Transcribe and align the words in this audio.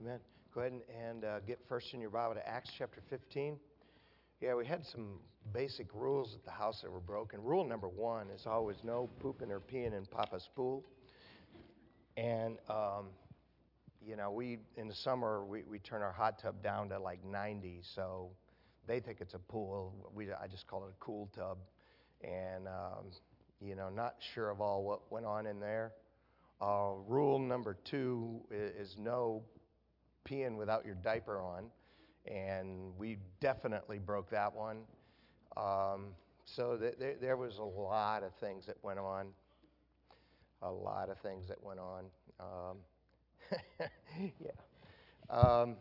Amen. 0.00 0.20
Go 0.54 0.60
ahead 0.60 0.80
and, 1.08 1.24
uh, 1.24 1.40
get 1.40 1.58
first 1.68 1.92
in 1.92 2.00
your 2.00 2.10
Bible 2.10 2.34
to 2.34 2.48
Acts 2.48 2.70
chapter 2.78 3.00
15. 3.10 3.58
Yeah, 4.40 4.54
we 4.54 4.64
had 4.64 4.84
some 4.92 5.18
basic 5.52 5.92
rules 5.92 6.36
at 6.36 6.44
the 6.44 6.52
house 6.52 6.80
that 6.82 6.92
were 6.92 7.00
broken. 7.00 7.42
Rule 7.42 7.64
number 7.64 7.88
one 7.88 8.30
is 8.30 8.46
always 8.46 8.76
no 8.84 9.10
pooping 9.18 9.50
or 9.50 9.58
peeing 9.58 9.98
in 9.98 10.06
Papa's 10.06 10.48
pool. 10.54 10.84
And, 12.16 12.58
um, 12.70 13.06
you 14.00 14.14
know, 14.14 14.30
we, 14.30 14.60
in 14.76 14.86
the 14.86 14.94
summer, 14.94 15.44
we, 15.44 15.64
we 15.64 15.80
turn 15.80 16.02
our 16.02 16.12
hot 16.12 16.40
tub 16.40 16.62
down 16.62 16.90
to 16.90 17.00
like 17.00 17.24
90, 17.24 17.80
so 17.96 18.30
they 18.86 19.00
think 19.00 19.20
it's 19.20 19.34
a 19.34 19.40
pool. 19.40 20.12
We, 20.14 20.30
I 20.30 20.46
just 20.46 20.68
call 20.68 20.84
it 20.84 20.90
a 20.90 21.04
cool 21.04 21.28
tub. 21.34 21.58
And, 22.22 22.68
um, 22.68 23.10
you 23.60 23.74
know, 23.74 23.88
not 23.88 24.14
sure 24.32 24.50
of 24.50 24.60
all 24.60 24.84
what 24.84 25.10
went 25.10 25.26
on 25.26 25.46
in 25.48 25.58
there. 25.58 25.92
Uh, 26.60 26.92
rule 27.08 27.40
number 27.40 27.76
two 27.84 28.40
is, 28.52 28.90
is 28.90 28.96
no 28.96 29.42
peeing 30.24 30.56
without 30.56 30.84
your 30.84 30.94
diaper 30.96 31.40
on, 31.40 31.66
and 32.26 32.92
we 32.98 33.18
definitely 33.40 33.98
broke 33.98 34.30
that 34.30 34.54
one. 34.54 34.78
Um, 35.56 36.08
so 36.44 36.76
th- 36.76 36.98
th- 36.98 37.18
there 37.20 37.36
was 37.36 37.58
a 37.58 37.64
lot 37.64 38.22
of 38.22 38.34
things 38.34 38.66
that 38.66 38.76
went 38.82 38.98
on. 38.98 39.28
A 40.62 40.70
lot 40.70 41.08
of 41.08 41.18
things 41.20 41.46
that 41.48 41.62
went 41.62 41.78
on. 41.78 42.04
Um, 42.40 42.78
yeah. 44.40 44.50
Um, 45.30 45.76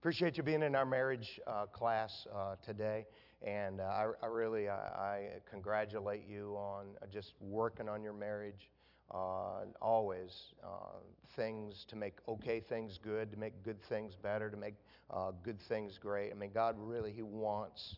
appreciate 0.00 0.36
you 0.36 0.42
being 0.42 0.62
in 0.62 0.74
our 0.74 0.86
marriage 0.86 1.40
uh, 1.46 1.66
class 1.66 2.26
uh, 2.34 2.56
today. 2.64 3.06
And 3.42 3.80
uh, 3.80 3.84
I, 3.84 4.06
I, 4.22 4.26
really, 4.26 4.68
I, 4.68 4.74
I, 4.74 5.28
congratulate 5.50 6.22
you 6.28 6.54
on 6.56 6.86
just 7.12 7.34
working 7.40 7.88
on 7.88 8.02
your 8.02 8.12
marriage. 8.12 8.70
Uh, 9.10 9.64
always 9.80 10.54
uh, 10.64 10.98
things 11.36 11.84
to 11.88 11.96
make 11.96 12.14
okay 12.28 12.58
things 12.60 12.98
good, 13.02 13.30
to 13.30 13.38
make 13.38 13.62
good 13.62 13.80
things 13.84 14.16
better, 14.16 14.50
to 14.50 14.56
make 14.56 14.74
uh, 15.10 15.30
good 15.44 15.60
things 15.60 15.96
great. 15.98 16.32
I 16.32 16.34
mean, 16.34 16.50
God 16.52 16.74
really, 16.78 17.12
He 17.12 17.22
wants 17.22 17.96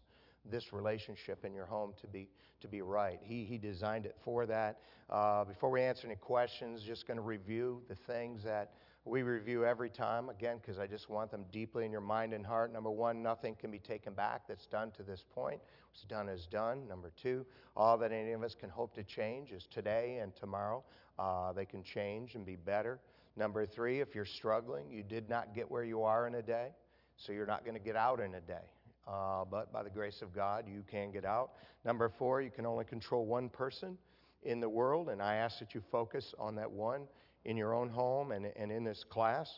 this 0.51 0.73
relationship 0.73 1.45
in 1.45 1.55
your 1.55 1.67
home 1.67 1.93
to 2.01 2.07
be 2.07 2.29
to 2.61 2.69
be 2.69 2.83
right. 2.83 3.21
He 3.23 3.45
He 3.45 3.59
designed 3.59 4.07
it 4.07 4.17
for 4.25 4.47
that. 4.47 4.81
Uh, 5.11 5.45
before 5.45 5.71
we 5.71 5.81
answer 5.83 6.07
any 6.07 6.17
questions, 6.17 6.83
just 6.83 7.07
going 7.07 7.17
to 7.17 7.23
review 7.23 7.83
the 7.89 7.95
things 7.95 8.43
that 8.45 8.73
we 9.05 9.23
review 9.23 9.65
every 9.65 9.89
time, 9.89 10.29
again, 10.29 10.59
because 10.61 10.79
I 10.79 10.87
just 10.87 11.09
want 11.09 11.31
them 11.31 11.45
deeply 11.51 11.85
in 11.85 11.93
your 11.93 12.01
mind 12.03 12.35
and 12.35 12.45
heart. 12.45 12.73
Number 12.73 12.91
one, 12.91 13.23
nothing 13.23 13.55
can 13.55 13.71
be 13.71 13.79
taken 13.79 14.13
back 14.13 14.43
that's 14.47 14.67
done 14.67 14.91
to 14.93 15.03
this 15.03 15.25
point. 15.35 15.61
What's 15.91 16.03
done 16.05 16.29
is 16.29 16.47
done. 16.47 16.87
Number 16.87 17.11
two, 17.21 17.47
all 17.77 17.97
that 17.99 18.13
any 18.13 18.33
of 18.33 18.43
us 18.43 18.55
can 18.55 18.69
hope 18.69 18.95
to 18.95 19.03
change 19.03 19.53
is 19.53 19.67
today 19.67 20.19
and 20.21 20.35
tomorrow. 20.37 20.85
Uh, 21.19 21.53
they 21.53 21.65
can 21.65 21.83
change 21.83 22.35
and 22.35 22.45
be 22.45 22.57
better. 22.57 23.01
Number 23.37 23.65
three, 23.65 24.01
if 24.01 24.15
you're 24.15 24.25
struggling, 24.25 24.91
you 24.91 25.03
did 25.03 25.31
not 25.31 25.55
get 25.55 25.71
where 25.71 25.85
you 25.85 26.03
are 26.03 26.27
in 26.27 26.35
a 26.35 26.43
day, 26.43 26.69
so 27.17 27.33
you're 27.33 27.47
not 27.47 27.65
going 27.65 27.77
to 27.77 27.81
get 27.81 27.97
out 27.97 28.21
in 28.21 28.35
a 28.35 28.41
day. 28.41 28.65
Uh, 29.09 29.45
but 29.51 29.73
by 29.73 29.83
the 29.83 29.91
grace 29.91 30.21
of 30.21 30.35
God, 30.35 30.65
you 30.69 30.85
can 30.91 31.11
get 31.11 31.25
out. 31.25 31.53
Number 31.85 32.11
four, 32.19 32.43
you 32.43 32.51
can 32.51 32.67
only 32.67 32.85
control 32.85 33.25
one 33.25 33.49
person 33.49 33.97
in 34.43 34.61
the 34.61 34.69
world, 34.69 35.09
and 35.09 35.23
I 35.23 35.37
ask 35.37 35.59
that 35.61 35.75
you 35.75 35.83
focus 35.91 36.35
on 36.39 36.55
that 36.57 36.71
one 36.71 37.03
in 37.45 37.57
your 37.57 37.75
own 37.75 37.89
home 37.89 38.33
and, 38.33 38.47
and 38.57 38.71
in 38.71 38.85
this 38.85 39.05
class. 39.09 39.49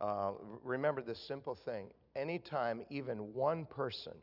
Uh, 0.00 0.32
remember 0.62 1.02
this 1.02 1.18
simple 1.26 1.56
thing 1.64 1.88
anytime 2.14 2.82
even 2.90 3.32
one 3.32 3.64
person 3.64 4.14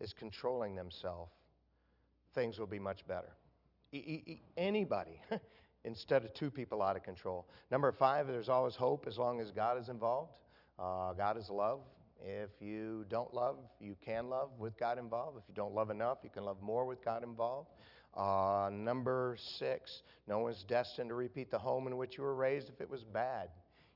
is 0.00 0.12
controlling 0.12 0.74
themselves, 0.74 1.32
things 2.34 2.58
will 2.58 2.66
be 2.66 2.78
much 2.78 3.06
better. 3.08 3.32
E- 3.92 4.22
e- 4.26 4.42
anybody, 4.56 5.20
instead 5.84 6.24
of 6.24 6.34
two 6.34 6.50
people 6.50 6.82
out 6.82 6.96
of 6.96 7.02
control. 7.02 7.46
Number 7.70 7.90
five, 7.92 8.26
there's 8.26 8.48
always 8.48 8.74
hope 8.74 9.06
as 9.08 9.16
long 9.16 9.40
as 9.40 9.50
God 9.50 9.80
is 9.80 9.88
involved. 9.88 10.32
Uh, 10.78 11.14
God 11.14 11.38
is 11.38 11.48
love. 11.48 11.80
If 12.24 12.50
you 12.60 13.04
don't 13.08 13.32
love, 13.34 13.56
you 13.80 13.96
can 14.04 14.28
love 14.28 14.50
with 14.58 14.78
God 14.78 14.98
involved. 14.98 15.38
If 15.38 15.44
you 15.48 15.54
don't 15.54 15.74
love 15.74 15.90
enough, 15.90 16.18
you 16.24 16.30
can 16.30 16.44
love 16.44 16.60
more 16.62 16.84
with 16.86 17.04
God 17.04 17.22
involved. 17.22 17.68
Uh, 18.16 18.70
number 18.72 19.36
six, 19.58 20.02
no 20.26 20.38
one's 20.38 20.64
destined 20.64 21.10
to 21.10 21.14
repeat 21.14 21.50
the 21.50 21.58
home 21.58 21.86
in 21.86 21.96
which 21.96 22.16
you 22.16 22.24
were 22.24 22.34
raised 22.34 22.68
if 22.68 22.80
it 22.80 22.88
was 22.88 23.04
bad. 23.04 23.48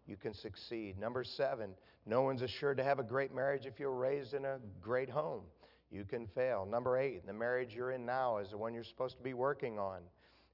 You 0.07 0.17
can 0.17 0.35
succeed. 0.35 0.99
Number 0.99 1.25
seven, 1.25 1.71
no 2.05 2.23
one's 2.23 2.43
assured 2.43 2.77
to 2.77 2.85
have 2.85 2.99
a 2.99 3.03
great 3.05 3.35
marriage 3.35 3.65
if 3.65 3.81
you 3.81 3.87
were 3.87 3.97
raised 3.97 4.35
in 4.35 4.45
a 4.45 4.59
great 4.81 5.09
home. 5.09 5.43
You 5.91 6.05
can 6.05 6.27
fail. 6.27 6.67
Number 6.67 6.99
eight, 6.99 7.27
the 7.27 7.33
marriage 7.33 7.75
you're 7.75 7.93
in 7.93 8.05
now 8.05 8.39
is 8.39 8.51
the 8.51 8.59
one 8.59 8.75
you're 8.75 8.85
supposed 8.85 9.17
to 9.17 9.23
be 9.23 9.35
working 9.35 9.79
on. 9.79 10.01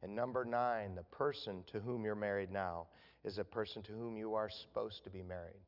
And 0.03 0.15
number 0.15 0.45
nine, 0.45 0.95
the 0.95 1.03
person 1.03 1.65
to 1.73 1.81
whom 1.81 2.05
you're 2.05 2.15
married 2.15 2.53
now 2.53 2.87
is 3.25 3.39
a 3.39 3.45
person 3.45 3.83
to 3.83 3.93
whom 3.93 4.17
you 4.17 4.35
are 4.35 4.49
supposed 4.49 5.03
to 5.05 5.11
be 5.11 5.23
married. 5.23 5.61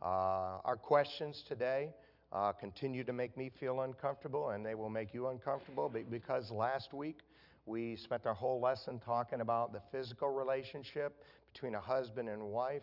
Uh, 0.00 0.60
our 0.64 0.76
questions 0.76 1.42
today 1.48 1.92
uh, 2.32 2.52
continue 2.52 3.02
to 3.02 3.12
make 3.12 3.36
me 3.36 3.50
feel 3.58 3.80
uncomfortable, 3.80 4.50
and 4.50 4.64
they 4.64 4.76
will 4.76 4.90
make 4.90 5.12
you 5.12 5.26
uncomfortable 5.28 5.92
because 6.10 6.52
last 6.52 6.92
week 6.94 7.18
we 7.66 7.96
spent 7.96 8.24
our 8.24 8.34
whole 8.34 8.60
lesson 8.60 9.00
talking 9.00 9.40
about 9.40 9.72
the 9.72 9.82
physical 9.90 10.30
relationship 10.30 11.24
between 11.52 11.74
a 11.74 11.80
husband 11.80 12.28
and 12.28 12.40
wife. 12.40 12.82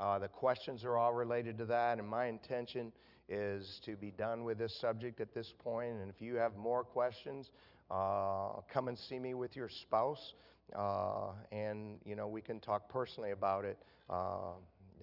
Uh, 0.00 0.18
the 0.18 0.26
questions 0.26 0.84
are 0.84 0.96
all 0.96 1.14
related 1.14 1.56
to 1.58 1.64
that, 1.64 1.98
and 1.98 2.08
my 2.08 2.26
intention 2.26 2.92
is 3.28 3.80
to 3.84 3.94
be 3.94 4.10
done 4.10 4.42
with 4.42 4.58
this 4.58 4.76
subject 4.80 5.20
at 5.20 5.32
this 5.32 5.52
point. 5.58 5.94
And 6.00 6.10
if 6.10 6.20
you 6.20 6.34
have 6.36 6.56
more 6.56 6.82
questions, 6.82 7.50
uh, 7.88 8.60
come 8.72 8.88
and 8.88 8.98
see 8.98 9.20
me 9.20 9.34
with 9.34 9.54
your 9.54 9.68
spouse, 9.68 10.34
uh, 10.76 11.30
and 11.52 11.98
you 12.04 12.16
know 12.16 12.26
we 12.26 12.40
can 12.40 12.58
talk 12.58 12.88
personally 12.88 13.30
about 13.30 13.64
it. 13.64 13.78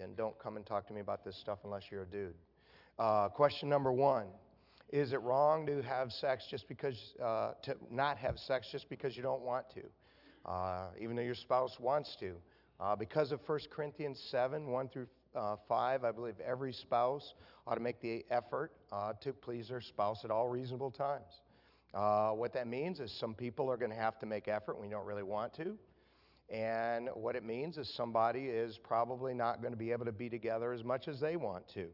And 0.00 0.16
don't 0.16 0.38
come 0.38 0.56
and 0.56 0.64
talk 0.64 0.86
to 0.88 0.92
me 0.92 1.00
about 1.00 1.24
this 1.24 1.36
stuff 1.36 1.58
unless 1.64 1.84
you're 1.90 2.02
a 2.02 2.06
dude. 2.06 2.34
Uh, 2.98 3.28
question 3.28 3.68
number 3.68 3.92
one 3.92 4.26
is 4.90 5.12
it 5.12 5.20
wrong 5.22 5.66
to 5.66 5.82
have 5.82 6.12
sex 6.12 6.44
just 6.48 6.68
because, 6.68 7.14
uh, 7.22 7.52
to 7.62 7.74
not 7.90 8.16
have 8.18 8.38
sex 8.38 8.68
just 8.70 8.88
because 8.88 9.16
you 9.16 9.22
don't 9.22 9.42
want 9.42 9.66
to, 9.70 10.50
uh, 10.50 10.86
even 11.00 11.16
though 11.16 11.22
your 11.22 11.34
spouse 11.34 11.76
wants 11.80 12.16
to? 12.20 12.36
Uh, 12.78 12.94
because 12.94 13.32
of 13.32 13.40
1 13.46 13.58
Corinthians 13.70 14.22
7 14.30 14.68
1 14.68 14.88
through 14.88 15.06
uh, 15.34 15.56
5, 15.68 16.04
I 16.04 16.12
believe 16.12 16.34
every 16.40 16.72
spouse 16.72 17.34
ought 17.66 17.74
to 17.74 17.80
make 17.80 18.00
the 18.00 18.24
effort 18.30 18.72
uh, 18.92 19.12
to 19.22 19.32
please 19.32 19.68
their 19.68 19.80
spouse 19.80 20.24
at 20.24 20.30
all 20.30 20.48
reasonable 20.48 20.90
times. 20.90 21.40
Uh, 21.92 22.30
what 22.30 22.52
that 22.52 22.66
means 22.66 23.00
is 23.00 23.10
some 23.18 23.34
people 23.34 23.70
are 23.70 23.76
going 23.76 23.90
to 23.90 23.96
have 23.96 24.18
to 24.18 24.26
make 24.26 24.48
effort 24.48 24.78
when 24.78 24.88
you 24.88 24.94
don't 24.94 25.06
really 25.06 25.22
want 25.22 25.54
to. 25.54 25.76
And 26.48 27.08
what 27.14 27.34
it 27.34 27.44
means 27.44 27.76
is 27.76 27.88
somebody 27.88 28.46
is 28.46 28.78
probably 28.78 29.34
not 29.34 29.60
going 29.60 29.72
to 29.72 29.78
be 29.78 29.90
able 29.92 30.04
to 30.04 30.12
be 30.12 30.28
together 30.28 30.72
as 30.72 30.84
much 30.84 31.08
as 31.08 31.18
they 31.18 31.36
want 31.36 31.66
to. 31.74 31.88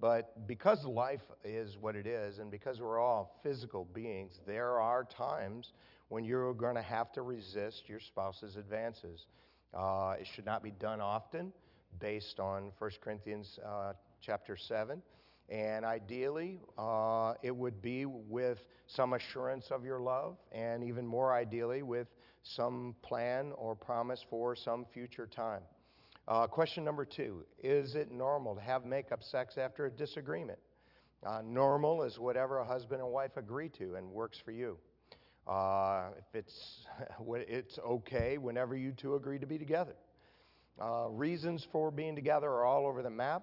But 0.00 0.46
because 0.46 0.84
life 0.84 1.20
is 1.44 1.76
what 1.78 1.96
it 1.96 2.06
is, 2.06 2.38
and 2.38 2.50
because 2.50 2.80
we're 2.80 3.00
all 3.00 3.38
physical 3.42 3.86
beings, 3.92 4.40
there 4.46 4.80
are 4.80 5.04
times 5.04 5.72
when 6.08 6.24
you're 6.24 6.54
going 6.54 6.76
to 6.76 6.82
have 6.82 7.12
to 7.12 7.22
resist 7.22 7.88
your 7.88 8.00
spouse's 8.00 8.56
advances. 8.56 9.26
Uh, 9.74 10.14
it 10.18 10.26
should 10.34 10.46
not 10.46 10.62
be 10.62 10.70
done 10.70 11.00
often, 11.00 11.52
based 11.98 12.40
on 12.40 12.72
1 12.78 12.90
Corinthians 13.02 13.58
uh, 13.66 13.92
chapter 14.20 14.56
7. 14.56 15.02
And 15.50 15.84
ideally, 15.84 16.60
uh, 16.78 17.34
it 17.42 17.54
would 17.54 17.82
be 17.82 18.06
with 18.06 18.58
some 18.86 19.14
assurance 19.14 19.66
of 19.72 19.84
your 19.84 20.00
love, 20.00 20.36
and 20.52 20.84
even 20.84 21.04
more 21.04 21.34
ideally, 21.34 21.82
with 21.82 22.06
some 22.42 22.94
plan 23.02 23.52
or 23.56 23.74
promise 23.74 24.24
for 24.30 24.54
some 24.54 24.86
future 24.94 25.26
time. 25.26 25.62
Uh, 26.28 26.46
question 26.46 26.84
number 26.84 27.04
two 27.04 27.44
Is 27.62 27.96
it 27.96 28.12
normal 28.12 28.54
to 28.54 28.60
have 28.60 28.84
makeup 28.84 29.22
sex 29.22 29.58
after 29.58 29.86
a 29.86 29.90
disagreement? 29.90 30.58
Uh, 31.26 31.42
normal 31.44 32.04
is 32.04 32.18
whatever 32.18 32.58
a 32.58 32.64
husband 32.64 33.02
and 33.02 33.10
wife 33.10 33.36
agree 33.36 33.68
to 33.68 33.96
and 33.96 34.08
works 34.08 34.38
for 34.44 34.52
you. 34.52 34.78
Uh, 35.46 36.10
if 36.18 36.34
it's, 36.34 36.86
it's 37.28 37.78
okay 37.80 38.38
whenever 38.38 38.76
you 38.76 38.92
two 38.92 39.16
agree 39.16 39.38
to 39.38 39.46
be 39.46 39.58
together. 39.58 39.96
Uh, 40.80 41.08
reasons 41.10 41.66
for 41.72 41.90
being 41.90 42.14
together 42.14 42.48
are 42.48 42.64
all 42.64 42.86
over 42.86 43.02
the 43.02 43.10
map. 43.10 43.42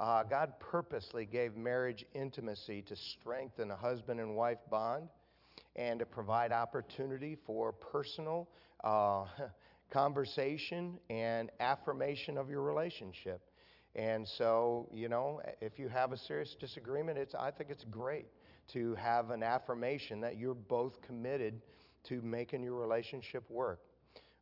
Uh, 0.00 0.22
God 0.22 0.52
purposely 0.60 1.26
gave 1.26 1.56
marriage 1.56 2.04
intimacy 2.14 2.82
to 2.82 2.94
strengthen 2.94 3.70
a 3.70 3.76
husband 3.76 4.20
and 4.20 4.36
wife 4.36 4.58
bond 4.70 5.08
and 5.74 5.98
to 5.98 6.06
provide 6.06 6.52
opportunity 6.52 7.36
for 7.46 7.72
personal 7.72 8.48
uh, 8.84 9.24
conversation 9.90 10.98
and 11.10 11.50
affirmation 11.58 12.38
of 12.38 12.48
your 12.48 12.62
relationship. 12.62 13.40
And 13.96 14.26
so, 14.26 14.88
you 14.92 15.08
know, 15.08 15.40
if 15.60 15.78
you 15.78 15.88
have 15.88 16.12
a 16.12 16.16
serious 16.16 16.54
disagreement, 16.60 17.18
it's, 17.18 17.34
I 17.34 17.50
think 17.50 17.70
it's 17.70 17.84
great 17.84 18.26
to 18.74 18.94
have 18.94 19.30
an 19.30 19.42
affirmation 19.42 20.20
that 20.20 20.36
you're 20.36 20.54
both 20.54 21.00
committed 21.02 21.60
to 22.04 22.22
making 22.22 22.62
your 22.62 22.74
relationship 22.74 23.50
work. 23.50 23.80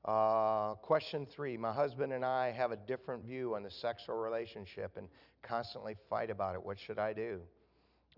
Uh, 0.07 0.75
question 0.83 1.27
three 1.27 1.57
My 1.57 1.73
husband 1.73 2.13
and 2.13 2.25
I 2.25 2.53
have 2.53 2.71
a 2.71 2.77
different 2.77 3.25
view 3.25 3.57
on 3.57 3.65
the 3.65 3.71
sexual 3.71 4.15
relationship 4.15 4.97
and 4.97 5.09
constantly 5.43 5.97
fight 6.09 6.31
about 6.31 6.55
it. 6.55 6.65
What 6.65 6.79
should 6.79 7.01
I 7.01 7.13
do? 7.13 7.41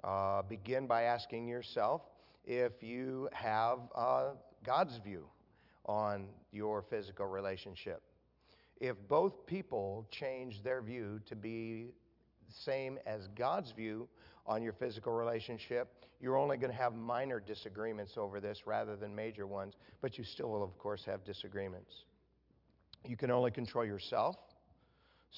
Uh, 0.05 0.43
begin 0.43 0.87
by 0.87 1.05
asking 1.05 1.49
yourself 1.49 2.03
if 2.45 2.83
you 2.83 3.31
have 3.33 3.79
uh, 3.95 4.31
God's 4.67 4.99
view 4.99 5.25
on 5.87 6.27
your 6.53 6.83
physical 6.83 7.25
relationship. 7.25 8.03
If 8.83 8.97
both 9.09 9.47
people 9.47 10.07
change 10.11 10.63
their 10.63 10.83
view 10.83 11.21
to 11.25 11.35
be 11.35 11.95
same 12.51 12.99
as 13.07 13.29
God's 13.29 13.73
view 13.73 14.09
on 14.49 14.63
your 14.63 14.73
physical 14.73 15.13
relationship, 15.13 15.93
you're 16.21 16.39
only 16.39 16.57
going 16.57 16.73
to 16.73 16.77
have 16.77 16.95
minor 16.95 17.39
disagreements 17.39 18.15
over 18.17 18.41
this 18.41 18.63
rather 18.67 18.97
than 18.97 19.15
major 19.15 19.47
ones, 19.47 19.75
but 20.01 20.17
you 20.17 20.25
still 20.25 20.51
will, 20.51 20.65
of 20.65 20.77
course, 20.79 21.05
have 21.05 21.23
disagreements. 21.25 21.93
You 23.07 23.17
can 23.17 23.31
only 23.31 23.51
control 23.51 23.85
yourself, 23.85 24.37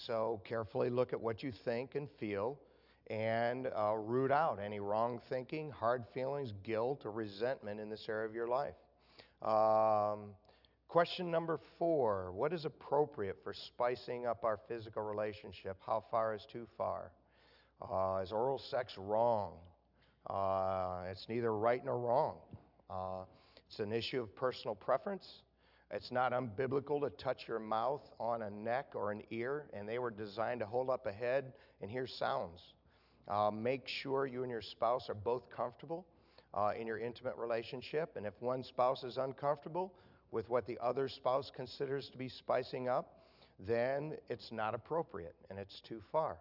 so 0.07 0.41
carefully 0.49 0.89
look 0.89 1.13
at 1.13 1.21
what 1.21 1.43
you 1.43 1.53
think 1.65 1.97
and 1.97 2.09
feel 2.19 2.59
and 3.09 3.69
uh, 3.77 3.97
root 3.97 4.31
out 4.31 4.61
any 4.65 4.79
wrong 4.79 5.21
thinking, 5.29 5.71
hard 5.71 6.05
feelings, 6.15 6.53
guilt, 6.63 7.03
or 7.05 7.11
resentment 7.11 7.81
in 7.81 7.91
this 7.91 8.07
area 8.09 8.27
of 8.27 8.35
your 8.35 8.47
life. 8.47 8.75
Um, 9.43 10.31
question 10.87 11.31
number 11.31 11.59
four 11.79 12.31
What 12.33 12.53
is 12.53 12.65
appropriate 12.65 13.39
for 13.43 13.53
spicing 13.53 14.27
up 14.27 14.45
our 14.45 14.61
physical 14.69 15.03
relationship? 15.03 15.77
How 15.85 16.05
far 16.11 16.35
is 16.35 16.47
too 16.53 16.69
far? 16.79 17.11
Uh, 17.83 18.21
is 18.23 18.33
oral 18.33 18.59
sex 18.59 18.97
wrong? 18.99 19.53
Uh, 20.29 21.03
it's 21.11 21.27
neither 21.29 21.57
right 21.57 21.85
nor 21.85 21.99
wrong. 21.99 22.37
Uh, 22.89 23.25
it's 23.69 23.79
an 23.79 23.93
issue 23.93 24.21
of 24.21 24.35
personal 24.37 24.75
preference. 24.75 25.43
It's 25.91 26.13
not 26.13 26.33
unbiblical 26.33 27.01
to 27.01 27.11
touch 27.11 27.49
your 27.49 27.59
mouth 27.59 28.03
on 28.21 28.43
a 28.43 28.51
neck 28.51 28.93
or 28.95 29.11
an 29.11 29.23
ear, 29.31 29.67
and 29.73 29.89
they 29.89 29.99
were 29.99 30.11
designed 30.11 30.61
to 30.61 30.67
hold 30.67 30.91
up 30.91 31.07
a 31.07 31.13
head 31.13 31.53
and 31.81 31.91
hear 31.91 32.07
sounds. 32.07 32.61
Uh, 33.27 33.51
make 33.51 33.89
sure 33.89 34.27
you 34.27 34.43
and 34.43 34.51
your 34.51 34.63
spouse 34.63 35.09
are 35.09 35.15
both 35.15 35.51
comfortable 35.51 36.07
uh, 36.55 36.73
in 36.79 36.87
your 36.87 36.99
intimate 36.99 37.37
relationship, 37.37 38.17
and 38.17 38.27
if 38.27 38.35
one 38.41 38.63
spouse 38.63 39.05
is 39.05 39.17
uncomfortable 39.17 39.93
with 40.31 40.49
what 40.49 40.67
the 40.67 40.79
other 40.81 41.09
spouse 41.09 41.51
considers 41.55 42.09
to 42.11 42.19
be 42.19 42.29
spicing 42.29 42.89
up, 42.89 43.21
then 43.59 44.17
it's 44.29 44.53
not 44.53 44.75
appropriate 44.75 45.35
and 45.49 45.59
it's 45.59 45.81
too 45.81 46.01
far. 46.13 46.39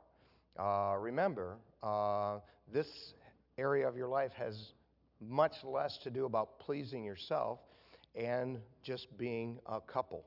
Uh, 0.59 0.95
remember, 0.99 1.57
uh, 1.81 2.39
this 2.73 3.13
area 3.57 3.87
of 3.87 3.95
your 3.95 4.09
life 4.09 4.33
has 4.33 4.73
much 5.21 5.53
less 5.63 5.97
to 5.99 6.09
do 6.09 6.25
about 6.25 6.59
pleasing 6.59 7.05
yourself 7.05 7.59
and 8.13 8.59
just 8.83 9.17
being 9.17 9.57
a 9.67 9.79
couple. 9.79 10.25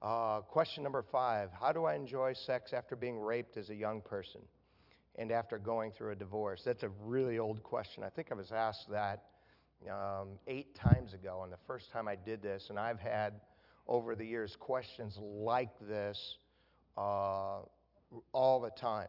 Uh, 0.00 0.40
question 0.40 0.84
number 0.84 1.02
five 1.02 1.50
How 1.60 1.72
do 1.72 1.84
I 1.84 1.94
enjoy 1.94 2.32
sex 2.32 2.72
after 2.72 2.94
being 2.94 3.18
raped 3.18 3.56
as 3.56 3.70
a 3.70 3.74
young 3.74 4.00
person 4.00 4.40
and 5.16 5.32
after 5.32 5.58
going 5.58 5.90
through 5.90 6.12
a 6.12 6.16
divorce? 6.16 6.62
That's 6.64 6.84
a 6.84 6.90
really 7.04 7.40
old 7.40 7.64
question. 7.64 8.04
I 8.04 8.08
think 8.08 8.28
I 8.30 8.34
was 8.34 8.52
asked 8.52 8.88
that 8.90 9.24
um, 9.90 10.38
eight 10.46 10.76
times 10.76 11.12
ago, 11.12 11.40
and 11.42 11.52
the 11.52 11.58
first 11.66 11.90
time 11.90 12.06
I 12.06 12.14
did 12.14 12.40
this, 12.40 12.66
and 12.70 12.78
I've 12.78 13.00
had 13.00 13.34
over 13.88 14.14
the 14.14 14.24
years 14.24 14.56
questions 14.56 15.18
like 15.20 15.72
this 15.80 16.36
uh, 16.96 17.62
all 18.32 18.60
the 18.60 18.70
time. 18.70 19.08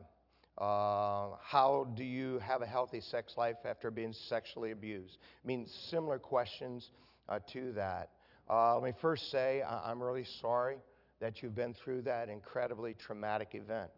Uh, 0.57 1.29
how 1.41 1.87
do 1.95 2.03
you 2.03 2.39
have 2.39 2.61
a 2.61 2.65
healthy 2.65 3.01
sex 3.01 3.33
life 3.37 3.55
after 3.65 3.89
being 3.89 4.13
sexually 4.13 4.71
abused? 4.71 5.17
I 5.43 5.47
mean, 5.47 5.67
similar 5.89 6.19
questions 6.19 6.91
uh, 7.27 7.39
to 7.53 7.71
that. 7.73 8.11
Uh, 8.49 8.75
let 8.75 8.83
me 8.83 8.91
first 9.01 9.31
say 9.31 9.61
I- 9.61 9.89
am 9.89 10.01
really 10.01 10.25
sorry 10.41 10.77
that 11.19 11.41
you've 11.41 11.55
been 11.55 11.73
through 11.73 12.03
that 12.03 12.29
incredibly 12.29 12.93
traumatic 12.93 13.49
event. 13.53 13.89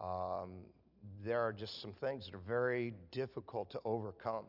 Um, 0.00 0.54
there 1.24 1.40
are 1.40 1.52
just 1.52 1.80
some 1.82 1.92
things 2.00 2.26
that 2.26 2.34
are 2.34 2.42
very 2.46 2.94
difficult 3.12 3.70
to 3.70 3.80
overcome. 3.84 4.44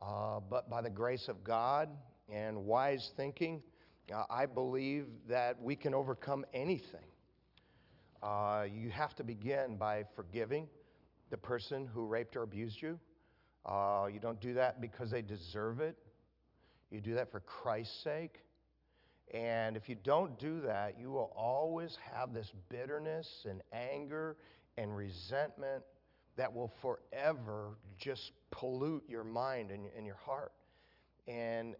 Uh, 0.00 0.40
but 0.40 0.70
by 0.70 0.80
the 0.80 0.90
grace 0.90 1.28
of 1.28 1.42
God 1.44 1.88
and 2.32 2.64
wise 2.64 3.10
thinking, 3.16 3.62
uh, 4.14 4.24
I 4.30 4.46
believe 4.46 5.06
that 5.28 5.60
we 5.60 5.76
can 5.76 5.94
overcome 5.94 6.44
anything. 6.54 7.04
Uh, 8.22 8.64
you 8.72 8.90
have 8.90 9.14
to 9.16 9.24
begin 9.24 9.76
by 9.76 10.04
forgiving 10.14 10.68
the 11.30 11.36
person 11.36 11.86
who 11.92 12.06
raped 12.06 12.36
or 12.36 12.42
abused 12.42 12.80
you. 12.80 12.98
Uh, 13.64 14.06
you 14.12 14.20
don't 14.20 14.40
do 14.40 14.54
that 14.54 14.80
because 14.80 15.10
they 15.10 15.22
deserve 15.22 15.80
it. 15.80 15.96
You 16.90 17.00
do 17.00 17.14
that 17.14 17.30
for 17.30 17.40
Christ's 17.40 18.02
sake. 18.02 18.40
And 19.34 19.76
if 19.76 19.88
you 19.88 19.96
don't 20.04 20.38
do 20.38 20.60
that, 20.60 20.96
you 21.00 21.10
will 21.10 21.32
always 21.36 21.98
have 22.14 22.32
this 22.32 22.52
bitterness 22.68 23.44
and 23.48 23.60
anger 23.72 24.36
and 24.78 24.96
resentment 24.96 25.82
that 26.36 26.54
will 26.54 26.72
forever 26.80 27.76
just 27.98 28.32
pollute 28.50 29.02
your 29.08 29.24
mind 29.24 29.70
and, 29.70 29.86
and 29.96 30.06
your 30.06 30.18
heart. 30.24 30.52
And 31.26 31.74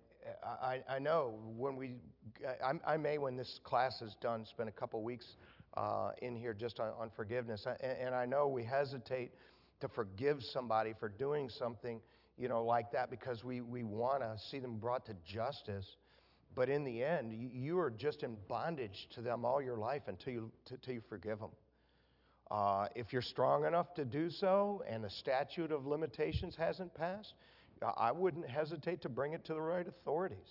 I, 0.44 0.82
I 0.88 0.98
know 0.98 1.38
when 1.56 1.76
we, 1.76 1.92
I, 2.64 2.94
I, 2.94 2.96
may, 2.96 3.18
when 3.18 3.36
this 3.36 3.60
class 3.62 4.02
is 4.02 4.16
done, 4.20 4.44
spend 4.44 4.68
a 4.68 4.72
couple 4.72 5.02
weeks 5.02 5.36
uh, 5.76 6.10
in 6.22 6.34
here 6.34 6.54
just 6.54 6.80
on, 6.80 6.92
on 6.98 7.10
forgiveness. 7.14 7.66
And, 7.66 7.98
and, 7.98 8.14
I 8.14 8.24
know 8.24 8.48
we 8.48 8.64
hesitate 8.64 9.32
to 9.80 9.88
forgive 9.88 10.38
somebody 10.42 10.94
for 10.98 11.08
doing 11.08 11.50
something, 11.50 12.00
you 12.38 12.48
know, 12.48 12.64
like 12.64 12.92
that 12.92 13.10
because 13.10 13.44
we, 13.44 13.60
we 13.60 13.82
want 13.82 14.22
to 14.22 14.36
see 14.50 14.58
them 14.58 14.78
brought 14.78 15.06
to 15.06 15.14
justice. 15.26 15.86
But 16.54 16.70
in 16.70 16.84
the 16.84 17.04
end, 17.04 17.34
you 17.52 17.78
are 17.78 17.90
just 17.90 18.22
in 18.22 18.36
bondage 18.48 19.08
to 19.14 19.20
them 19.20 19.44
all 19.44 19.60
your 19.60 19.76
life 19.76 20.02
until 20.06 20.32
you, 20.32 20.52
until 20.70 20.94
you 20.94 21.02
forgive 21.08 21.38
them. 21.38 21.50
Uh, 22.50 22.86
if 22.94 23.12
you're 23.12 23.20
strong 23.20 23.66
enough 23.66 23.92
to 23.94 24.04
do 24.04 24.30
so 24.30 24.82
and 24.88 25.04
the 25.04 25.10
statute 25.10 25.72
of 25.72 25.86
limitations 25.86 26.54
hasn't 26.56 26.94
passed, 26.94 27.34
I 27.96 28.12
wouldn't 28.12 28.48
hesitate 28.48 29.02
to 29.02 29.08
bring 29.10 29.34
it 29.34 29.44
to 29.46 29.54
the 29.54 29.60
right 29.60 29.86
authorities. 29.86 30.48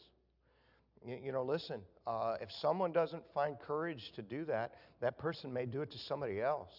You, 1.05 1.19
you 1.25 1.31
know, 1.31 1.43
listen, 1.43 1.81
uh, 2.07 2.35
if 2.41 2.49
someone 2.61 2.91
doesn't 2.91 3.23
find 3.33 3.57
courage 3.59 4.01
to 4.15 4.21
do 4.21 4.45
that, 4.45 4.73
that 5.01 5.17
person 5.17 5.53
may 5.53 5.65
do 5.65 5.81
it 5.81 5.91
to 5.91 5.97
somebody 6.07 6.41
else. 6.41 6.71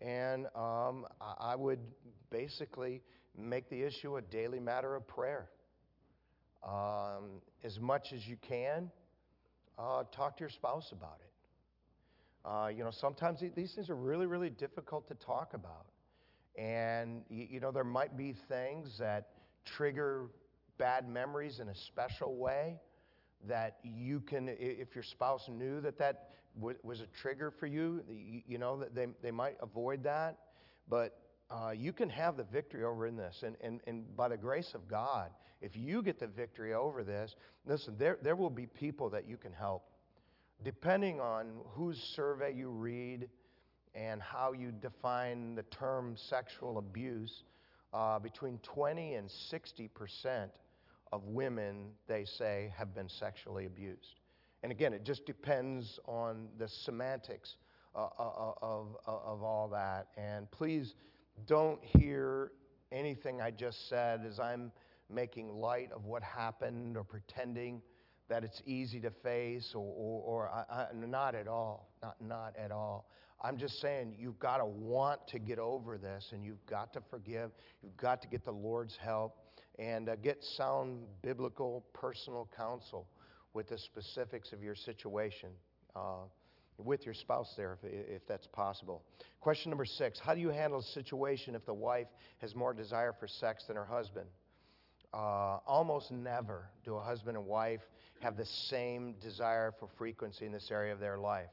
And 0.00 0.46
um, 0.54 1.06
I 1.40 1.54
would 1.56 1.80
basically 2.30 3.02
make 3.36 3.68
the 3.68 3.82
issue 3.82 4.16
a 4.16 4.22
daily 4.22 4.60
matter 4.60 4.94
of 4.94 5.06
prayer. 5.06 5.48
Um, 6.62 7.40
as 7.62 7.78
much 7.78 8.12
as 8.12 8.26
you 8.26 8.36
can, 8.48 8.90
uh, 9.78 10.04
talk 10.16 10.36
to 10.38 10.40
your 10.40 10.50
spouse 10.50 10.90
about 10.92 11.18
it. 11.20 12.48
Uh, 12.48 12.68
you 12.68 12.84
know, 12.84 12.90
sometimes 13.00 13.40
these 13.54 13.72
things 13.74 13.90
are 13.90 13.96
really, 13.96 14.26
really 14.26 14.50
difficult 14.50 15.06
to 15.08 15.14
talk 15.14 15.54
about. 15.54 15.86
And, 16.56 17.22
you, 17.28 17.46
you 17.50 17.60
know, 17.60 17.70
there 17.70 17.84
might 17.84 18.16
be 18.16 18.34
things 18.48 18.96
that 18.98 19.28
trigger 19.76 20.26
bad 20.78 21.08
memories 21.08 21.60
in 21.60 21.68
a 21.68 21.74
special 21.74 22.36
way 22.36 22.80
that 23.46 23.78
you 23.82 24.20
can, 24.20 24.48
if 24.48 24.94
your 24.94 25.04
spouse 25.04 25.48
knew 25.48 25.80
that 25.80 25.98
that 25.98 26.30
was 26.82 27.00
a 27.00 27.06
trigger 27.20 27.52
for 27.52 27.66
you, 27.66 28.02
you 28.46 28.58
know, 28.58 28.78
that 28.78 28.94
they, 28.94 29.06
they 29.22 29.30
might 29.30 29.56
avoid 29.62 30.02
that. 30.04 30.38
But 30.88 31.18
uh, 31.50 31.70
you 31.70 31.92
can 31.92 32.08
have 32.08 32.36
the 32.36 32.44
victory 32.44 32.84
over 32.84 33.06
in 33.06 33.16
this. 33.16 33.42
And, 33.44 33.56
and, 33.60 33.80
and 33.86 34.16
by 34.16 34.28
the 34.28 34.36
grace 34.36 34.72
of 34.74 34.88
God, 34.88 35.30
if 35.60 35.76
you 35.76 36.02
get 36.02 36.18
the 36.18 36.26
victory 36.26 36.74
over 36.74 37.04
this, 37.04 37.34
listen, 37.66 37.94
there, 37.98 38.18
there 38.22 38.36
will 38.36 38.50
be 38.50 38.66
people 38.66 39.10
that 39.10 39.28
you 39.28 39.36
can 39.36 39.52
help. 39.52 39.84
Depending 40.64 41.20
on 41.20 41.52
whose 41.74 41.98
survey 42.16 42.52
you 42.54 42.70
read 42.70 43.28
and 43.94 44.20
how 44.20 44.52
you 44.52 44.72
define 44.72 45.54
the 45.54 45.62
term 45.64 46.16
sexual 46.28 46.78
abuse, 46.78 47.44
uh, 47.92 48.18
between 48.18 48.58
20 48.58 49.14
and 49.14 49.30
60 49.30 49.88
percent 49.88 50.50
of 51.12 51.24
women, 51.24 51.90
they 52.06 52.24
say, 52.24 52.72
have 52.76 52.94
been 52.94 53.08
sexually 53.08 53.66
abused. 53.66 54.20
And 54.62 54.72
again, 54.72 54.92
it 54.92 55.04
just 55.04 55.24
depends 55.26 55.98
on 56.06 56.48
the 56.58 56.68
semantics 56.68 57.56
uh, 57.94 58.08
uh, 58.18 58.22
uh 58.22 58.52
of, 58.60 58.96
uh, 59.06 59.32
of 59.32 59.42
all 59.42 59.68
that. 59.68 60.08
And 60.16 60.50
please 60.50 60.94
don't 61.46 61.82
hear 61.82 62.52
anything 62.92 63.40
I 63.40 63.50
just 63.50 63.88
said 63.88 64.24
as 64.26 64.40
I'm 64.40 64.72
making 65.10 65.48
light 65.48 65.90
of 65.92 66.04
what 66.04 66.22
happened 66.22 66.96
or 66.96 67.04
pretending 67.04 67.82
that 68.28 68.44
it's 68.44 68.60
easy 68.66 69.00
to 69.00 69.10
face 69.10 69.72
or, 69.74 69.92
or, 69.96 70.22
or 70.22 70.50
I, 70.50 70.82
I, 70.82 70.86
not 70.94 71.34
at 71.34 71.48
all. 71.48 71.88
Not, 72.02 72.16
not 72.20 72.54
at 72.58 72.70
all. 72.70 73.08
I'm 73.40 73.56
just 73.56 73.80
saying 73.80 74.16
you've 74.18 74.38
got 74.38 74.58
to 74.58 74.66
want 74.66 75.26
to 75.28 75.38
get 75.38 75.58
over 75.58 75.96
this 75.96 76.30
and 76.32 76.44
you've 76.44 76.64
got 76.66 76.92
to 76.94 77.00
forgive. 77.08 77.52
You've 77.82 77.96
got 77.96 78.20
to 78.22 78.28
get 78.28 78.44
the 78.44 78.52
Lord's 78.52 78.96
help 78.96 79.36
and 79.78 80.08
uh, 80.08 80.16
get 80.16 80.42
sound 80.42 81.04
biblical 81.22 81.84
personal 81.92 82.48
counsel 82.56 83.06
with 83.54 83.68
the 83.68 83.78
specifics 83.78 84.52
of 84.52 84.62
your 84.62 84.74
situation 84.74 85.50
uh, 85.94 86.24
with 86.78 87.04
your 87.04 87.14
spouse 87.14 87.54
there, 87.56 87.78
if, 87.82 87.90
if 87.92 88.26
that's 88.26 88.46
possible. 88.46 89.02
Question 89.40 89.70
number 89.70 89.84
six 89.84 90.18
How 90.18 90.34
do 90.34 90.40
you 90.40 90.50
handle 90.50 90.80
a 90.80 90.82
situation 90.82 91.54
if 91.54 91.64
the 91.64 91.74
wife 91.74 92.08
has 92.38 92.54
more 92.54 92.72
desire 92.72 93.12
for 93.18 93.26
sex 93.26 93.64
than 93.64 93.76
her 93.76 93.84
husband? 93.84 94.26
Uh, 95.14 95.58
almost 95.66 96.10
never 96.10 96.68
do 96.84 96.96
a 96.96 97.00
husband 97.00 97.36
and 97.36 97.46
wife 97.46 97.80
have 98.20 98.36
the 98.36 98.44
same 98.44 99.14
desire 99.22 99.72
for 99.78 99.88
frequency 99.96 100.44
in 100.44 100.52
this 100.52 100.70
area 100.70 100.92
of 100.92 101.00
their 101.00 101.18
life. 101.18 101.48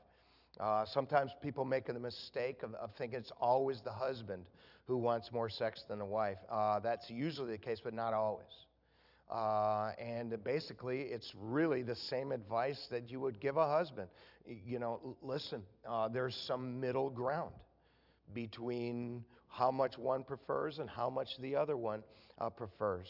Uh, 0.59 0.85
sometimes 0.85 1.31
people 1.41 1.63
make 1.63 1.85
the 1.85 1.93
mistake 1.93 2.63
of, 2.63 2.73
of 2.75 2.91
thinking 2.97 3.19
it's 3.19 3.31
always 3.39 3.81
the 3.81 3.91
husband 3.91 4.45
who 4.87 4.97
wants 4.97 5.31
more 5.31 5.49
sex 5.49 5.83
than 5.89 5.99
the 5.99 6.05
wife. 6.05 6.37
Uh, 6.49 6.79
that's 6.79 7.09
usually 7.09 7.51
the 7.51 7.57
case, 7.57 7.79
but 7.83 7.93
not 7.93 8.13
always. 8.13 8.45
Uh, 9.31 9.91
and 9.99 10.43
basically, 10.43 11.01
it's 11.01 11.33
really 11.41 11.81
the 11.83 11.95
same 11.95 12.31
advice 12.31 12.87
that 12.91 13.09
you 13.09 13.19
would 13.19 13.39
give 13.39 13.57
a 13.57 13.67
husband. 13.67 14.07
You 14.45 14.79
know, 14.79 15.17
listen, 15.23 15.63
uh, 15.89 16.07
there's 16.09 16.35
some 16.47 16.79
middle 16.79 17.09
ground. 17.09 17.51
between 18.33 19.23
how 19.47 19.71
much 19.71 19.97
one 19.97 20.23
prefers 20.23 20.79
and 20.79 20.89
how 20.89 21.09
much 21.09 21.29
the 21.39 21.55
other 21.55 21.77
one 21.77 22.03
uh, 22.39 22.49
prefers. 22.49 23.07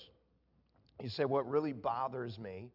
You 1.02 1.10
say, 1.10 1.26
What 1.26 1.50
really 1.50 1.74
bothers 1.74 2.38
me, 2.38 2.70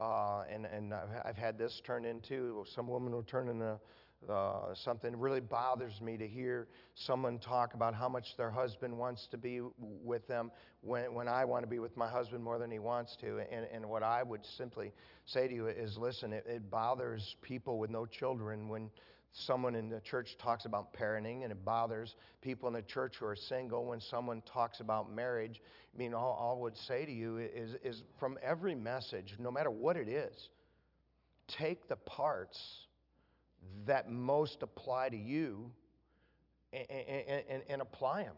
uh, 0.00 0.42
and, 0.52 0.66
and 0.66 0.94
I've 0.94 1.36
had 1.36 1.58
this 1.58 1.80
turn 1.86 2.04
into, 2.04 2.64
some 2.74 2.86
woman 2.86 3.12
will 3.12 3.22
turn 3.24 3.48
into 3.48 3.78
uh, 4.28 4.74
something 4.74 5.16
really 5.16 5.40
bothers 5.40 6.00
me 6.00 6.16
to 6.16 6.26
hear 6.26 6.68
someone 6.94 7.38
talk 7.38 7.74
about 7.74 7.94
how 7.94 8.08
much 8.08 8.24
their 8.36 8.50
husband 8.50 8.96
wants 8.96 9.28
to 9.30 9.36
be 9.36 9.60
with 9.78 10.26
them 10.26 10.50
when, 10.80 11.14
when 11.14 11.28
I 11.28 11.44
want 11.44 11.62
to 11.62 11.68
be 11.68 11.78
with 11.78 11.96
my 11.96 12.08
husband 12.08 12.42
more 12.42 12.58
than 12.58 12.70
he 12.70 12.78
wants 12.78 13.16
to. 13.20 13.38
And, 13.52 13.66
and 13.72 13.88
what 13.88 14.02
I 14.02 14.22
would 14.22 14.44
simply 14.56 14.92
say 15.26 15.46
to 15.46 15.54
you 15.54 15.68
is 15.68 15.96
listen, 15.96 16.32
it, 16.32 16.44
it 16.48 16.70
bothers 16.70 17.36
people 17.42 17.78
with 17.78 17.90
no 17.90 18.06
children 18.06 18.68
when 18.68 18.90
someone 19.32 19.74
in 19.74 19.88
the 19.90 20.00
church 20.00 20.36
talks 20.42 20.64
about 20.64 20.94
parenting, 20.94 21.42
and 21.42 21.52
it 21.52 21.64
bothers 21.64 22.14
people 22.40 22.68
in 22.68 22.74
the 22.74 22.82
church 22.82 23.16
who 23.20 23.26
are 23.26 23.36
single 23.36 23.84
when 23.84 24.00
someone 24.00 24.42
talks 24.50 24.80
about 24.80 25.12
marriage. 25.14 25.60
I 25.94 25.98
mean, 25.98 26.14
all, 26.14 26.36
all 26.40 26.56
I 26.58 26.62
would 26.62 26.76
say 26.88 27.04
to 27.04 27.12
you 27.12 27.38
is, 27.38 27.74
is 27.84 28.02
from 28.18 28.38
every 28.42 28.74
message, 28.74 29.34
no 29.38 29.50
matter 29.50 29.70
what 29.70 29.96
it 29.96 30.08
is, 30.08 30.48
take 31.48 31.86
the 31.88 31.96
parts 31.96 32.58
that 33.86 34.10
most 34.10 34.62
apply 34.62 35.08
to 35.08 35.16
you 35.16 35.70
and, 36.72 36.86
and, 36.88 37.44
and, 37.48 37.62
and 37.68 37.82
apply 37.82 38.24
them. 38.24 38.34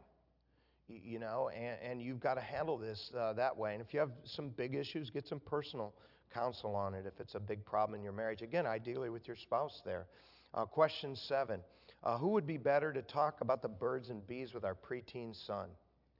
You 0.88 1.18
know, 1.18 1.50
and, 1.50 2.00
you've 2.00 2.20
got 2.20 2.34
to 2.34 2.40
handle 2.40 2.78
this 2.78 3.10
uh, 3.14 3.34
that 3.34 3.54
way. 3.54 3.74
And 3.74 3.82
if 3.82 3.92
you 3.92 4.00
have 4.00 4.10
some 4.24 4.48
big 4.48 4.74
issues, 4.74 5.10
get 5.10 5.28
some 5.28 5.38
personal 5.38 5.92
counsel 6.32 6.74
on 6.74 6.94
it 6.94 7.04
if 7.06 7.20
it's 7.20 7.34
a 7.34 7.40
big 7.40 7.62
problem 7.66 7.98
in 7.98 8.02
your 8.02 8.14
marriage. 8.14 8.40
Again, 8.40 8.66
ideally 8.66 9.10
with 9.10 9.26
your 9.26 9.36
spouse 9.36 9.82
there. 9.84 10.06
Uh, 10.54 10.64
question 10.64 11.14
seven 11.14 11.60
uh, 12.04 12.16
Who 12.16 12.28
would 12.28 12.46
be 12.46 12.56
better 12.56 12.90
to 12.92 13.02
talk 13.02 13.42
about 13.42 13.60
the 13.60 13.68
birds 13.68 14.08
and 14.08 14.26
bees 14.26 14.54
with 14.54 14.64
our 14.64 14.74
preteen 14.74 15.36
son? 15.46 15.68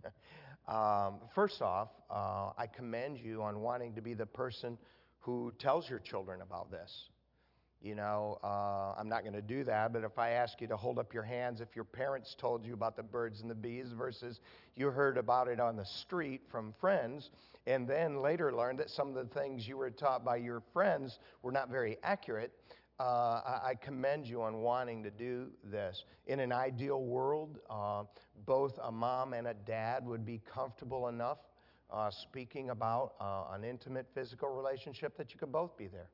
um, 0.68 1.20
first 1.34 1.62
off, 1.62 1.88
uh, 2.10 2.50
I 2.58 2.66
commend 2.66 3.18
you 3.18 3.42
on 3.42 3.60
wanting 3.60 3.94
to 3.94 4.02
be 4.02 4.12
the 4.12 4.26
person 4.26 4.76
who 5.20 5.52
tells 5.58 5.88
your 5.88 5.98
children 5.98 6.42
about 6.42 6.70
this. 6.70 7.08
You 7.80 7.94
know, 7.94 8.38
uh, 8.42 8.94
I'm 8.98 9.08
not 9.08 9.22
going 9.22 9.34
to 9.34 9.42
do 9.42 9.62
that, 9.64 9.92
but 9.92 10.02
if 10.02 10.18
I 10.18 10.30
ask 10.30 10.60
you 10.60 10.66
to 10.66 10.76
hold 10.76 10.98
up 10.98 11.14
your 11.14 11.22
hands, 11.22 11.60
if 11.60 11.76
your 11.76 11.84
parents 11.84 12.34
told 12.36 12.66
you 12.66 12.74
about 12.74 12.96
the 12.96 13.04
birds 13.04 13.40
and 13.40 13.48
the 13.48 13.54
bees 13.54 13.92
versus 13.96 14.40
you 14.74 14.88
heard 14.88 15.16
about 15.16 15.46
it 15.46 15.60
on 15.60 15.76
the 15.76 15.84
street 15.84 16.42
from 16.50 16.74
friends, 16.80 17.30
and 17.68 17.86
then 17.86 18.20
later 18.20 18.52
learned 18.52 18.80
that 18.80 18.90
some 18.90 19.08
of 19.08 19.14
the 19.14 19.40
things 19.40 19.68
you 19.68 19.76
were 19.76 19.90
taught 19.90 20.24
by 20.24 20.36
your 20.36 20.60
friends 20.72 21.20
were 21.42 21.52
not 21.52 21.70
very 21.70 21.98
accurate, 22.02 22.52
uh, 22.98 23.60
I, 23.64 23.76
commend 23.80 24.26
you 24.26 24.42
on 24.42 24.60
wanting 24.60 25.04
to 25.04 25.10
do 25.10 25.46
this. 25.62 26.04
In 26.26 26.40
an 26.40 26.50
ideal 26.50 27.00
world, 27.04 27.60
uh, 27.70 28.02
both 28.44 28.76
a 28.82 28.90
mom 28.90 29.34
and 29.34 29.46
a 29.46 29.54
dad 29.54 30.04
would 30.04 30.26
be 30.26 30.40
comfortable 30.52 31.06
enough 31.06 31.38
uh, 31.92 32.10
speaking 32.10 32.70
about 32.70 33.12
uh, 33.20 33.54
an 33.54 33.62
intimate 33.62 34.06
physical 34.14 34.48
relationship 34.48 35.16
that 35.16 35.32
you 35.32 35.38
could 35.38 35.52
both 35.52 35.76
be 35.76 35.86
there. 35.86 36.08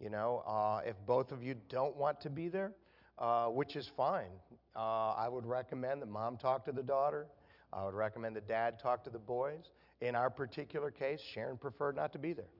You 0.00 0.10
know, 0.10 0.42
uh, 0.46 0.80
if 0.84 0.96
both 1.06 1.32
of 1.32 1.42
you 1.42 1.54
don't 1.68 1.96
want 1.96 2.20
to 2.22 2.30
be 2.30 2.48
there, 2.48 2.72
uh, 3.18 3.46
which 3.46 3.76
is 3.76 3.90
fine, 3.96 4.30
I 4.74 5.28
would 5.28 5.46
recommend 5.46 6.02
that 6.02 6.08
mom 6.08 6.36
talk 6.36 6.64
to 6.64 6.72
the 6.72 6.82
daughter. 6.82 7.26
I 7.72 7.84
would 7.84 7.94
recommend 7.94 8.36
that 8.36 8.48
dad 8.48 8.78
talk 8.78 9.04
to 9.04 9.10
the 9.10 9.18
boys. 9.18 9.70
In 10.00 10.14
our 10.14 10.30
particular 10.30 10.90
case, 10.90 11.20
Sharon 11.20 11.56
preferred 11.56 11.96
not 11.96 12.12
to 12.12 12.18
be 12.18 12.32
there. 12.32 12.50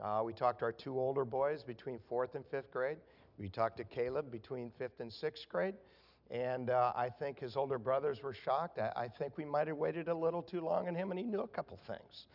Uh, 0.00 0.22
we 0.24 0.32
talked 0.32 0.58
to 0.58 0.64
our 0.66 0.72
two 0.72 0.98
older 0.98 1.24
boys 1.24 1.62
between 1.62 1.98
fourth 2.08 2.34
and 2.34 2.44
fifth 2.46 2.70
grade. 2.70 2.98
We 3.38 3.48
talked 3.48 3.76
to 3.78 3.84
Caleb 3.84 4.30
between 4.30 4.70
fifth 4.78 5.00
and 5.00 5.12
sixth 5.12 5.48
grade. 5.48 5.74
And 6.30 6.70
uh, 6.70 6.92
I 6.96 7.08
think 7.08 7.38
his 7.38 7.56
older 7.56 7.78
brothers 7.78 8.22
were 8.22 8.34
shocked. 8.34 8.78
I, 8.78 8.92
I, 8.96 9.08
think 9.08 9.38
we 9.38 9.44
might 9.44 9.68
have 9.68 9.76
waited 9.76 10.08
a 10.08 10.14
little 10.14 10.42
too 10.42 10.60
long 10.60 10.88
on 10.88 10.94
him, 10.94 11.10
and 11.12 11.18
he 11.20 11.24
knew 11.24 11.40
a 11.40 11.48
couple 11.48 11.78
things. 11.86 12.26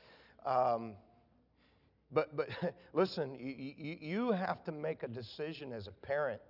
Um, 0.46 0.94
but, 2.12 2.36
but 2.36 2.50
listen, 2.94 3.36
you, 3.40 3.98
you, 4.00 4.32
have 4.32 4.64
to 4.66 4.72
make 4.72 5.04
a 5.04 5.08
decision 5.08 5.72
as 5.74 5.88
a 5.88 5.92
parent 5.92 6.42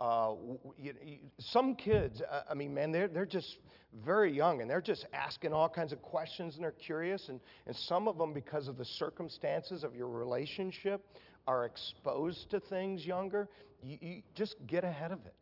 uh, 0.00 0.32
you, 0.78 0.94
you, 1.04 1.18
some 1.38 1.74
kids, 1.74 2.22
uh, 2.22 2.42
I 2.50 2.54
mean, 2.54 2.72
man, 2.72 2.90
they're, 2.90 3.06
they're 3.06 3.26
just 3.26 3.58
very 4.04 4.34
young 4.34 4.62
and 4.62 4.70
they're 4.70 4.80
just 4.80 5.06
asking 5.12 5.52
all 5.52 5.68
kinds 5.68 5.92
of 5.92 6.00
questions 6.00 6.54
and 6.54 6.64
they're 6.64 6.70
curious. 6.72 7.28
And, 7.28 7.38
and 7.66 7.76
some 7.76 8.08
of 8.08 8.16
them, 8.16 8.32
because 8.32 8.66
of 8.66 8.78
the 8.78 8.84
circumstances 8.84 9.84
of 9.84 9.94
your 9.94 10.08
relationship, 10.08 11.04
are 11.46 11.66
exposed 11.66 12.50
to 12.50 12.60
things 12.60 13.04
younger. 13.04 13.50
You, 13.82 13.98
you 14.00 14.22
just 14.34 14.56
get 14.66 14.84
ahead 14.84 15.12
of 15.12 15.18
it. 15.26 15.34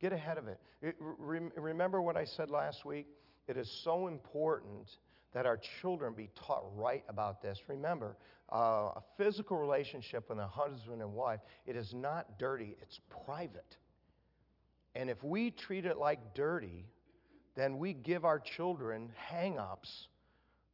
Get 0.00 0.12
ahead 0.12 0.38
of 0.38 0.46
it. 0.46 0.60
it 0.80 0.94
re- 1.00 1.50
remember 1.56 2.00
what 2.00 2.16
I 2.16 2.24
said 2.24 2.50
last 2.50 2.84
week? 2.84 3.06
It 3.48 3.56
is 3.56 3.68
so 3.82 4.06
important 4.06 4.88
that 5.34 5.44
our 5.44 5.58
children 5.80 6.12
be 6.14 6.30
taught 6.36 6.64
right 6.76 7.02
about 7.08 7.42
this. 7.42 7.58
Remember, 7.66 8.16
uh, 8.52 8.92
a 8.96 9.02
physical 9.16 9.56
relationship 9.56 10.28
with 10.28 10.38
a 10.38 10.46
husband 10.46 11.00
and 11.00 11.12
wife, 11.12 11.40
it 11.66 11.76
is 11.76 11.94
not 11.94 12.38
dirty, 12.38 12.76
it's 12.82 13.00
private. 13.24 13.76
And 14.94 15.08
if 15.08 15.22
we 15.24 15.50
treat 15.50 15.86
it 15.86 15.96
like 15.96 16.34
dirty, 16.34 16.86
then 17.54 17.78
we 17.78 17.92
give 17.92 18.24
our 18.24 18.38
children 18.38 19.10
hang 19.16 19.58
ups 19.58 20.08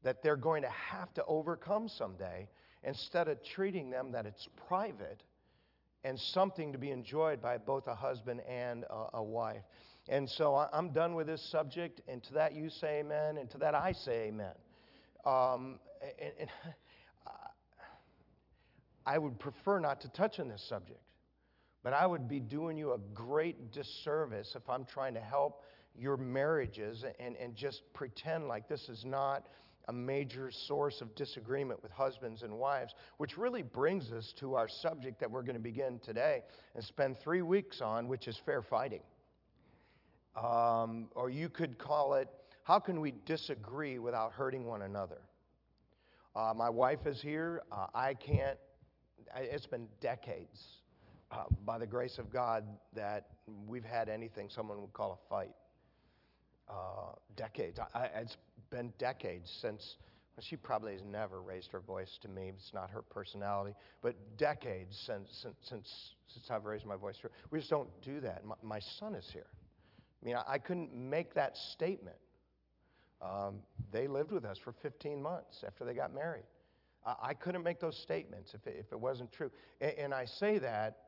that 0.03 0.23
they're 0.23 0.37
going 0.37 0.63
to 0.63 0.71
have 0.71 1.13
to 1.15 1.25
overcome 1.27 1.89
someday 1.89 2.49
instead 2.85 3.29
of 3.29 3.43
treating 3.43 3.91
them 3.91 4.13
that 4.13 4.27
it's 4.27 4.49
private 4.69 5.23
and 6.05 6.19
something 6.19 6.73
to 6.73 6.79
be 6.79 6.91
enjoyed 6.91 7.43
by 7.43 7.59
both 7.59 7.87
a 7.89 7.95
husband 7.95 8.41
and 8.49 8.85
a, 8.85 9.19
a 9.19 9.23
wife. 9.23 9.63
And 10.09 10.29
so 10.29 10.69
I'm 10.73 10.91
done 10.91 11.15
with 11.15 11.27
this 11.27 11.43
subject, 11.43 12.01
and 12.09 12.23
to 12.25 12.35
that 12.35 12.55
you 12.55 12.71
say 12.71 13.01
amen, 13.01 13.37
and 13.37 13.51
to 13.51 13.59
that 13.59 13.75
I 13.75 13.93
say 13.93 14.29
amen. 14.29 14.55
Um, 15.27 15.79
and, 16.19 16.33
and 16.41 16.49
I 19.09 19.17
would 19.17 19.39
prefer 19.39 19.81
not 19.81 20.03
to 20.03 20.09
touch 20.11 20.39
on 20.39 20.49
this 20.49 20.63
subject, 20.69 21.01
but 21.83 21.95
I 21.95 22.07
would 22.07 22.29
be 22.29 22.41
doing 22.41 22.77
you 22.77 22.93
a 22.93 22.99
great 23.15 23.73
disservice 23.73 24.53
if 24.55 24.69
I'm 24.69 24.85
trying 24.85 25.15
to 25.15 25.21
help 25.21 25.63
your 25.97 26.19
marriages 26.19 27.07
and, 27.19 27.35
and 27.37 27.57
just 27.57 27.81
pretend 27.95 28.49
like 28.49 28.69
this 28.69 28.91
is 28.91 29.07
not 29.07 29.47
a 29.89 29.93
major 29.95 30.51
source 30.51 31.01
of 31.01 31.15
disagreement 31.15 31.83
with 31.83 31.91
husbands 31.91 32.43
and 32.43 32.53
wives, 32.53 32.95
which 33.17 33.39
really 33.39 33.63
brings 33.63 34.13
us 34.13 34.35
to 34.41 34.55
our 34.57 34.69
subject 34.69 35.19
that 35.21 35.31
we're 35.31 35.43
going 35.43 35.57
to 35.57 35.59
begin 35.59 35.99
today 36.05 36.43
and 36.75 36.85
spend 36.85 37.17
three 37.17 37.41
weeks 37.41 37.81
on, 37.81 38.09
which 38.09 38.29
is 38.29 38.39
fair 38.45 38.61
fighting. 38.61 39.01
Um, 40.37 41.09
or 41.15 41.31
you 41.31 41.49
could 41.49 41.79
call 41.79 42.13
it, 42.13 42.29
how 42.63 42.79
can 42.79 43.01
we 43.01 43.15
disagree 43.25 43.99
without 43.99 44.33
hurting 44.33 44.67
one 44.67 44.83
another? 44.83 45.23
Uh, 46.37 46.53
my 46.55 46.69
wife 46.69 47.07
is 47.07 47.23
here. 47.23 47.63
Uh, 47.73 47.87
I 47.95 48.13
can't 48.13 48.59
it's 49.37 49.67
been 49.67 49.89
decades, 50.01 50.61
uh, 51.31 51.45
by 51.65 51.79
the 51.79 51.87
grace 51.87 52.19
of 52.19 52.33
God, 52.33 52.65
that 52.95 53.27
we've 53.67 53.85
had 53.85 54.09
anything 54.09 54.49
someone 54.49 54.81
would 54.81 54.93
call 54.93 55.13
a 55.13 55.29
fight. 55.29 55.55
Uh, 56.69 57.13
decades. 57.37 57.79
I, 57.95 58.11
it's 58.17 58.37
been 58.71 58.93
decades 58.99 59.51
since 59.63 59.97
she 60.41 60.57
probably 60.57 60.93
has 60.93 61.03
never 61.03 61.41
raised 61.41 61.73
her 61.73 61.81
voice 61.81 62.19
to 62.23 62.29
me. 62.29 62.53
It's 62.55 62.73
not 62.75 62.91
her 62.91 63.03
personality, 63.03 63.75
but 64.03 64.15
decades 64.37 64.97
since 65.07 65.29
since 65.43 65.57
since, 65.63 66.15
since 66.29 66.51
I've 66.51 66.65
raised 66.65 66.87
my 66.87 66.97
voice 66.97 67.17
to 67.17 67.23
her. 67.25 67.31
We 67.51 67.59
just 67.59 67.71
don't 67.71 67.89
do 68.03 68.21
that. 68.21 68.45
My, 68.45 68.55
my 68.63 68.81
son 68.99 69.15
is 69.15 69.29
here. 69.33 69.47
I 70.23 70.27
mean, 70.27 70.37
I, 70.37 70.43
I 70.47 70.59
couldn't 70.59 70.95
make 70.95 71.35
that 71.35 71.57
statement. 71.57 72.17
Um, 73.21 73.57
they 73.91 74.07
lived 74.07 74.31
with 74.31 74.45
us 74.45 74.59
for 74.59 74.73
15 74.83 75.21
months 75.21 75.65
after 75.67 75.85
they 75.85 75.95
got 75.95 76.15
married. 76.15 76.45
I 77.23 77.35
couldn't 77.35 77.63
make 77.63 77.81
those 77.81 77.97
statements 77.97 78.55
if 78.55 78.67
it, 78.67 78.77
if 78.79 78.93
it 78.93 79.01
wasn't 79.01 79.33
true. 79.33 79.51
And, 79.81 79.93
and 79.99 80.15
I 80.15 80.25
say 80.25 80.59
that 80.59 80.99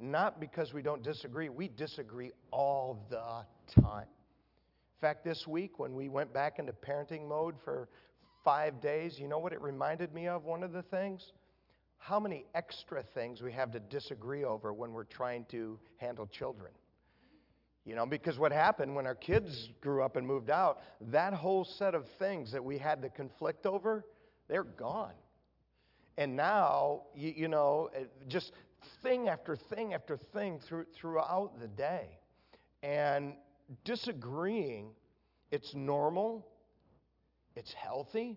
not 0.00 0.40
because 0.40 0.72
we 0.72 0.82
don't 0.82 1.02
disagree, 1.02 1.48
we 1.48 1.68
disagree 1.68 2.32
all 2.50 3.06
the 3.10 3.44
time. 3.80 4.08
In 4.08 5.00
fact, 5.00 5.24
this 5.24 5.46
week 5.46 5.78
when 5.78 5.94
we 5.94 6.08
went 6.08 6.32
back 6.32 6.58
into 6.58 6.72
parenting 6.72 7.28
mode 7.28 7.54
for 7.64 7.88
five 8.44 8.80
days, 8.80 9.18
you 9.18 9.28
know 9.28 9.38
what 9.38 9.52
it 9.52 9.60
reminded 9.60 10.12
me 10.12 10.26
of? 10.26 10.44
One 10.44 10.62
of 10.62 10.72
the 10.72 10.82
things? 10.82 11.32
How 11.98 12.18
many 12.18 12.44
extra 12.54 13.02
things 13.02 13.40
we 13.40 13.52
have 13.52 13.70
to 13.72 13.80
disagree 13.80 14.44
over 14.44 14.72
when 14.72 14.92
we're 14.92 15.04
trying 15.04 15.44
to 15.50 15.78
handle 15.96 16.26
children. 16.26 16.72
You 17.84 17.94
know, 17.94 18.06
because 18.06 18.38
what 18.38 18.52
happened 18.52 18.94
when 18.94 19.06
our 19.06 19.14
kids 19.14 19.68
grew 19.80 20.02
up 20.02 20.16
and 20.16 20.26
moved 20.26 20.50
out, 20.50 20.80
that 21.12 21.34
whole 21.34 21.64
set 21.64 21.94
of 21.94 22.06
things 22.18 22.50
that 22.52 22.64
we 22.64 22.78
had 22.78 23.02
to 23.02 23.10
conflict 23.10 23.66
over, 23.66 24.06
they're 24.48 24.64
gone. 24.64 25.12
And 26.16 26.36
now, 26.36 27.02
you, 27.14 27.32
you 27.36 27.48
know, 27.48 27.90
eh, 27.94 28.04
just 28.28 28.52
thing 29.02 29.28
after 29.28 29.56
thing 29.56 29.94
after 29.94 30.16
thing 30.16 30.60
through, 30.60 30.86
throughout 30.94 31.58
the 31.60 31.68
day. 31.68 32.18
And 32.82 33.34
disagreeing, 33.84 34.90
it's 35.50 35.74
normal, 35.74 36.46
it's 37.56 37.72
healthy. 37.72 38.36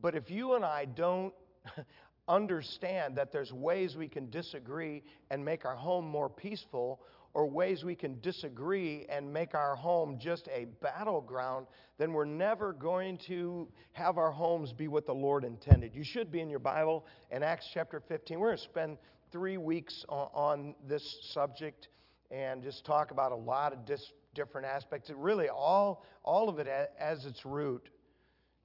But 0.00 0.14
if 0.14 0.30
you 0.30 0.54
and 0.54 0.64
I 0.64 0.84
don't 0.84 1.34
understand 2.28 3.16
that 3.16 3.32
there's 3.32 3.52
ways 3.52 3.96
we 3.96 4.08
can 4.08 4.30
disagree 4.30 5.02
and 5.30 5.44
make 5.44 5.64
our 5.64 5.76
home 5.76 6.06
more 6.06 6.28
peaceful, 6.28 7.00
or 7.32 7.46
ways 7.46 7.84
we 7.84 7.94
can 7.94 8.18
disagree 8.20 9.06
and 9.08 9.32
make 9.32 9.54
our 9.54 9.76
home 9.76 10.18
just 10.18 10.48
a 10.48 10.66
battleground, 10.82 11.66
then 11.98 12.12
we're 12.12 12.24
never 12.24 12.72
going 12.72 13.18
to 13.18 13.68
have 13.92 14.18
our 14.18 14.32
homes 14.32 14.72
be 14.72 14.88
what 14.88 15.06
the 15.06 15.14
Lord 15.14 15.44
intended. 15.44 15.94
You 15.94 16.02
should 16.02 16.32
be 16.32 16.40
in 16.40 16.50
your 16.50 16.58
Bible 16.58 17.06
in 17.30 17.42
Acts 17.42 17.68
chapter 17.72 18.00
15. 18.00 18.38
We're 18.40 18.48
going 18.48 18.58
to 18.58 18.64
spend 18.64 18.98
three 19.30 19.58
weeks 19.58 20.04
on, 20.08 20.74
this 20.88 21.18
subject 21.32 21.88
and 22.30 22.62
just 22.62 22.84
talk 22.84 23.12
about 23.12 23.32
a 23.32 23.36
lot 23.36 23.72
of 23.72 23.84
dis- 23.86 24.12
different 24.34 24.66
aspects. 24.66 25.10
It 25.10 25.16
really, 25.16 25.48
all, 25.48 26.04
all 26.24 26.48
of 26.48 26.58
it 26.58 26.68
as 26.98 27.26
its 27.26 27.44
root 27.44 27.90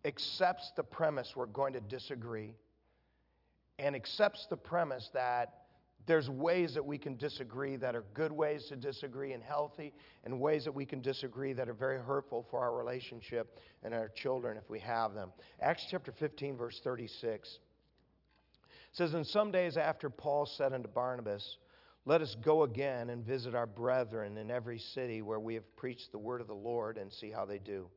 accepts 0.05 0.72
the 0.75 0.84
premise 0.84 1.34
we're 1.36 1.45
going 1.48 1.74
to 1.74 1.81
disagree 1.81 2.55
and 3.77 3.95
accepts 3.95 4.48
the 4.50 4.57
premise 4.57 5.10
that 5.13 5.64
there's 6.05 6.29
ways 6.29 6.74
that 6.75 6.85
we 6.85 6.97
can 6.97 7.17
disagree 7.17 7.75
that 7.77 7.95
are 7.95 8.03
good 8.13 8.31
ways 8.31 8.65
to 8.69 8.75
disagree 8.75 9.33
and 9.33 9.43
healthy, 9.43 9.93
and 10.24 10.39
ways 10.39 10.63
that 10.65 10.71
we 10.74 10.85
can 10.85 11.01
disagree 11.01 11.53
that 11.53 11.67
are 11.67 11.74
very 11.74 12.00
hurtful 12.00 12.45
for 12.50 12.59
our 12.59 12.75
relationship 12.75 13.59
and 13.83 13.93
our 13.93 14.09
children 14.09 14.57
if 14.57 14.69
we 14.69 14.79
have 14.79 15.13
them. 15.13 15.31
Acts 15.62 15.85
chapter 15.89 16.12
15, 16.12 16.57
verse 16.57 16.79
36 16.83 17.59
says, 18.95 19.13
And 19.13 19.25
some 19.27 19.51
days 19.51 19.77
after 19.77 20.09
Paul 20.09 20.45
said 20.45 20.74
unto 20.74 20.88
Barnabas, 20.88 21.57
Let 22.05 22.21
us 22.21 22.35
go 22.43 22.63
again 22.63 23.09
and 23.09 23.25
visit 23.25 23.55
our 23.55 23.67
brethren 23.67 24.38
in 24.38 24.50
every 24.50 24.79
city 24.79 25.21
where 25.21 25.39
we 25.39 25.55
have 25.55 25.75
preached 25.75 26.12
the 26.12 26.17
word 26.17 26.41
of 26.41 26.47
the 26.47 26.53
Lord 26.53 26.97
and 26.97 27.12
see 27.12 27.31
how 27.31 27.45
they 27.45 27.59
do. 27.59 27.89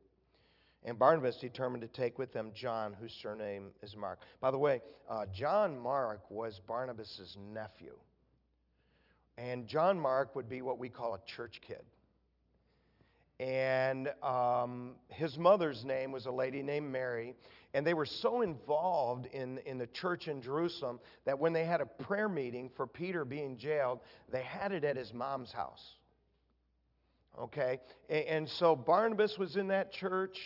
And 0.83 0.97
Barnabas 0.97 1.37
determined 1.37 1.81
to 1.81 1.87
take 1.87 2.17
with 2.17 2.31
them 2.31 2.51
John, 2.55 2.95
whose 2.99 3.13
surname 3.21 3.71
is 3.83 3.95
Mark. 3.95 4.19
By 4.39 4.51
the 4.51 4.57
way, 4.57 4.81
uh, 5.09 5.25
John 5.33 5.77
Mark 5.77 6.21
was 6.29 6.61
Barnabas' 6.65 7.35
nephew. 7.53 7.95
And 9.37 9.67
John 9.67 9.99
Mark 9.99 10.35
would 10.35 10.49
be 10.49 10.61
what 10.61 10.79
we 10.79 10.89
call 10.89 11.15
a 11.15 11.19
church 11.25 11.59
kid. 11.65 11.83
And 13.39 14.11
um, 14.21 14.95
his 15.07 15.37
mother's 15.37 15.85
name 15.85 16.11
was 16.11 16.25
a 16.25 16.31
lady 16.31 16.61
named 16.61 16.91
Mary. 16.91 17.35
And 17.73 17.85
they 17.85 17.93
were 17.93 18.05
so 18.05 18.41
involved 18.41 19.27
in, 19.27 19.59
in 19.59 19.77
the 19.77 19.87
church 19.87 20.27
in 20.27 20.41
Jerusalem 20.41 20.99
that 21.25 21.39
when 21.39 21.53
they 21.53 21.65
had 21.65 21.81
a 21.81 21.85
prayer 21.85 22.27
meeting 22.27 22.69
for 22.75 22.87
Peter 22.87 23.23
being 23.23 23.57
jailed, 23.57 23.99
they 24.31 24.41
had 24.41 24.71
it 24.71 24.83
at 24.83 24.97
his 24.97 25.13
mom's 25.13 25.51
house. 25.51 25.85
Okay? 27.39 27.79
And, 28.09 28.25
and 28.25 28.49
so 28.49 28.75
Barnabas 28.75 29.37
was 29.37 29.55
in 29.55 29.67
that 29.67 29.93
church. 29.93 30.37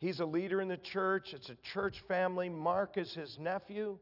He's 0.00 0.20
a 0.20 0.24
leader 0.24 0.60
in 0.60 0.68
the 0.68 0.78
church, 0.78 1.34
it's 1.34 1.50
a 1.50 1.56
church 1.72 2.02
family. 2.08 2.48
Mark 2.48 2.96
is 2.96 3.12
his 3.14 3.38
nephew. 3.38 3.98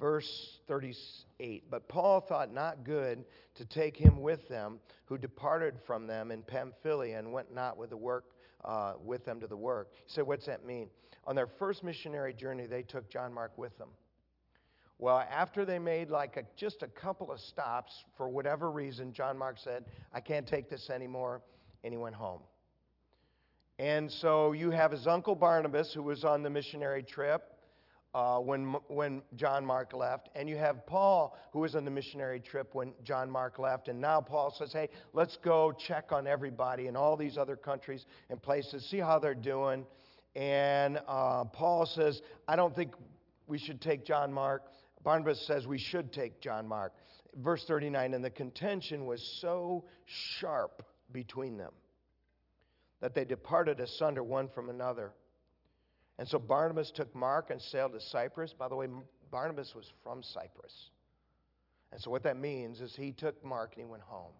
Verse 0.00 0.58
38 0.66 1.70
But 1.70 1.88
Paul 1.88 2.20
thought 2.20 2.52
not 2.52 2.84
good 2.84 3.24
to 3.54 3.64
take 3.64 3.96
him 3.96 4.22
with 4.22 4.48
them, 4.48 4.80
who 5.04 5.18
departed 5.18 5.74
from 5.86 6.06
them 6.06 6.30
in 6.30 6.42
Pamphylia 6.42 7.18
and 7.18 7.32
went 7.32 7.54
not 7.54 7.76
with 7.76 7.90
the 7.90 7.96
work. 7.96 8.24
Uh, 8.64 8.94
with 9.04 9.26
them 9.26 9.40
to 9.40 9.46
the 9.46 9.54
work. 9.54 9.90
He 9.92 10.14
said, 10.14 10.26
What's 10.26 10.46
that 10.46 10.64
mean? 10.64 10.88
On 11.26 11.36
their 11.36 11.46
first 11.46 11.84
missionary 11.84 12.32
journey, 12.32 12.64
they 12.64 12.82
took 12.82 13.10
John 13.10 13.30
Mark 13.30 13.58
with 13.58 13.76
them. 13.76 13.90
Well, 14.98 15.18
after 15.18 15.66
they 15.66 15.78
made 15.78 16.08
like 16.08 16.38
a, 16.38 16.44
just 16.56 16.82
a 16.82 16.86
couple 16.86 17.30
of 17.30 17.40
stops, 17.40 17.92
for 18.16 18.26
whatever 18.30 18.70
reason, 18.70 19.12
John 19.12 19.36
Mark 19.36 19.58
said, 19.58 19.84
I 20.14 20.20
can't 20.20 20.46
take 20.46 20.70
this 20.70 20.88
anymore, 20.88 21.42
and 21.82 21.92
he 21.92 21.98
went 21.98 22.14
home. 22.14 22.40
And 23.78 24.10
so 24.10 24.52
you 24.52 24.70
have 24.70 24.92
his 24.92 25.06
uncle 25.06 25.34
Barnabas, 25.34 25.92
who 25.92 26.02
was 26.02 26.24
on 26.24 26.42
the 26.42 26.50
missionary 26.50 27.02
trip 27.02 27.42
uh, 28.14 28.38
when, 28.38 28.76
when 28.86 29.22
John 29.34 29.66
Mark 29.66 29.92
left. 29.92 30.28
And 30.36 30.48
you 30.48 30.56
have 30.56 30.86
Paul, 30.86 31.36
who 31.52 31.60
was 31.60 31.74
on 31.74 31.84
the 31.84 31.90
missionary 31.90 32.38
trip 32.38 32.74
when 32.74 32.92
John 33.02 33.28
Mark 33.28 33.58
left. 33.58 33.88
And 33.88 34.00
now 34.00 34.20
Paul 34.20 34.54
says, 34.56 34.72
hey, 34.72 34.88
let's 35.12 35.36
go 35.44 35.72
check 35.72 36.12
on 36.12 36.28
everybody 36.28 36.86
in 36.86 36.94
all 36.96 37.16
these 37.16 37.36
other 37.36 37.56
countries 37.56 38.06
and 38.30 38.40
places, 38.40 38.88
see 38.88 38.98
how 38.98 39.18
they're 39.18 39.34
doing. 39.34 39.84
And 40.36 41.00
uh, 41.08 41.44
Paul 41.44 41.86
says, 41.86 42.20
I 42.46 42.54
don't 42.54 42.74
think 42.74 42.92
we 43.48 43.58
should 43.58 43.80
take 43.80 44.06
John 44.06 44.32
Mark. 44.32 44.62
Barnabas 45.02 45.44
says 45.46 45.66
we 45.66 45.78
should 45.78 46.12
take 46.12 46.40
John 46.40 46.68
Mark. 46.68 46.92
Verse 47.42 47.64
39 47.66 48.14
And 48.14 48.24
the 48.24 48.30
contention 48.30 49.04
was 49.04 49.38
so 49.40 49.84
sharp 50.38 50.84
between 51.12 51.56
them 51.56 51.72
that 53.04 53.14
they 53.14 53.26
departed 53.26 53.80
asunder 53.80 54.22
one 54.22 54.48
from 54.48 54.70
another. 54.70 55.12
And 56.18 56.26
so 56.26 56.38
Barnabas 56.38 56.90
took 56.90 57.14
Mark 57.14 57.50
and 57.50 57.60
sailed 57.60 57.92
to 57.92 58.00
Cyprus. 58.00 58.54
By 58.58 58.66
the 58.66 58.76
way, 58.76 58.86
Barnabas 59.30 59.74
was 59.74 59.92
from 60.02 60.22
Cyprus. 60.22 60.72
And 61.92 62.00
so 62.00 62.10
what 62.10 62.22
that 62.22 62.38
means 62.38 62.80
is 62.80 62.96
he 62.96 63.12
took 63.12 63.44
Mark 63.44 63.74
and 63.74 63.84
he 63.84 63.90
went 63.90 64.04
home. 64.04 64.32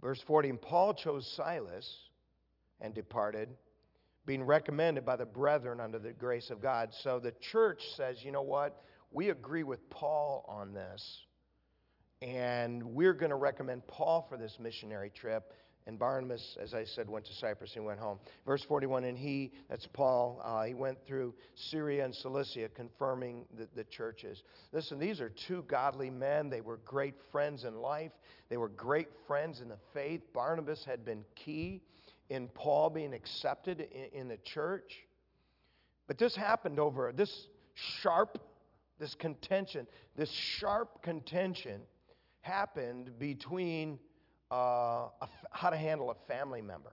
Verse 0.00 0.18
40 0.26 0.48
And 0.48 0.62
Paul 0.62 0.94
chose 0.94 1.30
Silas 1.36 1.94
and 2.80 2.94
departed, 2.94 3.50
being 4.24 4.44
recommended 4.44 5.04
by 5.04 5.16
the 5.16 5.26
brethren 5.26 5.78
under 5.78 5.98
the 5.98 6.14
grace 6.14 6.48
of 6.48 6.62
God. 6.62 6.88
So 7.02 7.20
the 7.20 7.34
church 7.52 7.82
says, 7.98 8.24
you 8.24 8.32
know 8.32 8.40
what? 8.40 8.82
We 9.10 9.28
agree 9.28 9.62
with 9.62 9.90
Paul 9.90 10.46
on 10.48 10.72
this. 10.72 11.26
And 12.22 12.82
we're 12.82 13.12
going 13.12 13.28
to 13.28 13.36
recommend 13.36 13.86
Paul 13.86 14.26
for 14.30 14.38
this 14.38 14.56
missionary 14.58 15.12
trip. 15.14 15.52
And 15.86 15.98
Barnabas, 15.98 16.56
as 16.60 16.72
I 16.72 16.84
said, 16.84 17.10
went 17.10 17.26
to 17.26 17.34
Cyprus 17.34 17.76
and 17.76 17.84
went 17.84 18.00
home. 18.00 18.18
Verse 18.46 18.62
41 18.62 19.04
And 19.04 19.18
he, 19.18 19.52
that's 19.68 19.86
Paul, 19.86 20.40
uh, 20.42 20.64
he 20.64 20.72
went 20.72 20.98
through 21.06 21.34
Syria 21.54 22.06
and 22.06 22.14
Cilicia, 22.14 22.70
confirming 22.70 23.44
the, 23.58 23.68
the 23.74 23.84
churches. 23.84 24.42
Listen, 24.72 24.98
these 24.98 25.20
are 25.20 25.28
two 25.28 25.62
godly 25.68 26.08
men. 26.08 26.48
They 26.48 26.62
were 26.62 26.78
great 26.86 27.14
friends 27.30 27.64
in 27.64 27.76
life, 27.76 28.12
they 28.48 28.56
were 28.56 28.70
great 28.70 29.08
friends 29.26 29.60
in 29.60 29.68
the 29.68 29.78
faith. 29.92 30.22
Barnabas 30.32 30.84
had 30.84 31.04
been 31.04 31.24
key 31.34 31.82
in 32.30 32.48
Paul 32.48 32.88
being 32.88 33.12
accepted 33.12 33.80
in, 33.80 34.20
in 34.20 34.28
the 34.28 34.38
church. 34.38 35.04
But 36.06 36.16
this 36.16 36.34
happened 36.34 36.78
over 36.78 37.12
this 37.12 37.48
sharp, 37.74 38.38
this 38.98 39.14
contention, 39.14 39.86
this 40.16 40.30
sharp 40.30 41.02
contention 41.02 41.82
happened 42.40 43.18
between 43.18 43.98
uh, 44.54 45.08
how 45.50 45.70
to 45.70 45.76
handle 45.76 46.10
a 46.10 46.32
family 46.32 46.62
member. 46.62 46.92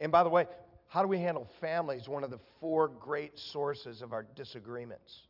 And 0.00 0.12
by 0.12 0.22
the 0.22 0.28
way, 0.28 0.46
how 0.88 1.00
do 1.00 1.08
we 1.08 1.18
handle 1.18 1.48
family 1.60 1.96
is 1.96 2.08
one 2.08 2.24
of 2.24 2.30
the 2.30 2.40
four 2.60 2.88
great 2.88 3.38
sources 3.38 4.02
of 4.02 4.12
our 4.12 4.26
disagreements. 4.36 5.22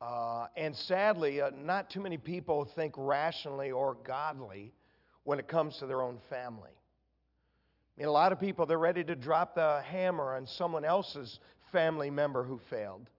Uh, 0.00 0.46
and 0.56 0.74
sadly, 0.74 1.42
uh, 1.42 1.50
not 1.62 1.90
too 1.90 2.00
many 2.00 2.16
people 2.16 2.64
think 2.64 2.94
rationally 2.96 3.70
or 3.70 3.98
godly 4.02 4.72
when 5.24 5.38
it 5.38 5.46
comes 5.46 5.76
to 5.76 5.86
their 5.86 6.00
own 6.00 6.18
family. 6.30 6.70
I 6.70 8.00
mean, 8.00 8.08
a 8.08 8.12
lot 8.12 8.32
of 8.32 8.40
people, 8.40 8.64
they're 8.64 8.78
ready 8.78 9.04
to 9.04 9.14
drop 9.14 9.54
the 9.54 9.82
hammer 9.82 10.34
on 10.34 10.46
someone 10.46 10.86
else's 10.86 11.38
family 11.72 12.08
member 12.08 12.42
who 12.42 12.58
failed. 12.70 13.10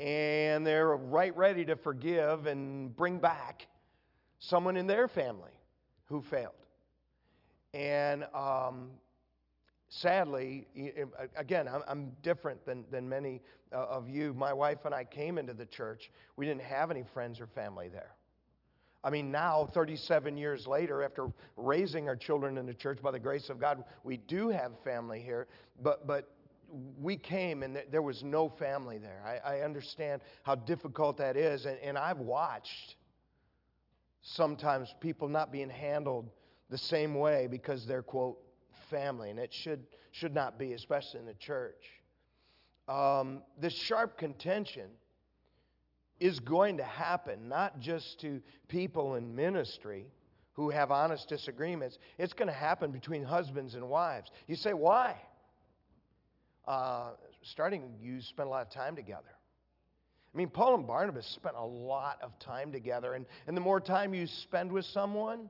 And 0.00 0.66
they're 0.66 0.96
right 0.96 1.36
ready 1.36 1.66
to 1.66 1.76
forgive 1.76 2.46
and 2.46 2.96
bring 2.96 3.18
back 3.18 3.66
someone 4.38 4.76
in 4.76 4.86
their 4.86 5.08
family 5.08 5.52
who 6.06 6.22
failed. 6.22 6.52
And 7.74 8.24
um, 8.34 8.90
sadly, 9.88 10.66
again, 11.36 11.68
I'm 11.86 12.12
different 12.22 12.64
than, 12.64 12.84
than 12.90 13.08
many 13.08 13.42
uh, 13.72 13.76
of 13.76 14.08
you. 14.08 14.34
My 14.34 14.52
wife 14.52 14.84
and 14.84 14.94
I 14.94 15.04
came 15.04 15.38
into 15.38 15.54
the 15.54 15.66
church. 15.66 16.10
We 16.36 16.46
didn't 16.46 16.62
have 16.62 16.90
any 16.90 17.04
friends 17.12 17.40
or 17.40 17.46
family 17.46 17.88
there. 17.88 18.14
I 19.04 19.10
mean, 19.10 19.30
now, 19.30 19.68
37 19.72 20.36
years 20.36 20.66
later, 20.66 21.04
after 21.04 21.28
raising 21.56 22.08
our 22.08 22.16
children 22.16 22.58
in 22.58 22.66
the 22.66 22.74
church 22.74 23.00
by 23.00 23.12
the 23.12 23.20
grace 23.20 23.50
of 23.50 23.60
God, 23.60 23.84
we 24.02 24.16
do 24.16 24.48
have 24.48 24.72
family 24.82 25.20
here, 25.20 25.46
but, 25.80 26.06
but 26.06 26.30
we 27.00 27.16
came 27.16 27.62
and 27.62 27.80
there 27.92 28.02
was 28.02 28.24
no 28.24 28.48
family 28.48 28.98
there. 28.98 29.22
I, 29.24 29.58
I 29.58 29.60
understand 29.60 30.22
how 30.42 30.56
difficult 30.56 31.18
that 31.18 31.36
is, 31.36 31.66
and, 31.66 31.78
and 31.78 31.96
I've 31.96 32.18
watched 32.18 32.96
sometimes 34.26 34.92
people 35.00 35.28
not 35.28 35.52
being 35.52 35.70
handled 35.70 36.28
the 36.68 36.78
same 36.78 37.14
way 37.14 37.46
because 37.48 37.86
they're, 37.86 38.02
quote, 38.02 38.38
family. 38.90 39.30
And 39.30 39.38
it 39.38 39.54
should, 39.54 39.86
should 40.10 40.34
not 40.34 40.58
be, 40.58 40.72
especially 40.72 41.20
in 41.20 41.26
the 41.26 41.34
church. 41.34 41.84
Um, 42.88 43.42
this 43.60 43.72
sharp 43.72 44.18
contention 44.18 44.88
is 46.18 46.40
going 46.40 46.78
to 46.78 46.84
happen, 46.84 47.48
not 47.48 47.78
just 47.78 48.20
to 48.20 48.42
people 48.68 49.14
in 49.14 49.34
ministry 49.34 50.06
who 50.54 50.70
have 50.70 50.90
honest 50.90 51.28
disagreements, 51.28 51.98
it's 52.18 52.32
going 52.32 52.48
to 52.48 52.54
happen 52.54 52.90
between 52.90 53.22
husbands 53.22 53.74
and 53.74 53.88
wives. 53.88 54.30
You 54.48 54.56
say, 54.56 54.72
why? 54.72 55.14
Uh, 56.66 57.10
starting, 57.42 57.94
you 58.00 58.20
spend 58.20 58.48
a 58.48 58.50
lot 58.50 58.62
of 58.62 58.70
time 58.70 58.96
together. 58.96 59.35
I 60.36 60.38
mean, 60.38 60.50
Paul 60.50 60.74
and 60.74 60.86
Barnabas 60.86 61.24
spent 61.28 61.56
a 61.56 61.64
lot 61.64 62.18
of 62.22 62.38
time 62.38 62.70
together. 62.70 63.14
And, 63.14 63.24
and 63.46 63.56
the 63.56 63.60
more 63.62 63.80
time 63.80 64.12
you 64.12 64.26
spend 64.26 64.70
with 64.70 64.84
someone, 64.84 65.48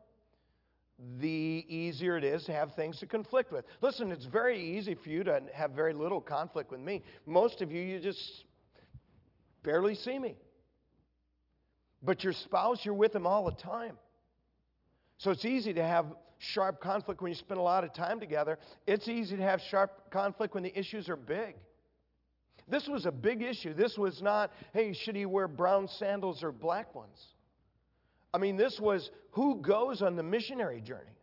the 1.18 1.66
easier 1.68 2.16
it 2.16 2.22
is 2.22 2.44
to 2.44 2.52
have 2.52 2.72
things 2.76 3.00
to 3.00 3.06
conflict 3.06 3.50
with. 3.50 3.64
Listen, 3.80 4.12
it's 4.12 4.26
very 4.26 4.62
easy 4.62 4.94
for 4.94 5.08
you 5.08 5.24
to 5.24 5.42
have 5.52 5.72
very 5.72 5.92
little 5.92 6.20
conflict 6.20 6.70
with 6.70 6.78
me. 6.78 7.02
Most 7.26 7.62
of 7.62 7.72
you, 7.72 7.82
you 7.82 7.98
just 7.98 8.44
barely 9.64 9.96
see 9.96 10.20
me. 10.20 10.36
But 12.00 12.22
your 12.22 12.32
spouse, 12.32 12.84
you're 12.84 12.94
with 12.94 13.12
them 13.12 13.26
all 13.26 13.44
the 13.44 13.60
time. 13.60 13.98
So 15.18 15.32
it's 15.32 15.44
easy 15.44 15.74
to 15.74 15.82
have 15.82 16.06
sharp 16.38 16.80
conflict 16.80 17.20
when 17.20 17.32
you 17.32 17.36
spend 17.36 17.58
a 17.58 17.64
lot 17.64 17.82
of 17.82 17.92
time 17.92 18.20
together. 18.20 18.56
It's 18.86 19.08
easy 19.08 19.36
to 19.36 19.42
have 19.42 19.60
sharp 19.62 20.12
conflict 20.12 20.54
when 20.54 20.62
the 20.62 20.78
issues 20.78 21.08
are 21.08 21.16
big. 21.16 21.56
This 22.68 22.88
was 22.88 23.06
a 23.06 23.12
big 23.12 23.42
issue. 23.42 23.74
This 23.74 23.96
was 23.96 24.20
not, 24.20 24.50
hey, 24.72 24.92
should 24.92 25.16
he 25.16 25.26
wear 25.26 25.46
brown 25.46 25.88
sandals 25.88 26.42
or 26.42 26.50
black 26.50 26.94
ones? 26.94 27.18
I 28.34 28.38
mean, 28.38 28.56
this 28.56 28.78
was 28.80 29.10
who 29.30 29.62
goes 29.62 30.02
on 30.02 30.16
the 30.16 30.22
missionary 30.22 30.80
journey. 30.80 31.16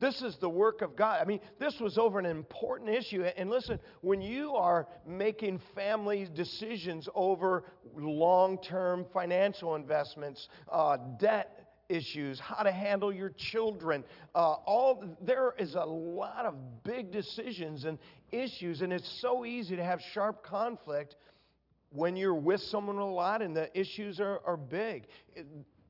This 0.00 0.22
is 0.22 0.36
the 0.40 0.48
work 0.48 0.80
of 0.80 0.94
God. 0.94 1.20
I 1.20 1.24
mean, 1.24 1.40
this 1.58 1.80
was 1.80 1.98
over 1.98 2.20
an 2.20 2.26
important 2.26 2.90
issue. 2.90 3.24
And 3.24 3.50
listen, 3.50 3.80
when 4.00 4.20
you 4.20 4.54
are 4.54 4.86
making 5.04 5.60
family 5.74 6.28
decisions 6.32 7.08
over 7.16 7.64
long 7.96 8.58
term 8.58 9.06
financial 9.12 9.74
investments, 9.74 10.48
uh, 10.70 10.98
debt 11.18 11.68
issues, 11.88 12.38
how 12.38 12.62
to 12.62 12.70
handle 12.70 13.12
your 13.12 13.30
children, 13.30 14.04
uh, 14.36 14.52
all 14.66 15.02
there 15.20 15.54
is 15.58 15.74
a 15.74 15.84
lot 15.84 16.46
of 16.46 16.54
big 16.84 17.10
decisions 17.10 17.84
and 17.84 17.98
issues, 18.32 18.82
and 18.82 18.92
it's 18.92 19.20
so 19.20 19.44
easy 19.44 19.76
to 19.76 19.84
have 19.84 20.00
sharp 20.12 20.44
conflict 20.44 21.16
when 21.90 22.16
you're 22.16 22.34
with 22.34 22.60
someone 22.60 22.96
a 22.96 23.10
lot 23.10 23.42
and 23.42 23.56
the 23.56 23.70
issues 23.78 24.20
are, 24.20 24.40
are 24.44 24.56
big. 24.56 25.06
It, 25.34 25.46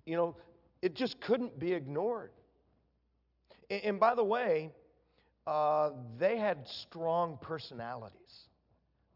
you 0.06 0.16
know, 0.16 0.36
it 0.80 0.94
just 0.94 1.20
couldn't 1.20 1.58
be 1.58 1.72
ignored. 1.72 2.30
And, 3.68 3.82
and 3.84 4.00
by 4.00 4.14
the 4.14 4.24
way, 4.24 4.70
uh, 5.46 5.90
they 6.18 6.38
had 6.38 6.66
strong 6.82 7.38
personalities. 7.40 8.16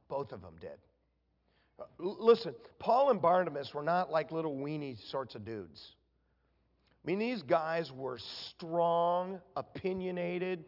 Both 0.09 0.33
of 0.33 0.43
them 0.43 0.55
did. 0.61 0.79
Uh, 1.79 1.85
listen, 1.99 2.55
Paul 2.79 3.11
and 3.11 3.21
Barnabas 3.21 3.73
were 3.75 3.83
not 3.83 4.11
like 4.11 4.33
little 4.33 4.57
weenie 4.57 4.99
sorts 5.11 5.35
of 5.35 5.45
dudes. 5.45 5.93
I 7.05 7.11
mean, 7.11 7.19
these 7.19 7.43
guys 7.43 7.91
were 7.93 8.19
strong, 8.49 9.41
opinionated, 9.57 10.65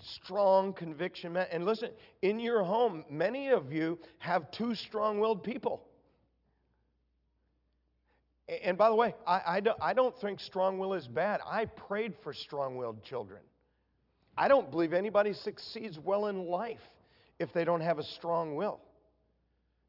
strong 0.00 0.72
conviction. 0.72 1.36
And 1.36 1.64
listen, 1.64 1.90
in 2.22 2.40
your 2.40 2.62
home, 2.62 3.04
many 3.10 3.48
of 3.48 3.72
you 3.72 3.98
have 4.18 4.50
two 4.50 4.74
strong 4.74 5.18
willed 5.20 5.42
people. 5.42 5.82
And 8.64 8.76
by 8.76 8.88
the 8.88 8.94
way, 8.94 9.14
I, 9.26 9.62
I 9.80 9.92
don't 9.92 10.18
think 10.20 10.40
strong 10.40 10.78
will 10.78 10.94
is 10.94 11.06
bad. 11.06 11.40
I 11.46 11.66
prayed 11.66 12.14
for 12.22 12.32
strong 12.32 12.76
willed 12.76 13.02
children. 13.02 13.40
I 14.36 14.48
don't 14.48 14.70
believe 14.70 14.92
anybody 14.92 15.32
succeeds 15.32 15.98
well 15.98 16.26
in 16.26 16.46
life 16.46 16.80
if 17.38 17.52
they 17.52 17.64
don't 17.64 17.80
have 17.80 17.98
a 17.98 18.02
strong 18.02 18.54
will. 18.54 18.80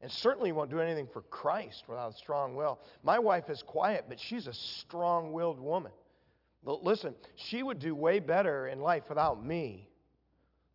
And 0.00 0.10
certainly 0.10 0.52
won't 0.52 0.70
do 0.70 0.80
anything 0.80 1.08
for 1.12 1.22
Christ 1.22 1.84
without 1.88 2.12
a 2.12 2.16
strong 2.16 2.54
will. 2.54 2.78
My 3.02 3.18
wife 3.18 3.48
is 3.48 3.62
quiet, 3.62 4.04
but 4.08 4.20
she's 4.20 4.46
a 4.46 4.52
strong 4.52 5.32
willed 5.32 5.58
woman. 5.58 5.92
Listen, 6.64 7.14
she 7.36 7.62
would 7.62 7.78
do 7.78 7.94
way 7.94 8.20
better 8.20 8.68
in 8.68 8.80
life 8.80 9.04
without 9.08 9.44
me 9.44 9.88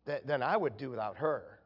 than, 0.06 0.42
I 0.42 0.56
would 0.56 0.76
do 0.76 0.90
without 0.90 1.16
her. 1.18 1.60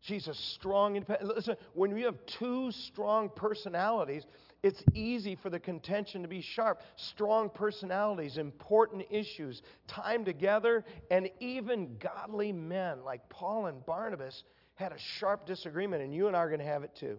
She's 0.00 0.26
a 0.26 0.34
strong, 0.34 0.96
independent. 0.96 1.34
Listen, 1.36 1.56
when 1.74 1.96
you 1.96 2.06
have 2.06 2.18
two 2.38 2.72
strong 2.72 3.28
personalities, 3.28 4.24
it's 4.62 4.82
easy 4.94 5.36
for 5.36 5.48
the 5.48 5.60
contention 5.60 6.22
to 6.22 6.28
be 6.28 6.42
sharp. 6.42 6.80
Strong 6.96 7.50
personalities, 7.50 8.36
important 8.36 9.04
issues, 9.10 9.62
time 9.86 10.24
together, 10.24 10.84
and 11.10 11.30
even 11.38 11.98
godly 11.98 12.52
men 12.52 13.04
like 13.04 13.28
Paul 13.28 13.66
and 13.66 13.84
Barnabas 13.86 14.42
had 14.74 14.90
a 14.90 14.98
sharp 15.18 15.46
disagreement, 15.46 16.02
and 16.02 16.12
you 16.12 16.26
and 16.26 16.36
I 16.36 16.40
are 16.40 16.48
going 16.48 16.60
to 16.60 16.66
have 16.66 16.82
it 16.82 16.96
too. 16.98 17.18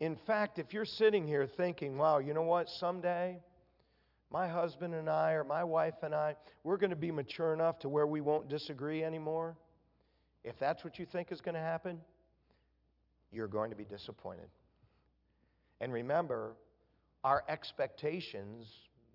In 0.00 0.16
fact, 0.26 0.58
if 0.58 0.72
you're 0.72 0.84
sitting 0.84 1.26
here 1.26 1.48
thinking, 1.56 1.96
wow, 1.96 2.18
you 2.18 2.34
know 2.34 2.42
what, 2.42 2.68
someday 2.68 3.38
my 4.30 4.46
husband 4.46 4.94
and 4.94 5.08
I, 5.08 5.32
or 5.32 5.44
my 5.44 5.64
wife 5.64 6.02
and 6.02 6.14
I, 6.14 6.36
we're 6.62 6.76
going 6.76 6.90
to 6.90 6.96
be 6.96 7.10
mature 7.10 7.54
enough 7.54 7.78
to 7.80 7.88
where 7.88 8.06
we 8.06 8.20
won't 8.20 8.48
disagree 8.48 9.02
anymore, 9.02 9.56
if 10.44 10.58
that's 10.58 10.84
what 10.84 10.98
you 10.98 11.06
think 11.06 11.32
is 11.32 11.40
going 11.40 11.54
to 11.54 11.60
happen, 11.60 12.00
you're 13.32 13.48
going 13.48 13.70
to 13.70 13.76
be 13.76 13.84
disappointed. 13.84 14.48
And 15.80 15.92
remember, 15.92 16.56
our 17.24 17.44
expectations 17.48 18.66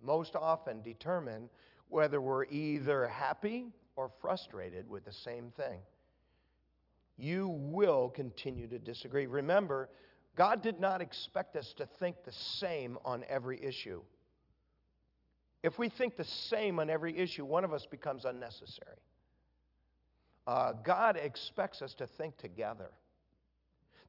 most 0.03 0.35
often 0.35 0.81
determine 0.81 1.49
whether 1.89 2.19
we're 2.19 2.45
either 2.45 3.07
happy 3.07 3.67
or 3.95 4.11
frustrated 4.21 4.89
with 4.89 5.05
the 5.05 5.13
same 5.13 5.51
thing. 5.55 5.79
You 7.17 7.47
will 7.47 8.09
continue 8.09 8.67
to 8.67 8.79
disagree. 8.79 9.27
Remember, 9.27 9.89
God 10.35 10.63
did 10.63 10.79
not 10.79 11.01
expect 11.01 11.55
us 11.55 11.73
to 11.77 11.87
think 11.99 12.15
the 12.25 12.31
same 12.31 12.97
on 13.05 13.23
every 13.29 13.63
issue. 13.63 14.01
If 15.63 15.79
we 15.79 15.87
think 15.89 16.17
the 16.17 16.25
same 16.25 16.79
on 16.79 16.89
every 16.89 17.17
issue, 17.17 17.45
one 17.45 17.63
of 17.63 17.73
us 17.73 17.85
becomes 17.85 18.25
unnecessary. 18.25 18.97
Uh, 20.45 20.73
God 20.83 21.15
expects 21.15 21.81
us 21.81 21.93
to 21.95 22.07
think 22.07 22.37
together. 22.37 22.91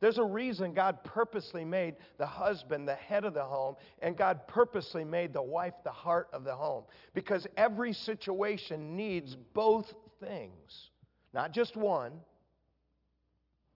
There's 0.00 0.18
a 0.18 0.24
reason 0.24 0.74
God 0.74 1.04
purposely 1.04 1.64
made 1.64 1.94
the 2.18 2.26
husband 2.26 2.88
the 2.88 2.96
head 2.96 3.24
of 3.24 3.32
the 3.32 3.44
home, 3.44 3.76
and 4.02 4.16
God 4.16 4.46
purposely 4.48 5.04
made 5.04 5.32
the 5.32 5.42
wife 5.42 5.74
the 5.84 5.92
heart 5.92 6.28
of 6.32 6.42
the 6.42 6.54
home. 6.54 6.84
Because 7.14 7.46
every 7.56 7.92
situation 7.92 8.96
needs 8.96 9.36
both 9.54 9.94
things, 10.20 10.90
not 11.32 11.52
just 11.52 11.76
one, 11.76 12.12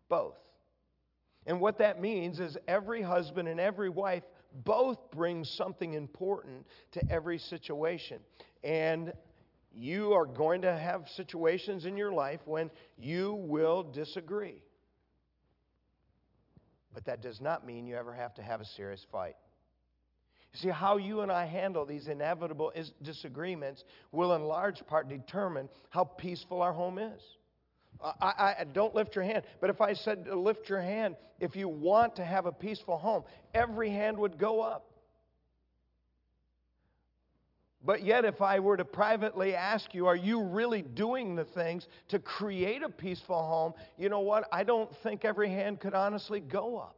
both. 0.09 0.37
And 1.47 1.61
what 1.61 1.79
that 1.79 2.01
means 2.01 2.41
is 2.41 2.59
every 2.67 3.01
husband 3.01 3.49
and 3.49 3.61
every 3.61 3.89
wife 3.89 4.25
both 4.65 4.99
bring 5.11 5.45
something 5.45 5.95
important 5.95 6.67
to 6.93 7.11
every 7.11 7.39
situation. 7.39 8.19
And 8.65 9.13
you 9.73 10.13
are 10.13 10.27
going 10.27 10.63
to 10.63 10.77
have 10.77 11.09
situations 11.15 11.85
in 11.85 11.97
your 11.97 12.13
life 12.13 12.41
when 12.45 12.71
you 12.97 13.35
will 13.35 13.83
disagree. 13.83 14.63
But 16.95 17.05
that 17.05 17.23
does 17.23 17.41
not 17.41 17.67
mean 17.67 17.87
you 17.87 17.97
ever 17.97 18.13
have 18.13 18.35
to 18.35 18.43
have 18.43 18.61
a 18.61 18.65
serious 18.65 19.07
fight. 19.13 19.37
You 20.53 20.59
see, 20.61 20.69
how 20.71 20.97
you 20.97 21.21
and 21.21 21.31
I 21.31 21.45
handle 21.45 21.85
these 21.85 22.09
inevitable 22.09 22.73
disagreements 23.03 23.85
will, 24.11 24.35
in 24.35 24.43
large 24.43 24.85
part, 24.87 25.09
determine 25.09 25.69
how 25.91 26.05
peaceful 26.05 26.63
our 26.63 26.73
home 26.73 26.99
is. 26.99 27.21
I, 28.01 28.55
I, 28.61 28.65
don't 28.65 28.95
lift 28.95 29.17
your 29.17 29.25
hand, 29.25 29.43
but 29.61 29.71
if 29.71 29.81
I 29.81 29.93
said 29.93 30.29
lift 30.29 30.69
your 30.69 30.81
hand, 30.81 31.17
if 31.41 31.57
you 31.57 31.69
want 31.69 32.17
to 32.17 32.25
have 32.25 32.47
a 32.47 32.53
peaceful 32.53 32.97
home, 32.97 33.25
every 33.55 33.91
hand 33.91 34.19
would 34.19 34.39
go 34.39 34.61
up. 34.61 34.89
But 37.85 38.05
yet, 38.05 38.25
if 38.25 38.43
I 38.43 38.59
were 38.59 38.77
to 38.77 38.85
privately 38.85 39.55
ask 39.55 39.95
you, 39.95 40.07
are 40.07 40.17
you 40.17 40.43
really 40.43 40.83
doing 40.83 41.37
the 41.37 41.45
things 41.45 41.87
to 42.09 42.19
create 42.19 42.83
a 42.83 42.89
peaceful 42.89 43.41
home? 43.41 43.73
You 43.97 44.09
know 44.09 44.21
what? 44.21 44.49
I 44.53 44.65
don't 44.65 44.91
think 45.03 45.25
every 45.25 45.49
hand 45.49 45.81
could 45.81 45.95
honestly 45.95 46.41
go 46.41 46.77
up. 46.77 46.98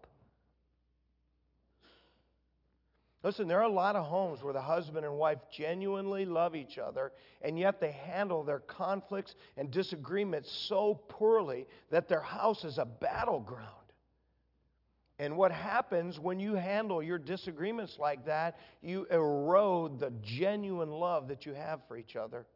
Listen, 3.22 3.48
there 3.48 3.58
are 3.58 3.64
a 3.64 3.68
lot 3.68 3.96
of 3.96 4.06
homes 4.06 4.42
where 4.42 4.54
the 4.54 4.62
husband 4.62 5.04
and 5.04 5.14
wife 5.14 5.38
genuinely 5.52 6.24
love 6.24 6.56
each 6.56 6.78
other, 6.78 7.12
and 7.42 7.58
yet 7.58 7.78
they 7.78 7.92
handle 7.92 8.42
their 8.42 8.60
conflicts 8.60 9.34
and 9.58 9.70
disagreements 9.70 10.50
so 10.50 10.94
poorly 11.08 11.66
that 11.90 12.08
their 12.08 12.22
house 12.22 12.64
is 12.64 12.78
a 12.78 12.86
battleground. 12.86 13.66
And 15.18 15.36
what 15.36 15.52
happens 15.52 16.18
when 16.18 16.40
you 16.40 16.54
handle 16.54 17.02
your 17.02 17.18
disagreements 17.18 17.98
like 17.98 18.24
that, 18.24 18.58
you 18.80 19.06
erode 19.10 20.00
the 20.00 20.12
genuine 20.22 20.90
love 20.90 21.28
that 21.28 21.44
you 21.44 21.52
have 21.52 21.80
for 21.86 21.98
each 21.98 22.16
other. 22.16 22.46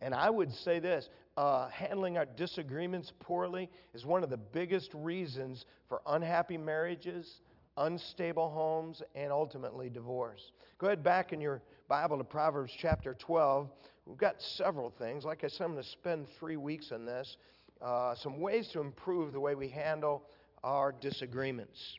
And 0.00 0.14
I 0.14 0.30
would 0.30 0.52
say 0.52 0.78
this 0.78 1.08
uh, 1.36 1.68
handling 1.68 2.16
our 2.16 2.26
disagreements 2.26 3.12
poorly 3.18 3.68
is 3.92 4.06
one 4.06 4.22
of 4.22 4.30
the 4.30 4.36
biggest 4.36 4.92
reasons 4.94 5.64
for 5.88 6.00
unhappy 6.06 6.58
marriages, 6.58 7.40
unstable 7.76 8.50
homes, 8.50 9.02
and 9.14 9.32
ultimately 9.32 9.88
divorce. 9.88 10.52
Go 10.78 10.86
ahead 10.86 11.02
back 11.02 11.32
in 11.32 11.40
your 11.40 11.62
Bible 11.88 12.18
to 12.18 12.24
Proverbs 12.24 12.72
chapter 12.78 13.14
12. 13.14 13.68
We've 14.06 14.16
got 14.16 14.40
several 14.40 14.90
things. 14.90 15.24
Like 15.24 15.44
I 15.44 15.48
said, 15.48 15.64
I'm 15.64 15.72
going 15.72 15.82
to 15.82 15.88
spend 15.88 16.26
three 16.38 16.56
weeks 16.56 16.92
on 16.92 17.04
this. 17.04 17.36
Uh, 17.82 18.14
some 18.14 18.40
ways 18.40 18.68
to 18.72 18.80
improve 18.80 19.32
the 19.32 19.40
way 19.40 19.54
we 19.54 19.68
handle 19.68 20.22
our 20.62 20.92
disagreements. 20.92 21.98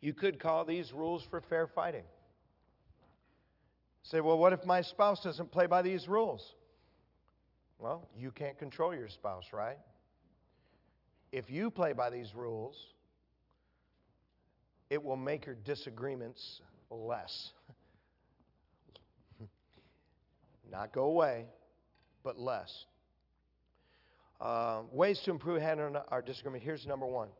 You 0.00 0.12
could 0.12 0.40
call 0.40 0.64
these 0.64 0.92
rules 0.92 1.22
for 1.30 1.40
fair 1.40 1.68
fighting. 1.68 2.04
Say, 4.02 4.20
well, 4.20 4.36
what 4.36 4.52
if 4.52 4.64
my 4.64 4.82
spouse 4.82 5.22
doesn't 5.22 5.52
play 5.52 5.66
by 5.66 5.82
these 5.82 6.08
rules? 6.08 6.54
Well, 7.82 8.08
you 8.16 8.30
can't 8.30 8.56
control 8.56 8.94
your 8.94 9.08
spouse, 9.08 9.46
right? 9.52 9.76
If 11.32 11.50
you 11.50 11.68
play 11.68 11.92
by 11.92 12.10
these 12.10 12.32
rules, 12.32 12.76
it 14.88 15.02
will 15.02 15.16
make 15.16 15.46
your 15.46 15.56
disagreements 15.56 16.60
less. 16.92 17.50
Not 20.70 20.92
go 20.92 21.06
away, 21.06 21.46
but 22.22 22.38
less. 22.38 22.84
Uh, 24.40 24.82
ways 24.92 25.20
to 25.24 25.32
improve 25.32 25.60
handling 25.60 25.96
our 26.06 26.22
disagreement. 26.22 26.62
Here's 26.62 26.86
number 26.86 27.06
one 27.06 27.30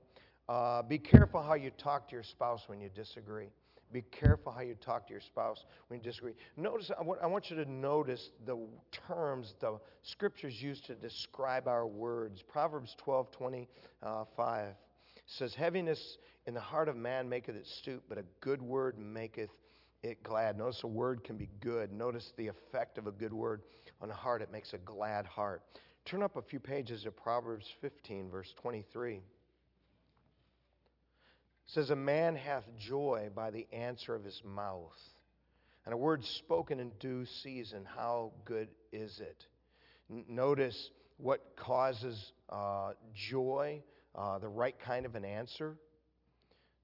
uh, 0.48 0.82
be 0.82 0.98
careful 0.98 1.40
how 1.40 1.54
you 1.54 1.70
talk 1.78 2.08
to 2.08 2.16
your 2.16 2.24
spouse 2.24 2.62
when 2.66 2.80
you 2.80 2.88
disagree. 2.92 3.50
Be 3.92 4.02
careful 4.02 4.52
how 4.52 4.62
you 4.62 4.74
talk 4.74 5.06
to 5.06 5.12
your 5.12 5.20
spouse 5.20 5.64
when 5.88 6.00
you 6.00 6.04
disagree. 6.04 6.32
Notice, 6.56 6.90
I 6.98 7.02
want, 7.02 7.20
I 7.22 7.26
want 7.26 7.50
you 7.50 7.56
to 7.56 7.70
notice 7.70 8.30
the 8.46 8.56
terms 8.90 9.54
the 9.60 9.78
scriptures 10.02 10.62
use 10.62 10.80
to 10.82 10.94
describe 10.94 11.68
our 11.68 11.86
words. 11.86 12.42
Proverbs 12.42 12.94
12 12.98 13.30
25 13.30 13.68
uh, 14.02 14.72
says, 15.26 15.54
Heaviness 15.54 16.18
in 16.46 16.54
the 16.54 16.60
heart 16.60 16.88
of 16.88 16.96
man 16.96 17.28
maketh 17.28 17.56
it 17.56 17.66
stoop, 17.66 18.02
but 18.08 18.18
a 18.18 18.24
good 18.40 18.62
word 18.62 18.98
maketh 18.98 19.50
it 20.02 20.22
glad. 20.22 20.56
Notice 20.56 20.82
a 20.84 20.88
word 20.88 21.22
can 21.22 21.36
be 21.36 21.48
good. 21.60 21.92
Notice 21.92 22.32
the 22.36 22.48
effect 22.48 22.98
of 22.98 23.06
a 23.06 23.12
good 23.12 23.32
word 23.32 23.62
on 24.00 24.10
a 24.10 24.14
heart. 24.14 24.42
It 24.42 24.50
makes 24.50 24.72
a 24.72 24.78
glad 24.78 25.26
heart. 25.26 25.62
Turn 26.04 26.22
up 26.22 26.36
a 26.36 26.42
few 26.42 26.58
pages 26.58 27.06
of 27.06 27.16
Proverbs 27.16 27.66
15, 27.80 28.30
verse 28.30 28.54
23 28.60 29.20
says, 31.66 31.90
A 31.90 31.96
man 31.96 32.36
hath 32.36 32.64
joy 32.78 33.28
by 33.34 33.50
the 33.50 33.66
answer 33.72 34.14
of 34.14 34.24
his 34.24 34.40
mouth, 34.44 34.98
and 35.84 35.94
a 35.94 35.96
word 35.96 36.24
spoken 36.24 36.80
in 36.80 36.90
due 37.00 37.24
season. 37.42 37.84
How 37.96 38.32
good 38.44 38.68
is 38.92 39.20
it? 39.20 39.46
N- 40.10 40.24
notice 40.28 40.90
what 41.16 41.56
causes 41.56 42.32
uh, 42.50 42.92
joy, 43.14 43.82
uh, 44.14 44.38
the 44.38 44.48
right 44.48 44.78
kind 44.78 45.06
of 45.06 45.14
an 45.14 45.24
answer. 45.24 45.76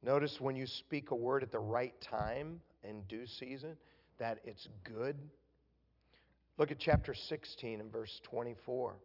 Notice 0.02 0.40
when 0.40 0.56
you 0.56 0.66
speak 0.66 1.10
a 1.10 1.16
word 1.16 1.42
at 1.42 1.50
the 1.50 1.58
right 1.58 1.94
time 2.00 2.60
in 2.84 3.02
due 3.02 3.26
season, 3.26 3.76
that 4.18 4.38
it's 4.44 4.68
good. 4.84 5.16
Look 6.56 6.70
at 6.70 6.78
chapter 6.78 7.14
16 7.14 7.80
and 7.80 7.92
verse 7.92 8.20
24. 8.30 8.92
It 8.92 8.98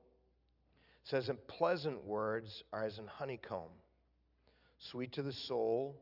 says, 1.09 1.29
And 1.29 1.47
pleasant 1.47 2.03
words 2.05 2.63
are 2.71 2.83
as 2.83 2.97
an 2.99 3.07
honeycomb 3.07 3.69
sweet 4.91 5.13
to 5.13 5.23
the 5.23 5.33
soul 5.33 5.95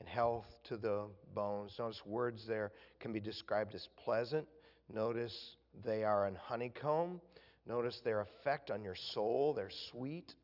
and 0.00 0.08
health 0.08 0.46
to 0.64 0.76
the 0.76 1.06
bones. 1.34 1.74
Notice 1.78 2.00
words 2.06 2.46
there 2.46 2.72
can 3.00 3.12
be 3.12 3.20
described 3.20 3.74
as 3.74 3.86
pleasant. 4.04 4.46
Notice 4.92 5.56
they 5.84 6.04
are 6.04 6.26
in 6.26 6.34
honeycomb. 6.34 7.20
Notice 7.66 8.00
their 8.04 8.20
effect 8.20 8.70
on 8.70 8.82
your 8.82 8.94
soul. 9.12 9.54
They're 9.54 9.70
sweet. 9.90 10.34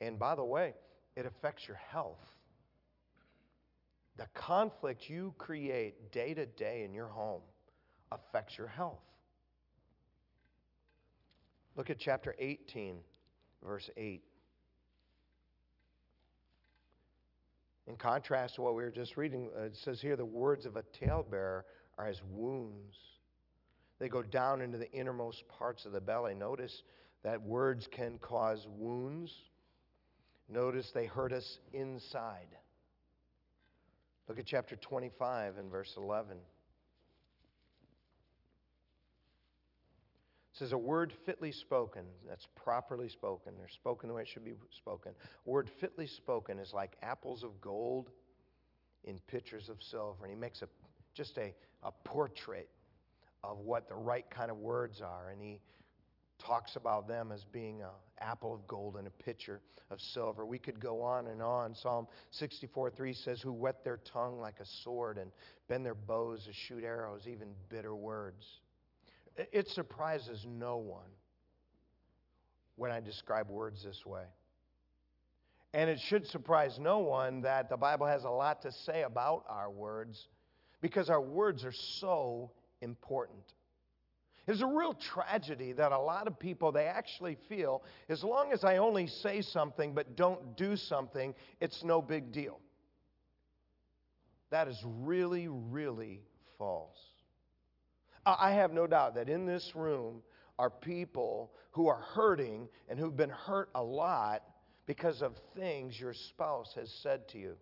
And 0.00 0.18
by 0.18 0.34
the 0.34 0.44
way, 0.44 0.74
it 1.16 1.26
affects 1.26 1.68
your 1.68 1.76
health. 1.76 2.18
The 4.16 4.26
conflict 4.34 5.08
you 5.08 5.34
create 5.38 6.12
day 6.12 6.34
to 6.34 6.46
day 6.46 6.84
in 6.84 6.92
your 6.92 7.06
home 7.06 7.42
affects 8.10 8.58
your 8.58 8.66
health. 8.66 9.00
Look 11.76 11.88
at 11.88 11.98
chapter 11.98 12.34
18, 12.38 12.96
verse 13.64 13.88
8. 13.96 14.22
In 17.90 17.96
contrast 17.96 18.54
to 18.54 18.62
what 18.62 18.76
we 18.76 18.84
were 18.84 18.92
just 18.92 19.16
reading, 19.16 19.50
uh, 19.58 19.62
it 19.62 19.76
says 19.76 20.00
here 20.00 20.14
the 20.14 20.24
words 20.24 20.64
of 20.64 20.76
a 20.76 20.84
talebearer 20.92 21.64
are 21.98 22.06
as 22.06 22.22
wounds. 22.30 22.96
They 23.98 24.08
go 24.08 24.22
down 24.22 24.60
into 24.60 24.78
the 24.78 24.88
innermost 24.92 25.42
parts 25.48 25.86
of 25.86 25.90
the 25.90 26.00
belly. 26.00 26.36
Notice 26.36 26.84
that 27.24 27.42
words 27.42 27.88
can 27.90 28.18
cause 28.18 28.64
wounds. 28.78 29.34
Notice 30.48 30.92
they 30.94 31.06
hurt 31.06 31.32
us 31.32 31.58
inside. 31.72 32.46
Look 34.28 34.38
at 34.38 34.46
chapter 34.46 34.76
25 34.76 35.58
and 35.58 35.68
verse 35.68 35.92
11. 35.96 36.36
Says 40.60 40.72
a 40.72 40.78
word 40.78 41.14
fitly 41.24 41.52
spoken, 41.52 42.02
that's 42.28 42.46
properly 42.54 43.08
spoken, 43.08 43.54
or 43.58 43.66
spoken 43.68 44.10
the 44.10 44.14
way 44.14 44.20
it 44.20 44.28
should 44.28 44.44
be 44.44 44.52
spoken. 44.76 45.12
A 45.46 45.50
word 45.50 45.70
fitly 45.80 46.06
spoken 46.06 46.58
is 46.58 46.74
like 46.74 46.98
apples 47.00 47.42
of 47.42 47.58
gold 47.62 48.10
in 49.04 49.18
pitchers 49.26 49.70
of 49.70 49.82
silver. 49.82 50.22
And 50.22 50.30
he 50.30 50.38
makes 50.38 50.60
a, 50.60 50.68
just 51.14 51.38
a, 51.38 51.54
a 51.82 51.90
portrait 52.04 52.68
of 53.42 53.60
what 53.60 53.88
the 53.88 53.94
right 53.94 54.26
kind 54.28 54.50
of 54.50 54.58
words 54.58 55.00
are. 55.00 55.30
And 55.30 55.40
he 55.40 55.60
talks 56.38 56.76
about 56.76 57.08
them 57.08 57.32
as 57.32 57.42
being 57.50 57.80
an 57.80 57.88
apple 58.18 58.52
of 58.52 58.66
gold 58.66 58.98
in 58.98 59.06
a 59.06 59.24
pitcher 59.24 59.62
of 59.90 59.98
silver. 60.12 60.44
We 60.44 60.58
could 60.58 60.78
go 60.78 61.00
on 61.00 61.28
and 61.28 61.40
on. 61.40 61.74
Psalm 61.74 62.06
64 62.32 62.90
3 62.90 63.14
says, 63.14 63.40
Who 63.40 63.54
whet 63.54 63.82
their 63.82 64.00
tongue 64.12 64.38
like 64.38 64.60
a 64.60 64.66
sword 64.84 65.16
and 65.16 65.30
bend 65.68 65.86
their 65.86 65.94
bows 65.94 66.44
to 66.44 66.52
shoot 66.52 66.84
arrows, 66.84 67.22
even 67.26 67.54
bitter 67.70 67.94
words. 67.94 68.44
It 69.52 69.68
surprises 69.68 70.46
no 70.48 70.76
one 70.76 71.10
when 72.76 72.90
I 72.90 73.00
describe 73.00 73.48
words 73.48 73.82
this 73.84 74.04
way. 74.04 74.24
And 75.72 75.88
it 75.88 76.00
should 76.00 76.26
surprise 76.26 76.78
no 76.80 76.98
one 76.98 77.42
that 77.42 77.68
the 77.68 77.76
Bible 77.76 78.06
has 78.06 78.24
a 78.24 78.30
lot 78.30 78.62
to 78.62 78.72
say 78.72 79.02
about 79.02 79.44
our 79.48 79.70
words 79.70 80.28
because 80.80 81.08
our 81.10 81.20
words 81.20 81.64
are 81.64 81.72
so 81.72 82.50
important. 82.80 83.44
It's 84.48 84.62
a 84.62 84.66
real 84.66 84.94
tragedy 84.94 85.72
that 85.74 85.92
a 85.92 85.98
lot 85.98 86.26
of 86.26 86.38
people 86.38 86.72
they 86.72 86.86
actually 86.86 87.36
feel 87.48 87.84
as 88.08 88.24
long 88.24 88.52
as 88.52 88.64
I 88.64 88.78
only 88.78 89.06
say 89.06 89.42
something 89.42 89.94
but 89.94 90.16
don't 90.16 90.56
do 90.56 90.76
something, 90.76 91.34
it's 91.60 91.84
no 91.84 92.02
big 92.02 92.32
deal. 92.32 92.58
That 94.50 94.66
is 94.66 94.82
really 94.84 95.46
really 95.46 96.22
false. 96.58 96.98
I 98.26 98.52
have 98.52 98.72
no 98.72 98.86
doubt 98.86 99.14
that 99.14 99.28
in 99.28 99.46
this 99.46 99.74
room 99.74 100.22
are 100.58 100.70
people 100.70 101.52
who 101.72 101.88
are 101.88 102.00
hurting 102.14 102.68
and 102.88 102.98
who've 102.98 103.16
been 103.16 103.30
hurt 103.30 103.70
a 103.74 103.82
lot 103.82 104.42
because 104.86 105.22
of 105.22 105.34
things 105.56 105.98
your 105.98 106.12
spouse 106.12 106.74
has 106.74 106.90
said 107.02 107.28
to 107.28 107.38
you. 107.38 107.56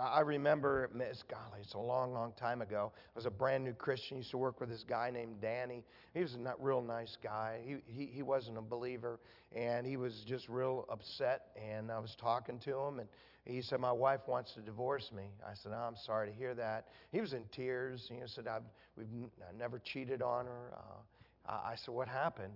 I 0.00 0.20
remember, 0.20 0.90
golly, 1.30 1.60
it's 1.60 1.74
a 1.74 1.78
long, 1.78 2.12
long 2.12 2.32
time 2.32 2.62
ago. 2.62 2.92
I 2.96 3.10
was 3.14 3.26
a 3.26 3.30
brand 3.30 3.64
new 3.64 3.74
Christian. 3.74 4.16
used 4.16 4.32
to 4.32 4.38
work 4.38 4.58
with 4.58 4.68
this 4.68 4.84
guy 4.88 5.10
named 5.10 5.40
Danny. 5.40 5.84
He 6.14 6.20
was 6.20 6.34
a 6.34 6.54
real 6.58 6.82
nice 6.82 7.16
guy. 7.22 7.60
He, 7.64 7.76
he, 7.86 8.06
he 8.06 8.22
wasn't 8.22 8.58
a 8.58 8.60
believer, 8.60 9.20
and 9.54 9.86
he 9.86 9.96
was 9.96 10.24
just 10.26 10.48
real 10.48 10.84
upset. 10.90 11.42
And 11.56 11.92
I 11.92 12.00
was 12.00 12.16
talking 12.20 12.58
to 12.60 12.76
him, 12.76 12.98
and 12.98 13.08
he 13.44 13.60
said, 13.60 13.80
My 13.80 13.92
wife 13.92 14.20
wants 14.26 14.52
to 14.54 14.60
divorce 14.60 15.10
me. 15.14 15.24
I 15.46 15.54
said, 15.54 15.72
oh, 15.74 15.78
I'm 15.86 15.96
sorry 15.96 16.30
to 16.30 16.34
hear 16.34 16.54
that. 16.54 16.88
He 17.12 17.20
was 17.20 17.34
in 17.34 17.44
tears. 17.52 18.10
He 18.10 18.18
said, 18.26 18.46
I've 18.46 18.62
we've 18.96 19.06
I 19.40 19.56
never 19.56 19.78
cheated 19.78 20.22
on 20.22 20.46
her. 20.46 20.72
Uh, 20.76 21.52
I 21.52 21.74
said, 21.76 21.94
What 21.94 22.08
happened? 22.08 22.54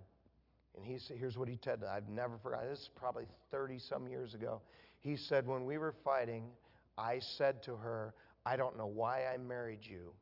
And 0.76 0.84
he 0.84 0.98
said, 0.98 1.18
Here's 1.18 1.36
what 1.36 1.48
he 1.48 1.58
said. 1.62 1.82
I've 1.84 2.08
never 2.08 2.38
forgotten. 2.38 2.70
This 2.70 2.80
is 2.80 2.90
probably 2.96 3.26
30 3.50 3.78
some 3.78 4.08
years 4.08 4.34
ago. 4.34 4.62
He 5.00 5.16
said, 5.16 5.46
When 5.46 5.66
we 5.66 5.76
were 5.76 5.94
fighting, 6.04 6.44
I 6.96 7.18
said 7.36 7.62
to 7.64 7.76
her, 7.76 8.14
I 8.46 8.56
don't 8.56 8.78
know 8.78 8.86
why 8.86 9.26
I 9.32 9.36
married 9.36 9.80
you. 9.82 10.12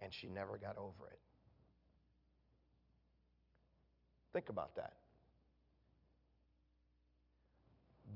And 0.00 0.12
she 0.12 0.28
never 0.28 0.58
got 0.58 0.76
over 0.76 1.08
it. 1.10 1.18
Think 4.34 4.50
about 4.50 4.76
that. 4.76 4.92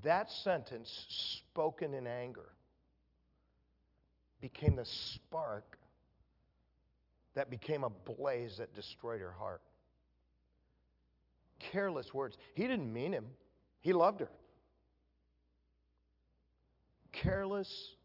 That 0.02 0.30
sentence, 0.30 1.06
spoken 1.50 1.94
in 1.94 2.06
anger, 2.06 2.52
became 4.40 4.76
the 4.76 4.84
spark 4.84 5.78
that 7.34 7.50
became 7.50 7.84
a 7.84 7.90
blaze 7.90 8.56
that 8.58 8.74
destroyed 8.74 9.20
her 9.20 9.32
heart. 9.32 9.62
Careless 11.58 12.12
words. 12.14 12.36
He 12.54 12.62
didn't 12.62 12.92
mean 12.92 13.12
him, 13.12 13.26
he 13.80 13.92
loved 13.92 14.20
her. 14.20 14.30
Careless 17.12 17.96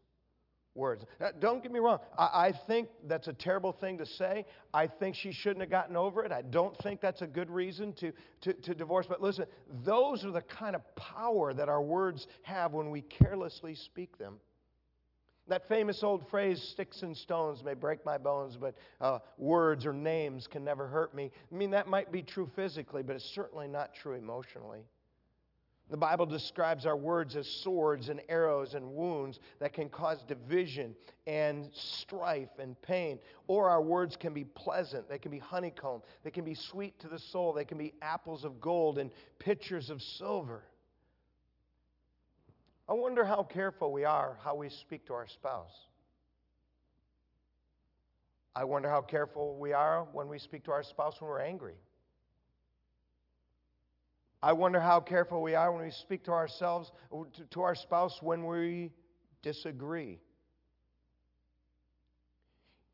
words. 0.76 1.04
Now, 1.20 1.30
don't 1.38 1.62
get 1.62 1.72
me 1.72 1.78
wrong. 1.78 1.98
I, 2.18 2.48
I, 2.48 2.52
think 2.66 2.88
that's 3.06 3.28
a 3.28 3.32
terrible 3.32 3.72
thing 3.72 3.98
to 3.98 4.06
say. 4.06 4.44
I 4.74 4.86
think 4.86 5.16
she 5.16 5.32
shouldn't 5.32 5.60
have 5.60 5.70
gotten 5.70 5.96
over 5.96 6.24
it. 6.24 6.32
I 6.32 6.42
don't 6.42 6.76
think 6.78 7.00
that's 7.00 7.22
a 7.22 7.26
good 7.26 7.50
reason 7.50 7.92
to, 7.94 8.12
to, 8.42 8.52
to 8.52 8.74
divorce. 8.74 9.06
But 9.08 9.22
listen, 9.22 9.46
those 9.84 10.24
are 10.24 10.30
the 10.30 10.42
kind 10.42 10.76
of 10.76 10.82
power 10.96 11.54
that 11.54 11.68
our 11.68 11.82
words 11.82 12.26
have 12.42 12.72
when 12.72 12.90
we 12.90 13.02
carelessly 13.02 13.74
speak 13.74 14.18
them. 14.18 14.36
That 15.48 15.68
famous 15.68 16.02
old 16.02 16.28
phrase, 16.28 16.60
sticks 16.72 17.02
and 17.02 17.16
stones 17.16 17.62
may 17.62 17.74
break 17.74 18.04
my 18.04 18.18
bones, 18.18 18.56
but 18.56 18.74
uh, 19.00 19.20
words 19.38 19.86
or 19.86 19.92
names 19.92 20.48
can 20.48 20.64
never 20.64 20.88
hurt 20.88 21.14
me. 21.14 21.30
I 21.52 21.54
mean, 21.54 21.70
that 21.70 21.86
might 21.86 22.10
be 22.10 22.22
true 22.22 22.50
physically, 22.56 23.04
but 23.04 23.14
it's 23.14 23.32
certainly 23.32 23.68
not 23.68 23.94
true 23.94 24.14
emotionally. 24.14 24.80
The 25.88 25.96
Bible 25.96 26.26
describes 26.26 26.84
our 26.84 26.96
words 26.96 27.36
as 27.36 27.46
swords 27.46 28.08
and 28.08 28.20
arrows 28.28 28.74
and 28.74 28.94
wounds 28.94 29.38
that 29.60 29.72
can 29.72 29.88
cause 29.88 30.20
division 30.24 30.96
and 31.28 31.70
strife 31.72 32.58
and 32.58 32.80
pain. 32.82 33.20
Or 33.46 33.70
our 33.70 33.80
words 33.80 34.16
can 34.16 34.34
be 34.34 34.44
pleasant, 34.44 35.08
they 35.08 35.18
can 35.18 35.30
be 35.30 35.38
honeycomb, 35.38 36.02
they 36.24 36.32
can 36.32 36.44
be 36.44 36.54
sweet 36.54 36.98
to 37.00 37.08
the 37.08 37.20
soul, 37.20 37.52
they 37.52 37.64
can 37.64 37.78
be 37.78 37.94
apples 38.02 38.44
of 38.44 38.60
gold 38.60 38.98
and 38.98 39.12
pitchers 39.38 39.88
of 39.88 40.02
silver. 40.02 40.64
I 42.88 42.94
wonder 42.94 43.24
how 43.24 43.44
careful 43.44 43.92
we 43.92 44.04
are 44.04 44.38
how 44.42 44.56
we 44.56 44.68
speak 44.68 45.06
to 45.06 45.14
our 45.14 45.28
spouse. 45.28 45.86
I 48.56 48.64
wonder 48.64 48.88
how 48.88 49.02
careful 49.02 49.56
we 49.56 49.72
are 49.72 50.04
when 50.12 50.28
we 50.28 50.38
speak 50.38 50.64
to 50.64 50.72
our 50.72 50.82
spouse 50.82 51.20
when 51.20 51.28
we're 51.28 51.42
angry. 51.42 51.74
I 54.46 54.52
wonder 54.52 54.78
how 54.78 55.00
careful 55.00 55.42
we 55.42 55.56
are 55.56 55.72
when 55.72 55.84
we 55.84 55.90
speak 55.90 56.22
to 56.26 56.30
ourselves, 56.30 56.92
to 57.50 57.62
our 57.62 57.74
spouse 57.74 58.22
when 58.22 58.46
we 58.46 58.92
disagree. 59.42 60.20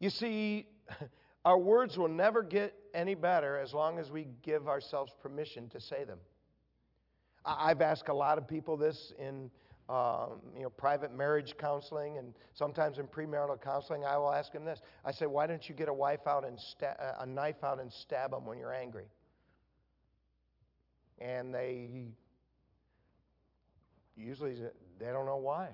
You 0.00 0.08
see, 0.08 0.66
our 1.44 1.58
words 1.58 1.98
will 1.98 2.08
never 2.08 2.42
get 2.42 2.72
any 2.94 3.14
better 3.14 3.58
as 3.58 3.74
long 3.74 3.98
as 3.98 4.10
we 4.10 4.28
give 4.42 4.66
ourselves 4.66 5.12
permission 5.20 5.68
to 5.68 5.80
say 5.82 6.04
them. 6.04 6.20
I've 7.44 7.82
asked 7.82 8.08
a 8.08 8.14
lot 8.14 8.38
of 8.38 8.48
people 8.48 8.78
this 8.78 9.12
in 9.18 9.50
um, 9.90 10.40
you 10.56 10.62
know, 10.62 10.70
private 10.70 11.14
marriage 11.14 11.56
counseling 11.58 12.16
and 12.16 12.32
sometimes 12.54 12.96
in 12.96 13.06
premarital 13.06 13.60
counseling. 13.60 14.06
I 14.06 14.16
will 14.16 14.32
ask 14.32 14.52
them 14.52 14.64
this. 14.64 14.80
I 15.04 15.12
say, 15.12 15.26
why 15.26 15.46
don't 15.46 15.68
you 15.68 15.74
get 15.74 15.90
a 15.90 15.94
wife 15.94 16.26
out 16.26 16.46
and 16.46 16.58
sta- 16.58 16.96
a 17.20 17.26
knife 17.26 17.62
out 17.62 17.78
and 17.78 17.92
stab 17.92 18.30
them 18.30 18.46
when 18.46 18.56
you're 18.56 18.72
angry? 18.72 19.04
And 21.22 21.54
they 21.54 21.88
usually 24.16 24.56
they 24.98 25.06
don't 25.06 25.26
know 25.26 25.37
why. 25.37 25.68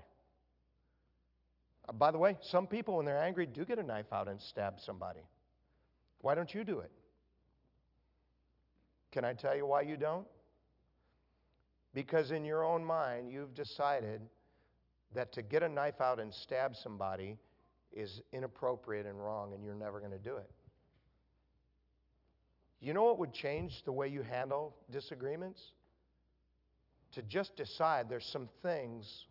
By 1.94 2.11
the 2.11 2.18
way, 2.18 2.37
some 2.42 2.66
people 2.66 2.96
when 2.96 3.06
they're 3.06 3.22
angry 3.22 3.46
do 3.46 3.64
get 3.64 3.78
a 3.78 3.82
knife 3.82 4.12
out 4.12 4.28
and 4.28 4.40
stab 4.40 4.74
somebody. 4.78 5.22
Why 6.20 6.34
don't 6.34 6.52
you 6.52 6.64
do 6.64 6.80
it? 6.80 6.90
Can 9.11 9.24
I 9.24 9.32
tell 9.32 9.56
you 9.56 9.64
why 9.66 9.82
you 9.82 9.96
don't? 9.96 10.26
Because 11.94 12.30
in 12.30 12.44
your 12.44 12.62
own 12.62 12.84
mind, 12.84 13.30
you've 13.32 13.54
decided 13.54 14.20
that 15.14 15.32
to 15.32 15.42
get 15.42 15.62
a 15.62 15.68
knife 15.68 16.00
out 16.00 16.20
and 16.20 16.32
stab 16.32 16.76
somebody 16.76 17.38
is 17.92 18.20
inappropriate 18.32 19.06
and 19.06 19.18
wrong, 19.18 19.54
and 19.54 19.64
you're 19.64 19.74
never 19.74 19.98
going 19.98 20.12
to 20.12 20.18
do 20.18 20.37
it. 20.37 20.50
You 22.80 22.94
know 22.94 23.04
what 23.04 23.18
would 23.18 23.32
change 23.32 23.82
the 23.84 23.92
way 23.92 24.08
you 24.08 24.22
handle 24.22 24.74
disagreements? 24.90 25.60
To 27.12 27.22
just 27.22 27.56
decide 27.56 28.08
there's 28.08 28.26
some 28.26 28.48
things 28.62 29.26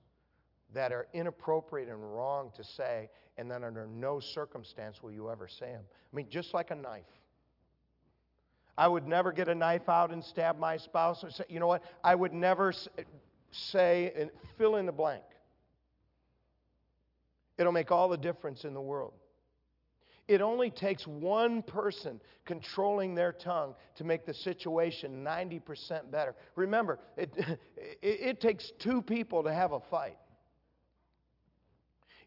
that 0.73 0.91
are 0.91 1.07
inappropriate 1.13 1.87
and 1.87 2.13
wrong 2.13 2.51
to 2.57 2.63
say, 2.63 3.09
and 3.37 3.49
then 3.49 3.63
under 3.63 3.87
no 3.87 4.19
circumstance 4.19 5.01
will 5.01 5.11
you 5.11 5.29
ever 5.29 5.47
say 5.47 5.67
them. 5.67 5.83
I 6.11 6.15
mean, 6.15 6.27
just 6.29 6.53
like 6.53 6.71
a 6.71 6.75
knife. 6.75 7.05
I 8.77 8.87
would 8.87 9.07
never 9.07 9.31
get 9.31 9.47
a 9.47 9.55
knife 9.55 9.87
out 9.89 10.11
and 10.11 10.23
stab 10.23 10.59
my 10.59 10.77
spouse. 10.77 11.23
Or 11.23 11.31
say, 11.31 11.45
you 11.49 11.59
know 11.59 11.67
what? 11.67 11.83
I 12.03 12.13
would 12.13 12.33
never 12.33 12.73
say 13.51 14.11
and 14.15 14.29
fill 14.57 14.75
in 14.75 14.85
the 14.85 14.91
blank. 14.91 15.23
It'll 17.57 17.71
make 17.71 17.91
all 17.91 18.09
the 18.09 18.17
difference 18.17 18.65
in 18.65 18.73
the 18.73 18.81
world. 18.81 19.13
It 20.27 20.41
only 20.41 20.69
takes 20.69 21.07
one 21.07 21.61
person 21.61 22.19
controlling 22.45 23.15
their 23.15 23.31
tongue 23.31 23.75
to 23.95 24.03
make 24.03 24.25
the 24.25 24.33
situation 24.33 25.23
90% 25.23 26.11
better. 26.11 26.35
Remember, 26.55 26.99
it, 27.15 27.33
it, 27.77 27.99
it, 28.01 28.41
takes 28.41 28.71
two 28.79 29.01
people 29.01 29.43
to 29.43 29.53
have 29.53 29.71
a 29.71 29.79
fight. 29.79 30.17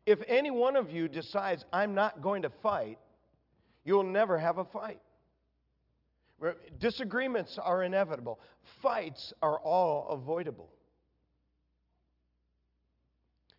If 0.06 0.20
any 0.26 0.50
one 0.50 0.76
of 0.76 0.90
you 0.90 1.08
decides, 1.08 1.64
I'm 1.72 1.94
not 1.94 2.22
going 2.22 2.42
to 2.42 2.50
fight, 2.62 2.98
you'll 3.84 4.02
never 4.02 4.38
have 4.38 4.56
a 4.56 4.64
fight. 4.64 5.00
Disagreements 6.78 7.58
are 7.62 7.82
inevitable, 7.82 8.40
fights 8.82 9.34
are 9.42 9.58
all 9.58 10.08
avoidable. 10.08 10.70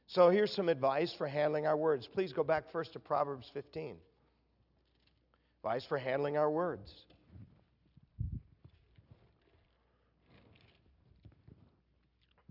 So 0.08 0.30
here's 0.30 0.52
some 0.52 0.68
advice 0.68 1.14
for 1.14 1.28
handling 1.28 1.68
our 1.68 1.78
words. 1.78 2.08
Please 2.12 2.34
go 2.34 2.44
back 2.44 2.72
first 2.72 2.94
to 2.94 3.00
Proverbs 3.00 3.50
15. 3.54 3.96
Advice 5.64 5.86
for 5.86 6.00
handling 6.00 6.38
our 6.38 6.50
words. 6.50 6.92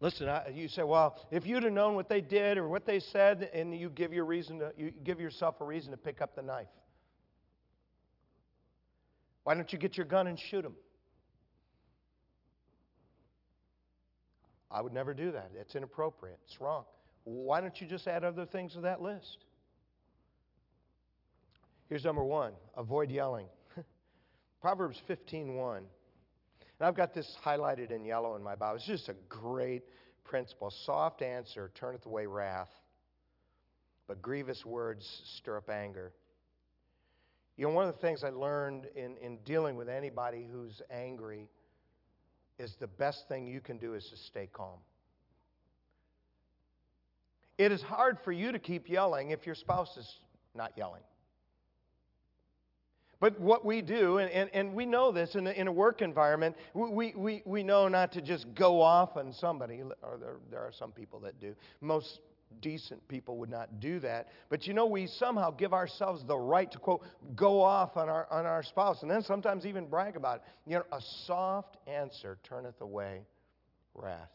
Listen, 0.00 0.28
I, 0.28 0.48
you 0.54 0.68
say, 0.68 0.82
well, 0.82 1.18
if 1.30 1.44
you'd 1.44 1.64
have 1.64 1.72
known 1.72 1.94
what 1.94 2.08
they 2.08 2.20
did 2.20 2.56
or 2.56 2.68
what 2.68 2.86
they 2.86 3.00
said, 3.00 3.50
and 3.52 3.78
you 3.78 3.90
give 3.90 4.12
your 4.12 4.24
reason 4.24 4.60
to, 4.60 4.72
you 4.78 4.92
give 5.04 5.20
yourself 5.20 5.60
a 5.60 5.64
reason 5.64 5.90
to 5.90 5.96
pick 5.96 6.22
up 6.22 6.36
the 6.36 6.42
knife. 6.42 6.68
Why 9.42 9.54
don't 9.54 9.70
you 9.72 9.78
get 9.78 9.96
your 9.96 10.06
gun 10.06 10.28
and 10.28 10.38
shoot 10.38 10.62
them? 10.62 10.76
I 14.70 14.80
would 14.80 14.92
never 14.92 15.12
do 15.12 15.32
that. 15.32 15.50
It's 15.58 15.74
inappropriate. 15.74 16.38
It's 16.46 16.60
wrong. 16.60 16.84
Why 17.24 17.60
don't 17.60 17.78
you 17.80 17.86
just 17.86 18.06
add 18.06 18.24
other 18.24 18.46
things 18.46 18.74
to 18.74 18.82
that 18.82 19.02
list? 19.02 19.38
Here's 21.90 22.04
number 22.04 22.24
one 22.24 22.52
avoid 22.76 23.10
yelling. 23.10 23.46
Proverbs 24.62 25.02
15:1. 25.08 25.78
And 25.78 25.86
I've 26.80 26.94
got 26.94 27.12
this 27.12 27.36
highlighted 27.44 27.90
in 27.90 28.04
yellow 28.04 28.36
in 28.36 28.42
my 28.42 28.54
Bible. 28.54 28.76
It's 28.76 28.86
just 28.86 29.10
a 29.10 29.16
great 29.28 29.82
principle. 30.24 30.70
Soft 30.86 31.20
answer 31.20 31.70
turneth 31.74 32.06
away 32.06 32.26
wrath, 32.26 32.70
but 34.06 34.22
grievous 34.22 34.64
words 34.64 35.04
stir 35.36 35.58
up 35.58 35.68
anger. 35.68 36.12
You 37.58 37.66
know, 37.66 37.74
one 37.74 37.86
of 37.86 37.94
the 37.94 38.00
things 38.00 38.24
I 38.24 38.30
learned 38.30 38.86
in, 38.94 39.16
in 39.18 39.38
dealing 39.44 39.76
with 39.76 39.88
anybody 39.88 40.46
who's 40.50 40.80
angry 40.90 41.50
is 42.58 42.74
the 42.78 42.86
best 42.86 43.28
thing 43.28 43.46
you 43.46 43.60
can 43.60 43.76
do 43.76 43.94
is 43.94 44.08
to 44.10 44.16
stay 44.16 44.48
calm. 44.50 44.78
It 47.58 47.72
is 47.72 47.82
hard 47.82 48.18
for 48.24 48.32
you 48.32 48.52
to 48.52 48.58
keep 48.58 48.88
yelling 48.88 49.32
if 49.32 49.44
your 49.44 49.54
spouse 49.54 49.96
is 49.98 50.10
not 50.54 50.72
yelling. 50.78 51.02
But 53.20 53.38
what 53.38 53.66
we 53.66 53.82
do, 53.82 54.16
and, 54.16 54.30
and, 54.30 54.50
and 54.54 54.74
we 54.74 54.86
know 54.86 55.12
this 55.12 55.34
in 55.34 55.46
a, 55.46 55.50
in 55.50 55.68
a 55.68 55.72
work 55.72 56.00
environment, 56.00 56.56
we, 56.72 57.12
we, 57.14 57.42
we 57.44 57.62
know 57.62 57.86
not 57.86 58.12
to 58.12 58.22
just 58.22 58.46
go 58.54 58.80
off 58.80 59.18
on 59.18 59.34
somebody, 59.34 59.82
or 60.02 60.16
there, 60.18 60.36
there 60.50 60.60
are 60.60 60.72
some 60.72 60.90
people 60.90 61.20
that 61.20 61.38
do. 61.38 61.54
Most 61.82 62.20
decent 62.62 63.06
people 63.08 63.36
would 63.36 63.50
not 63.50 63.78
do 63.78 64.00
that. 64.00 64.28
But 64.48 64.66
you 64.66 64.72
know, 64.72 64.86
we 64.86 65.06
somehow 65.06 65.50
give 65.50 65.74
ourselves 65.74 66.24
the 66.26 66.36
right 66.36 66.70
to, 66.72 66.78
quote, 66.78 67.02
go 67.36 67.60
off 67.60 67.96
on 67.98 68.08
our, 68.08 68.26
on 68.30 68.46
our 68.46 68.62
spouse 68.62 69.02
and 69.02 69.10
then 69.10 69.22
sometimes 69.22 69.66
even 69.66 69.86
brag 69.86 70.16
about 70.16 70.36
it. 70.36 70.42
You 70.66 70.78
know, 70.78 70.84
a 70.90 71.00
soft 71.26 71.76
answer 71.86 72.38
turneth 72.42 72.80
away 72.80 73.20
wrath. 73.94 74.30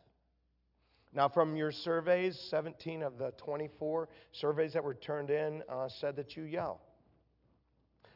Now, 1.12 1.30
from 1.30 1.56
your 1.56 1.72
surveys, 1.72 2.38
17 2.50 3.02
of 3.02 3.18
the 3.18 3.32
24 3.38 4.10
surveys 4.34 4.74
that 4.74 4.84
were 4.84 4.94
turned 4.94 5.30
in 5.30 5.64
uh, 5.70 5.88
said 5.88 6.18
that 6.18 6.36
you 6.36 6.44
yell. 6.44 6.82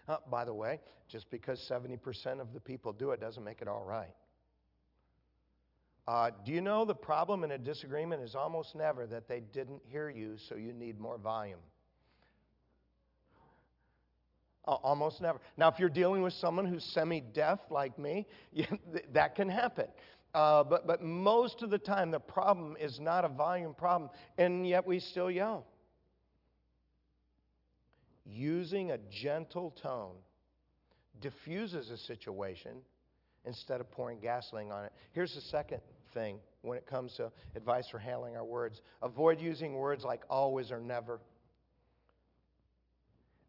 Uh, 0.10 0.18
by 0.32 0.44
the 0.44 0.54
way, 0.54 0.80
just 1.08 1.30
because 1.30 1.64
70% 1.70 2.42
of 2.42 2.52
the 2.52 2.60
people 2.60 2.92
do 2.92 3.12
it 3.12 3.22
doesn't 3.22 3.44
make 3.44 3.62
it 3.62 3.68
all 3.68 3.84
right. 3.86 4.16
Uh, 6.08 6.32
do 6.44 6.52
you 6.52 6.62
know 6.62 6.84
the 6.84 6.96
problem 6.96 7.44
in 7.44 7.52
a 7.52 7.58
disagreement 7.60 8.24
is 8.24 8.34
almost 8.34 8.74
never 8.76 9.06
that 9.06 9.28
they 9.28 9.42
didn't 9.54 9.80
hear 9.86 10.10
you, 10.10 10.36
so 10.50 10.56
you 10.56 10.74
need 10.74 11.00
more 11.00 11.20
volume? 11.20 11.60
Almost 14.66 15.22
never. 15.22 15.40
Now, 15.58 15.68
if 15.70 15.78
you're 15.78 15.90
dealing 15.90 16.24
with 16.24 16.34
someone 16.34 16.66
who's 16.66 16.84
semi 16.84 17.22
deaf 17.22 17.60
like 17.70 17.98
me, 18.00 18.26
that 19.14 19.36
can 19.36 19.48
happen. 19.48 19.86
Uh, 20.34 20.64
but, 20.64 20.88
but 20.88 21.04
most 21.04 21.62
of 21.62 21.70
the 21.70 21.78
time, 21.78 22.10
the 22.10 22.20
problem 22.20 22.76
is 22.80 23.00
not 23.00 23.26
a 23.26 23.30
volume 23.30 23.76
problem, 23.76 24.10
and 24.40 24.68
yet 24.68 24.86
we 24.86 25.00
still 25.00 25.30
yell. 25.30 25.66
Using 28.32 28.92
a 28.92 28.98
gentle 29.10 29.74
tone 29.82 30.16
diffuses 31.22 31.90
a 31.90 31.98
situation 31.98 32.78
instead 33.46 33.82
of 33.82 33.90
pouring 33.92 34.20
gasoline 34.20 34.72
on 34.72 34.86
it. 34.86 34.94
Here's 35.14 35.34
the 35.34 35.42
second 35.42 35.82
thing 36.14 36.40
when 36.62 36.78
it 36.78 36.86
comes 36.86 37.14
to 37.16 37.32
advice 37.56 37.88
for 37.90 37.98
handling 37.98 38.36
our 38.36 38.44
words. 38.44 38.82
Avoid 39.02 39.40
using 39.40 39.76
words 39.76 40.04
like 40.04 40.22
always 40.30 40.72
or 40.72 40.80
never. 40.80 41.20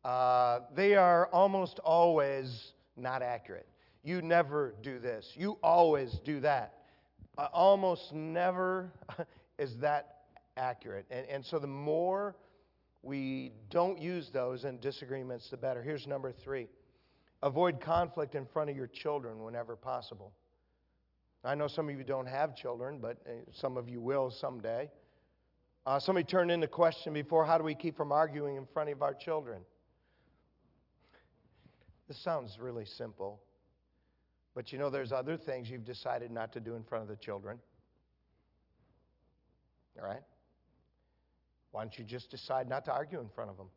Uh, 0.04 0.60
they 0.74 0.94
are 0.94 1.28
almost 1.28 1.78
always 1.80 2.72
not 2.96 3.22
accurate. 3.22 3.66
You 4.02 4.22
never 4.22 4.74
do 4.82 4.98
this. 4.98 5.30
You 5.34 5.58
always 5.62 6.10
do 6.24 6.40
that. 6.40 6.74
Uh, 7.36 7.48
almost 7.52 8.12
never 8.12 8.90
is 9.58 9.74
that 9.80 10.16
accurate. 10.56 11.06
And, 11.10 11.26
and 11.26 11.44
so 11.44 11.58
the 11.58 11.66
more 11.66 12.34
we 13.02 13.52
don't 13.70 14.00
use 14.00 14.30
those 14.30 14.64
in 14.64 14.78
disagreements, 14.78 15.48
the 15.50 15.56
better. 15.56 15.82
Here's 15.82 16.06
number 16.06 16.32
three 16.32 16.68
avoid 17.42 17.80
conflict 17.80 18.34
in 18.34 18.44
front 18.44 18.68
of 18.68 18.76
your 18.76 18.86
children 18.86 19.42
whenever 19.42 19.74
possible. 19.74 20.32
I 21.42 21.54
know 21.54 21.68
some 21.68 21.88
of 21.88 21.96
you 21.96 22.04
don't 22.04 22.26
have 22.26 22.54
children, 22.54 22.98
but 23.00 23.16
uh, 23.26 23.30
some 23.50 23.78
of 23.78 23.88
you 23.88 24.00
will 24.00 24.30
someday. 24.30 24.90
Uh, 25.86 25.98
somebody 25.98 26.24
turned 26.24 26.50
in 26.50 26.60
the 26.60 26.68
question 26.68 27.14
before 27.14 27.46
how 27.46 27.56
do 27.56 27.64
we 27.64 27.74
keep 27.74 27.96
from 27.96 28.12
arguing 28.12 28.56
in 28.56 28.66
front 28.66 28.90
of 28.90 29.00
our 29.00 29.14
children? 29.14 29.62
This 32.08 32.18
sounds 32.18 32.58
really 32.58 32.84
simple, 32.84 33.40
but 34.54 34.72
you 34.72 34.78
know, 34.78 34.90
there's 34.90 35.12
other 35.12 35.38
things 35.38 35.70
you've 35.70 35.84
decided 35.84 36.30
not 36.30 36.52
to 36.52 36.60
do 36.60 36.74
in 36.74 36.82
front 36.82 37.02
of 37.02 37.08
the 37.08 37.16
children. 37.16 37.58
All 39.98 40.06
right? 40.06 40.20
Why 41.72 41.82
don't 41.82 41.96
you 41.98 42.04
just 42.04 42.30
decide 42.30 42.68
not 42.68 42.84
to 42.86 42.92
argue 42.92 43.20
in 43.20 43.28
front 43.34 43.50
of 43.50 43.56
them? 43.56 43.68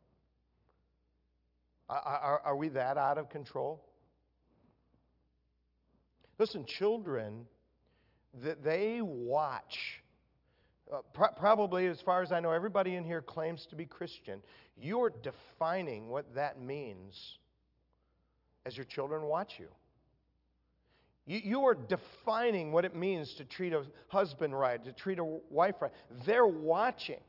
Are, 1.88 2.00
are, 2.00 2.40
are 2.44 2.56
we 2.56 2.70
that 2.70 2.96
out 2.96 3.18
of 3.18 3.28
control? 3.28 3.84
Listen, 6.38 6.64
children, 6.66 7.46
that 8.42 8.64
they 8.64 9.00
watch. 9.00 9.78
Uh, 10.92 10.98
pr- 11.12 11.34
probably, 11.36 11.86
as 11.86 12.00
far 12.00 12.22
as 12.22 12.32
I 12.32 12.40
know, 12.40 12.50
everybody 12.50 12.96
in 12.96 13.04
here 13.04 13.22
claims 13.22 13.66
to 13.70 13.76
be 13.76 13.86
Christian. 13.86 14.42
You're 14.76 15.12
defining 15.22 16.08
what 16.08 16.34
that 16.34 16.60
means 16.60 17.38
as 18.66 18.76
your 18.76 18.86
children 18.86 19.22
watch 19.22 19.52
you. 19.58 19.68
You, 21.26 21.40
you 21.42 21.60
are 21.64 21.74
defining 21.74 22.72
what 22.72 22.84
it 22.84 22.94
means 22.94 23.32
to 23.38 23.44
treat 23.44 23.72
a 23.72 23.84
husband 24.08 24.58
right, 24.58 24.82
to 24.84 24.92
treat 24.92 25.18
a 25.18 25.24
wife 25.24 25.76
right. 25.80 25.92
They're 26.26 26.46
watching. 26.46 27.20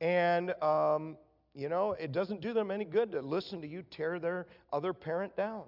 And, 0.00 0.50
um, 0.62 1.16
you 1.54 1.68
know, 1.68 1.92
it 1.92 2.12
doesn't 2.12 2.40
do 2.40 2.52
them 2.52 2.70
any 2.70 2.84
good 2.84 3.12
to 3.12 3.20
listen 3.20 3.60
to 3.60 3.68
you 3.68 3.82
tear 3.82 4.18
their 4.18 4.46
other 4.72 4.92
parent 4.92 5.36
down. 5.36 5.64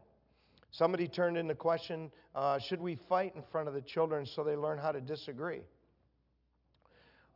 Somebody 0.70 1.06
turned 1.06 1.36
in 1.36 1.46
the 1.46 1.54
question 1.54 2.10
uh, 2.34 2.58
should 2.58 2.80
we 2.80 2.96
fight 3.08 3.34
in 3.36 3.42
front 3.52 3.68
of 3.68 3.74
the 3.74 3.82
children 3.82 4.24
so 4.24 4.42
they 4.42 4.56
learn 4.56 4.78
how 4.78 4.90
to 4.90 5.00
disagree? 5.00 5.60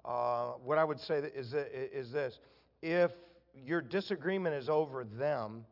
Uh, 0.05 0.53
what 0.65 0.79
I 0.79 0.85
would 0.85 1.01
say 1.01 1.19
is, 1.19 1.53
is 1.53 2.13
this 2.13 2.39
if 2.81 3.11
your 3.55 3.83
disagreement 3.83 4.55
is 4.55 4.69
over 4.69 5.05
them, 5.05 5.65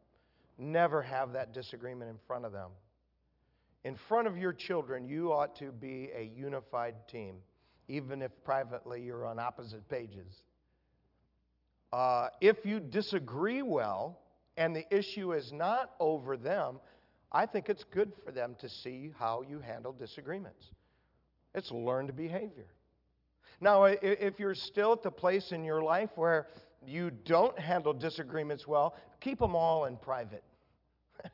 never 0.58 1.00
have 1.02 1.32
that 1.32 1.54
disagreement 1.54 2.10
in 2.10 2.18
front 2.26 2.44
of 2.44 2.52
them. 2.52 2.70
In 3.84 3.96
front 4.08 4.26
of 4.26 4.36
your 4.36 4.52
children, 4.52 5.06
you 5.06 5.32
ought 5.32 5.56
to 5.56 5.70
be 5.70 6.10
a 6.16 6.22
unified 6.22 6.94
team, 7.08 7.36
even 7.88 8.22
if 8.22 8.30
privately 8.44 9.02
you're 9.02 9.26
on 9.26 9.38
opposite 9.38 9.88
pages. 9.88 10.42
Uh, 11.94 12.28
if 12.40 12.66
you 12.66 12.80
disagree 12.80 13.62
well 13.62 14.18
and 14.56 14.74
the 14.74 14.84
issue 14.92 15.32
is 15.32 15.52
not 15.52 15.92
over 16.00 16.36
them, 16.36 16.80
I 17.30 17.46
think 17.46 17.68
it's 17.68 17.84
good 17.84 18.10
for 18.24 18.32
them 18.32 18.56
to 18.58 18.68
see 18.68 19.12
how 19.16 19.44
you 19.48 19.60
handle 19.60 19.92
disagreements. 19.92 20.72
It's 21.54 21.70
learned 21.70 22.16
behavior. 22.16 22.66
Now, 23.60 23.84
if 23.84 24.40
you're 24.40 24.56
still 24.56 24.94
at 24.94 25.04
the 25.04 25.12
place 25.12 25.52
in 25.52 25.62
your 25.62 25.84
life 25.84 26.10
where 26.16 26.48
you 26.84 27.12
don't 27.12 27.56
handle 27.56 27.92
disagreements 27.92 28.66
well, 28.66 28.96
keep 29.20 29.38
them 29.38 29.54
all 29.54 29.84
in 29.84 29.96
private. 29.96 30.42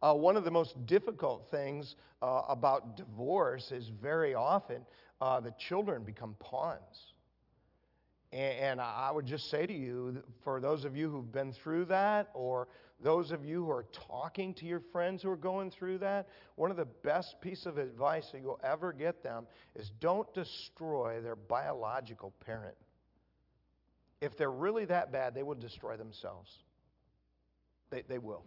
uh, 0.00 0.14
one 0.14 0.38
of 0.38 0.44
the 0.44 0.50
most 0.50 0.86
difficult 0.86 1.50
things 1.50 1.96
uh, 2.22 2.44
about 2.48 2.96
divorce 2.96 3.72
is 3.72 3.90
very 4.00 4.34
often 4.34 4.86
uh, 5.20 5.38
the 5.38 5.52
children 5.58 6.02
become 6.02 6.34
pawns. 6.40 7.09
And 8.32 8.80
I 8.80 9.10
would 9.12 9.26
just 9.26 9.50
say 9.50 9.66
to 9.66 9.72
you, 9.72 10.22
for 10.44 10.60
those 10.60 10.84
of 10.84 10.96
you 10.96 11.10
who've 11.10 11.32
been 11.32 11.52
through 11.52 11.86
that, 11.86 12.30
or 12.32 12.68
those 13.02 13.32
of 13.32 13.44
you 13.44 13.64
who 13.64 13.70
are 13.70 13.86
talking 14.08 14.54
to 14.54 14.66
your 14.66 14.82
friends 14.92 15.22
who 15.22 15.30
are 15.30 15.36
going 15.36 15.72
through 15.72 15.98
that, 15.98 16.28
one 16.54 16.70
of 16.70 16.76
the 16.76 16.84
best 16.84 17.40
pieces 17.40 17.66
of 17.66 17.76
advice 17.78 18.28
that 18.32 18.40
you'll 18.40 18.60
ever 18.62 18.92
get 18.92 19.24
them 19.24 19.46
is 19.74 19.90
don't 20.00 20.32
destroy 20.32 21.20
their 21.20 21.34
biological 21.34 22.32
parent. 22.44 22.76
If 24.20 24.36
they're 24.36 24.50
really 24.50 24.84
that 24.84 25.10
bad, 25.10 25.34
they 25.34 25.42
will 25.42 25.54
destroy 25.54 25.96
themselves. 25.96 26.50
They, 27.90 28.02
they 28.08 28.18
will. 28.18 28.44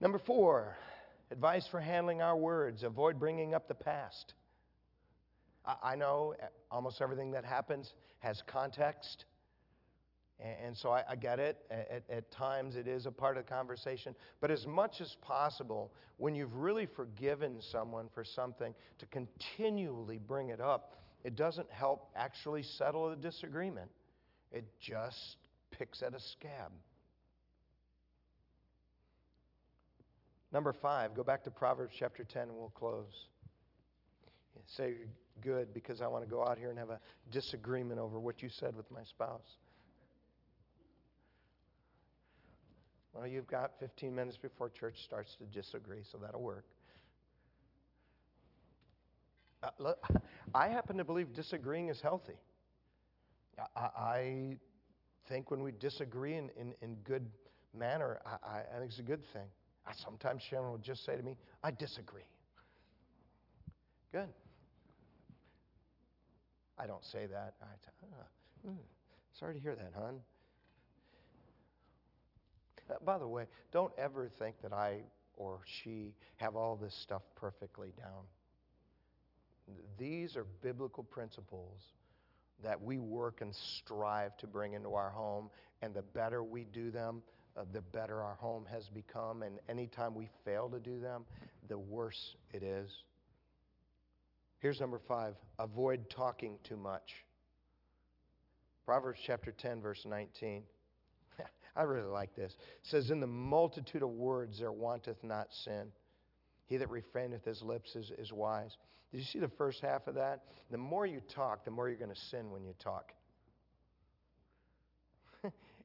Number 0.00 0.18
four, 0.18 0.76
Advice 1.30 1.66
for 1.66 1.80
handling 1.80 2.22
our 2.22 2.36
words 2.36 2.82
avoid 2.82 3.18
bringing 3.18 3.54
up 3.54 3.68
the 3.68 3.74
past. 3.74 4.34
I, 5.82 5.96
know 5.96 6.34
almost 6.70 7.02
everything 7.02 7.30
that 7.32 7.44
happens 7.44 7.92
has 8.20 8.42
context. 8.46 9.26
And, 10.40 10.76
so 10.76 10.90
I, 10.90 11.16
get 11.16 11.38
it. 11.38 11.58
At, 11.70 12.04
at, 12.08 12.30
times 12.30 12.76
it 12.76 12.86
is 12.86 13.06
a 13.06 13.10
part 13.10 13.36
of 13.36 13.44
the 13.44 13.52
conversation. 13.52 14.14
But 14.40 14.50
as 14.50 14.66
much 14.66 15.00
as 15.00 15.16
possible, 15.20 15.92
when 16.16 16.34
you've 16.34 16.54
really 16.54 16.86
forgiven 16.86 17.60
someone 17.60 18.08
for 18.14 18.24
something, 18.24 18.72
to 18.98 19.06
continually 19.06 20.18
bring 20.18 20.48
it 20.48 20.60
up, 20.60 20.94
it 21.24 21.36
doesn't 21.36 21.70
help 21.70 22.08
actually 22.16 22.62
settle 22.62 23.10
the 23.10 23.16
disagreement. 23.16 23.90
It 24.52 24.64
just 24.80 25.36
picks 25.70 26.02
at 26.02 26.14
a 26.14 26.20
scab. 26.20 26.72
Number 30.52 30.72
five, 30.72 31.14
go 31.14 31.22
back 31.22 31.44
to 31.44 31.50
Proverbs 31.50 31.94
chapter 31.98 32.24
10 32.24 32.42
and 32.42 32.56
we'll 32.56 32.70
close. 32.70 33.26
Say 34.66 34.94
good 35.40 35.72
because 35.72 36.00
I 36.00 36.08
want 36.08 36.24
to 36.24 36.30
go 36.30 36.44
out 36.44 36.58
here 36.58 36.70
and 36.70 36.78
have 36.78 36.90
a 36.90 37.00
disagreement 37.30 38.00
over 38.00 38.18
what 38.18 38.42
you 38.42 38.48
said 38.48 38.74
with 38.76 38.90
my 38.90 39.04
spouse. 39.04 39.56
Well, 43.14 43.26
you've 43.26 43.46
got 43.46 43.72
15 43.80 44.14
minutes 44.14 44.36
before 44.36 44.68
church 44.68 45.02
starts 45.04 45.36
to 45.36 45.44
disagree, 45.44 46.02
so 46.10 46.18
that'll 46.18 46.42
work. 46.42 46.64
Uh, 49.62 49.70
look, 49.78 50.06
I 50.54 50.68
happen 50.68 50.96
to 50.98 51.04
believe 51.04 51.32
disagreeing 51.32 51.88
is 51.88 52.00
healthy. 52.00 52.36
I, 53.74 53.80
I 53.80 54.56
think 55.28 55.50
when 55.50 55.62
we 55.62 55.72
disagree 55.72 56.34
in, 56.34 56.50
in, 56.56 56.74
in 56.80 56.94
good 57.04 57.26
manner, 57.76 58.20
I, 58.24 58.60
I 58.74 58.78
think 58.78 58.90
it's 58.90 59.00
a 59.00 59.02
good 59.02 59.24
thing. 59.32 59.48
Sometimes 59.94 60.42
Sharon 60.42 60.70
will 60.70 60.78
just 60.78 61.04
say 61.04 61.16
to 61.16 61.22
me, 61.22 61.36
I 61.62 61.70
disagree. 61.70 62.22
Good. 64.12 64.28
I 66.78 66.86
don't 66.86 67.04
say 67.04 67.26
that. 67.26 67.54
I 67.60 67.66
say, 67.84 67.90
oh, 68.68 68.72
sorry 69.38 69.54
to 69.54 69.60
hear 69.60 69.74
that, 69.74 69.92
hon. 69.96 70.20
Uh, 72.90 72.94
by 73.04 73.18
the 73.18 73.26
way, 73.26 73.44
don't 73.72 73.92
ever 73.98 74.30
think 74.38 74.56
that 74.62 74.72
I 74.72 75.00
or 75.36 75.60
she 75.64 76.14
have 76.36 76.56
all 76.56 76.76
this 76.76 76.94
stuff 76.94 77.22
perfectly 77.36 77.92
down. 77.96 78.24
These 79.98 80.36
are 80.36 80.46
biblical 80.62 81.04
principles 81.04 81.80
that 82.62 82.80
we 82.80 82.98
work 82.98 83.40
and 83.40 83.54
strive 83.54 84.36
to 84.38 84.46
bring 84.46 84.72
into 84.72 84.94
our 84.94 85.10
home, 85.10 85.50
and 85.82 85.94
the 85.94 86.02
better 86.02 86.42
we 86.42 86.64
do 86.64 86.90
them, 86.90 87.22
uh, 87.58 87.64
the 87.72 87.80
better 87.80 88.22
our 88.22 88.36
home 88.36 88.64
has 88.70 88.88
become. 88.88 89.42
And 89.42 89.58
anytime 89.68 90.14
we 90.14 90.28
fail 90.44 90.68
to 90.68 90.78
do 90.78 91.00
them, 91.00 91.24
the 91.68 91.78
worse 91.78 92.36
it 92.52 92.62
is. 92.62 92.90
Here's 94.60 94.80
number 94.80 95.00
five 95.06 95.34
avoid 95.58 96.10
talking 96.10 96.58
too 96.64 96.76
much. 96.76 97.24
Proverbs 98.84 99.20
chapter 99.24 99.52
10, 99.52 99.82
verse 99.82 100.04
19. 100.06 100.62
I 101.76 101.82
really 101.82 102.08
like 102.08 102.34
this. 102.34 102.52
It 102.52 102.88
says, 102.88 103.10
In 103.10 103.20
the 103.20 103.26
multitude 103.26 104.02
of 104.02 104.10
words 104.10 104.60
there 104.60 104.72
wanteth 104.72 105.22
not 105.22 105.48
sin. 105.64 105.88
He 106.66 106.76
that 106.78 106.88
refraineth 106.88 107.44
his 107.44 107.62
lips 107.62 107.96
is, 107.96 108.10
is 108.18 108.32
wise. 108.32 108.76
Did 109.10 109.18
you 109.18 109.24
see 109.24 109.38
the 109.38 109.48
first 109.48 109.80
half 109.80 110.06
of 110.06 110.14
that? 110.16 110.42
The 110.70 110.78
more 110.78 111.06
you 111.06 111.20
talk, 111.34 111.64
the 111.64 111.70
more 111.70 111.88
you're 111.88 111.98
going 111.98 112.14
to 112.14 112.20
sin 112.30 112.50
when 112.50 112.64
you 112.64 112.74
talk. 112.78 113.12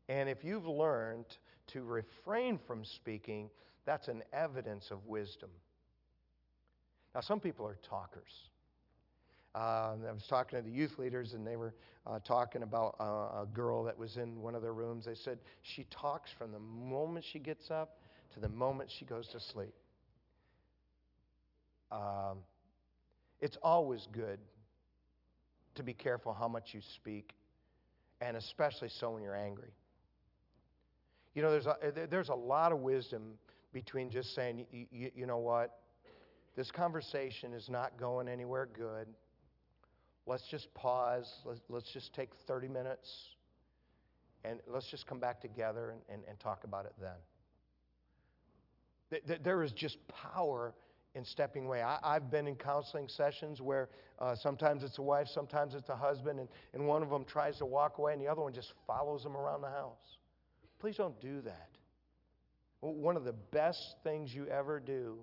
And 0.09 0.29
if 0.29 0.43
you've 0.43 0.67
learned 0.67 1.25
to 1.67 1.83
refrain 1.83 2.59
from 2.67 2.83
speaking, 2.83 3.49
that's 3.85 4.07
an 4.07 4.23
evidence 4.33 4.91
of 4.91 5.05
wisdom. 5.05 5.49
Now, 7.15 7.21
some 7.21 7.39
people 7.39 7.65
are 7.65 7.77
talkers. 7.87 8.31
Uh, 9.55 9.95
I 10.07 10.11
was 10.11 10.25
talking 10.27 10.57
to 10.57 10.65
the 10.65 10.71
youth 10.71 10.97
leaders, 10.97 11.33
and 11.33 11.45
they 11.45 11.55
were 11.55 11.75
uh, 12.07 12.19
talking 12.19 12.63
about 12.63 12.95
uh, 12.99 13.43
a 13.43 13.47
girl 13.53 13.83
that 13.83 13.97
was 13.97 14.17
in 14.17 14.41
one 14.41 14.55
of 14.55 14.61
their 14.61 14.73
rooms. 14.73 15.05
They 15.05 15.15
said 15.15 15.37
she 15.61 15.85
talks 15.91 16.31
from 16.37 16.51
the 16.51 16.59
moment 16.59 17.23
she 17.31 17.39
gets 17.39 17.69
up 17.69 17.99
to 18.33 18.39
the 18.39 18.49
moment 18.49 18.89
she 18.91 19.05
goes 19.05 19.27
to 19.29 19.39
sleep. 19.39 19.73
Um, 21.91 22.39
it's 23.41 23.57
always 23.61 24.07
good 24.11 24.39
to 25.75 25.83
be 25.83 25.93
careful 25.93 26.33
how 26.33 26.47
much 26.47 26.73
you 26.73 26.81
speak, 26.95 27.33
and 28.21 28.35
especially 28.35 28.89
so 28.89 29.11
when 29.11 29.21
you're 29.21 29.35
angry. 29.35 29.71
You 31.33 31.41
know, 31.41 31.51
there's 31.51 31.65
a, 31.67 31.77
there's 32.09 32.29
a 32.29 32.35
lot 32.35 32.71
of 32.71 32.79
wisdom 32.79 33.33
between 33.71 34.09
just 34.09 34.35
saying, 34.35 34.65
you, 34.71 35.11
you 35.15 35.25
know 35.25 35.39
what, 35.39 35.79
this 36.55 36.69
conversation 36.69 37.53
is 37.53 37.69
not 37.69 37.97
going 37.97 38.27
anywhere 38.27 38.67
good. 38.71 39.07
Let's 40.27 40.47
just 40.47 40.73
pause. 40.73 41.41
Let's, 41.43 41.61
let's 41.69 41.91
just 41.91 42.13
take 42.13 42.29
30 42.47 42.67
minutes 42.67 43.09
and 44.45 44.59
let's 44.67 44.87
just 44.87 45.07
come 45.07 45.19
back 45.19 45.41
together 45.41 45.89
and, 45.91 46.01
and, 46.09 46.21
and 46.29 46.39
talk 46.39 46.63
about 46.63 46.85
it 46.85 46.93
then. 47.01 47.15
There 49.43 49.63
is 49.63 49.71
just 49.71 49.97
power 50.07 50.73
in 51.15 51.23
stepping 51.23 51.65
away. 51.65 51.81
I, 51.81 52.13
have 52.13 52.31
been 52.31 52.47
in 52.47 52.55
counseling 52.55 53.07
sessions 53.07 53.61
where 53.61 53.89
uh, 54.19 54.35
sometimes 54.35 54.83
it's 54.83 54.97
a 54.97 55.03
wife, 55.03 55.27
sometimes 55.27 55.75
it's 55.75 55.89
a 55.89 55.95
husband, 55.95 56.39
and, 56.39 56.49
and 56.73 56.87
one 56.87 57.03
of 57.03 57.11
them 57.11 57.23
tries 57.23 57.57
to 57.57 57.65
walk 57.65 57.99
away 57.99 58.13
and 58.13 58.21
the 58.21 58.27
other 58.27 58.41
one 58.41 58.53
just 58.53 58.73
follows 58.87 59.23
them 59.23 59.37
around 59.37 59.61
the 59.61 59.69
house. 59.69 60.17
Please 60.83 60.97
don't 60.97 61.17
do 61.21 61.39
that. 61.39 61.69
One 62.81 63.15
of 63.15 63.23
the 63.23 63.31
best 63.31 63.95
things 64.03 64.35
you 64.35 64.47
ever 64.47 64.81
do 64.81 65.19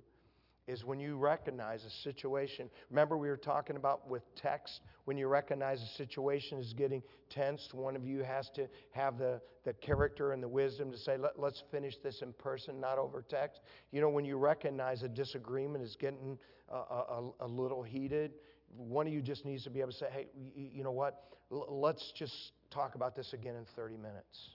is 0.66 0.86
when 0.86 0.98
you 0.98 1.18
recognize 1.18 1.84
a 1.84 1.90
situation. 2.02 2.70
Remember, 2.88 3.18
we 3.18 3.28
were 3.28 3.36
talking 3.36 3.76
about 3.76 4.08
with 4.08 4.22
text, 4.34 4.80
when 5.04 5.18
you 5.18 5.28
recognize 5.28 5.82
a 5.82 5.96
situation 5.98 6.56
is 6.56 6.72
getting 6.72 7.02
tense, 7.28 7.68
one 7.74 7.94
of 7.94 8.06
you 8.06 8.22
has 8.22 8.48
to 8.54 8.68
have 8.92 9.18
the, 9.18 9.38
the 9.66 9.74
character 9.74 10.32
and 10.32 10.42
the 10.42 10.48
wisdom 10.48 10.90
to 10.92 10.96
say, 10.96 11.18
Let, 11.18 11.38
us 11.38 11.62
finish 11.70 11.98
this 12.02 12.22
in 12.22 12.32
person, 12.32 12.80
not 12.80 12.96
over 12.96 13.20
text. 13.20 13.60
You 13.92 14.00
know, 14.00 14.08
when 14.08 14.24
you 14.24 14.38
recognize 14.38 15.02
a 15.02 15.10
disagreement 15.10 15.84
is 15.84 15.94
getting 16.00 16.38
a, 16.70 16.74
a, 16.74 17.30
a 17.40 17.46
little 17.46 17.82
heated, 17.82 18.32
one 18.78 19.06
of 19.06 19.12
you 19.12 19.20
just 19.20 19.44
needs 19.44 19.64
to 19.64 19.70
be 19.70 19.80
able 19.80 19.92
to 19.92 19.98
say, 19.98 20.08
Hey, 20.10 20.26
you 20.56 20.82
know 20.82 20.90
what? 20.90 21.22
Let's 21.50 22.12
just 22.16 22.52
talk 22.70 22.94
about 22.94 23.14
this 23.14 23.34
again 23.34 23.56
in 23.56 23.66
30 23.76 23.98
minutes. 23.98 24.52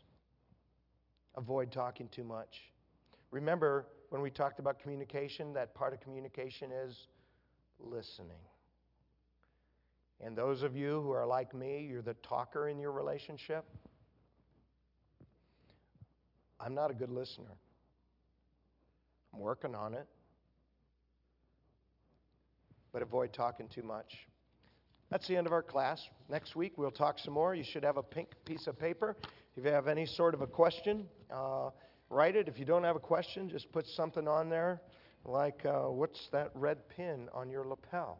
Avoid 1.35 1.71
talking 1.71 2.07
too 2.09 2.23
much. 2.23 2.61
Remember, 3.31 3.87
when 4.09 4.21
we 4.21 4.29
talked 4.29 4.59
about 4.59 4.79
communication, 4.79 5.53
that 5.53 5.75
part 5.75 5.93
of 5.93 5.99
communication 5.99 6.71
is 6.71 7.07
listening. 7.79 8.37
And 10.21 10.37
those 10.37 10.63
of 10.63 10.75
you 10.75 11.01
who 11.01 11.11
are 11.11 11.25
like 11.25 11.53
me, 11.53 11.85
you're 11.89 12.01
the 12.01 12.13
talker 12.15 12.69
in 12.69 12.79
your 12.79 12.91
relationship. 12.91 13.65
I'm 16.59 16.73
not 16.73 16.89
a 16.89 16.93
good 16.93 17.09
listener. 17.09 17.51
I'm 19.33 19.41
working 19.41 19.75
on 19.75 19.93
it. 19.93 20.07
But 22.93 23.01
avoid 23.01 23.33
talking 23.33 23.67
too 23.67 23.83
much. 23.83 24.15
That's 25.11 25.27
the 25.27 25.35
end 25.35 25.47
of 25.47 25.53
our 25.53 25.61
class. 25.61 26.01
Next 26.29 26.55
week 26.55 26.77
we'll 26.77 26.91
talk 26.91 27.19
some 27.19 27.33
more. 27.33 27.53
You 27.53 27.63
should 27.63 27.83
have 27.83 27.97
a 27.97 28.03
pink 28.03 28.29
piece 28.45 28.67
of 28.67 28.79
paper. 28.79 29.17
If 29.57 29.63
you 29.63 29.71
have 29.71 29.87
any 29.87 30.05
sort 30.05 30.33
of 30.33 30.41
a 30.41 30.47
question, 30.47 31.05
uh, 31.33 31.69
write 32.09 32.35
it. 32.35 32.49
If 32.49 32.59
you 32.59 32.65
don't 32.65 32.83
have 32.83 32.97
a 32.97 32.99
question, 32.99 33.49
just 33.49 33.71
put 33.71 33.87
something 33.87 34.27
on 34.27 34.49
there 34.49 34.81
like, 35.23 35.65
uh, 35.65 35.83
what's 35.83 36.27
that 36.33 36.51
red 36.53 36.89
pin 36.89 37.29
on 37.33 37.49
your 37.49 37.65
lapel? 37.65 38.19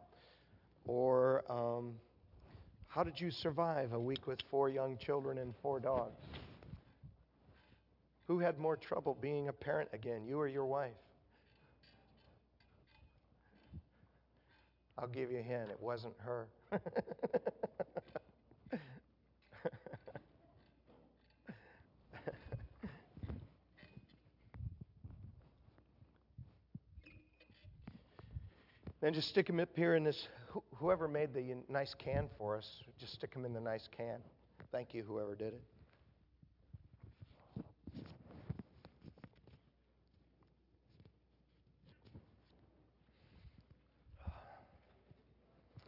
Or, 0.86 1.44
um, 1.50 1.94
how 2.88 3.02
did 3.02 3.20
you 3.20 3.30
survive 3.30 3.92
a 3.92 4.00
week 4.00 4.26
with 4.26 4.38
four 4.50 4.70
young 4.70 4.96
children 4.96 5.36
and 5.36 5.52
four 5.62 5.78
dogs? 5.78 6.18
Who 8.28 8.38
had 8.38 8.58
more 8.58 8.76
trouble 8.76 9.16
being 9.20 9.48
a 9.48 9.52
parent 9.52 9.90
again, 9.92 10.24
you 10.24 10.40
or 10.40 10.48
your 10.48 10.64
wife? 10.64 10.96
I'll 14.98 15.06
give 15.06 15.30
you 15.30 15.40
a 15.40 15.42
hint, 15.42 15.70
it 15.70 15.80
wasn't 15.80 16.14
her. 16.24 16.48
Then 29.06 29.14
just 29.14 29.28
stick 29.28 29.46
them 29.46 29.60
up 29.60 29.68
here 29.76 29.94
in 29.94 30.02
this. 30.02 30.26
Whoever 30.74 31.06
made 31.06 31.32
the 31.32 31.54
nice 31.68 31.94
can 31.96 32.28
for 32.38 32.56
us, 32.56 32.68
just 32.98 33.12
stick 33.12 33.32
them 33.32 33.44
in 33.44 33.52
the 33.52 33.60
nice 33.60 33.88
can. 33.96 34.18
Thank 34.72 34.94
you, 34.94 35.04
whoever 35.04 35.36
did 35.36 35.52
it. 35.52 35.62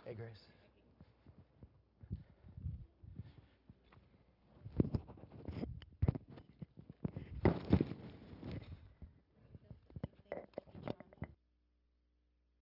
Hey, 0.06 0.14
Grace. 0.14 0.47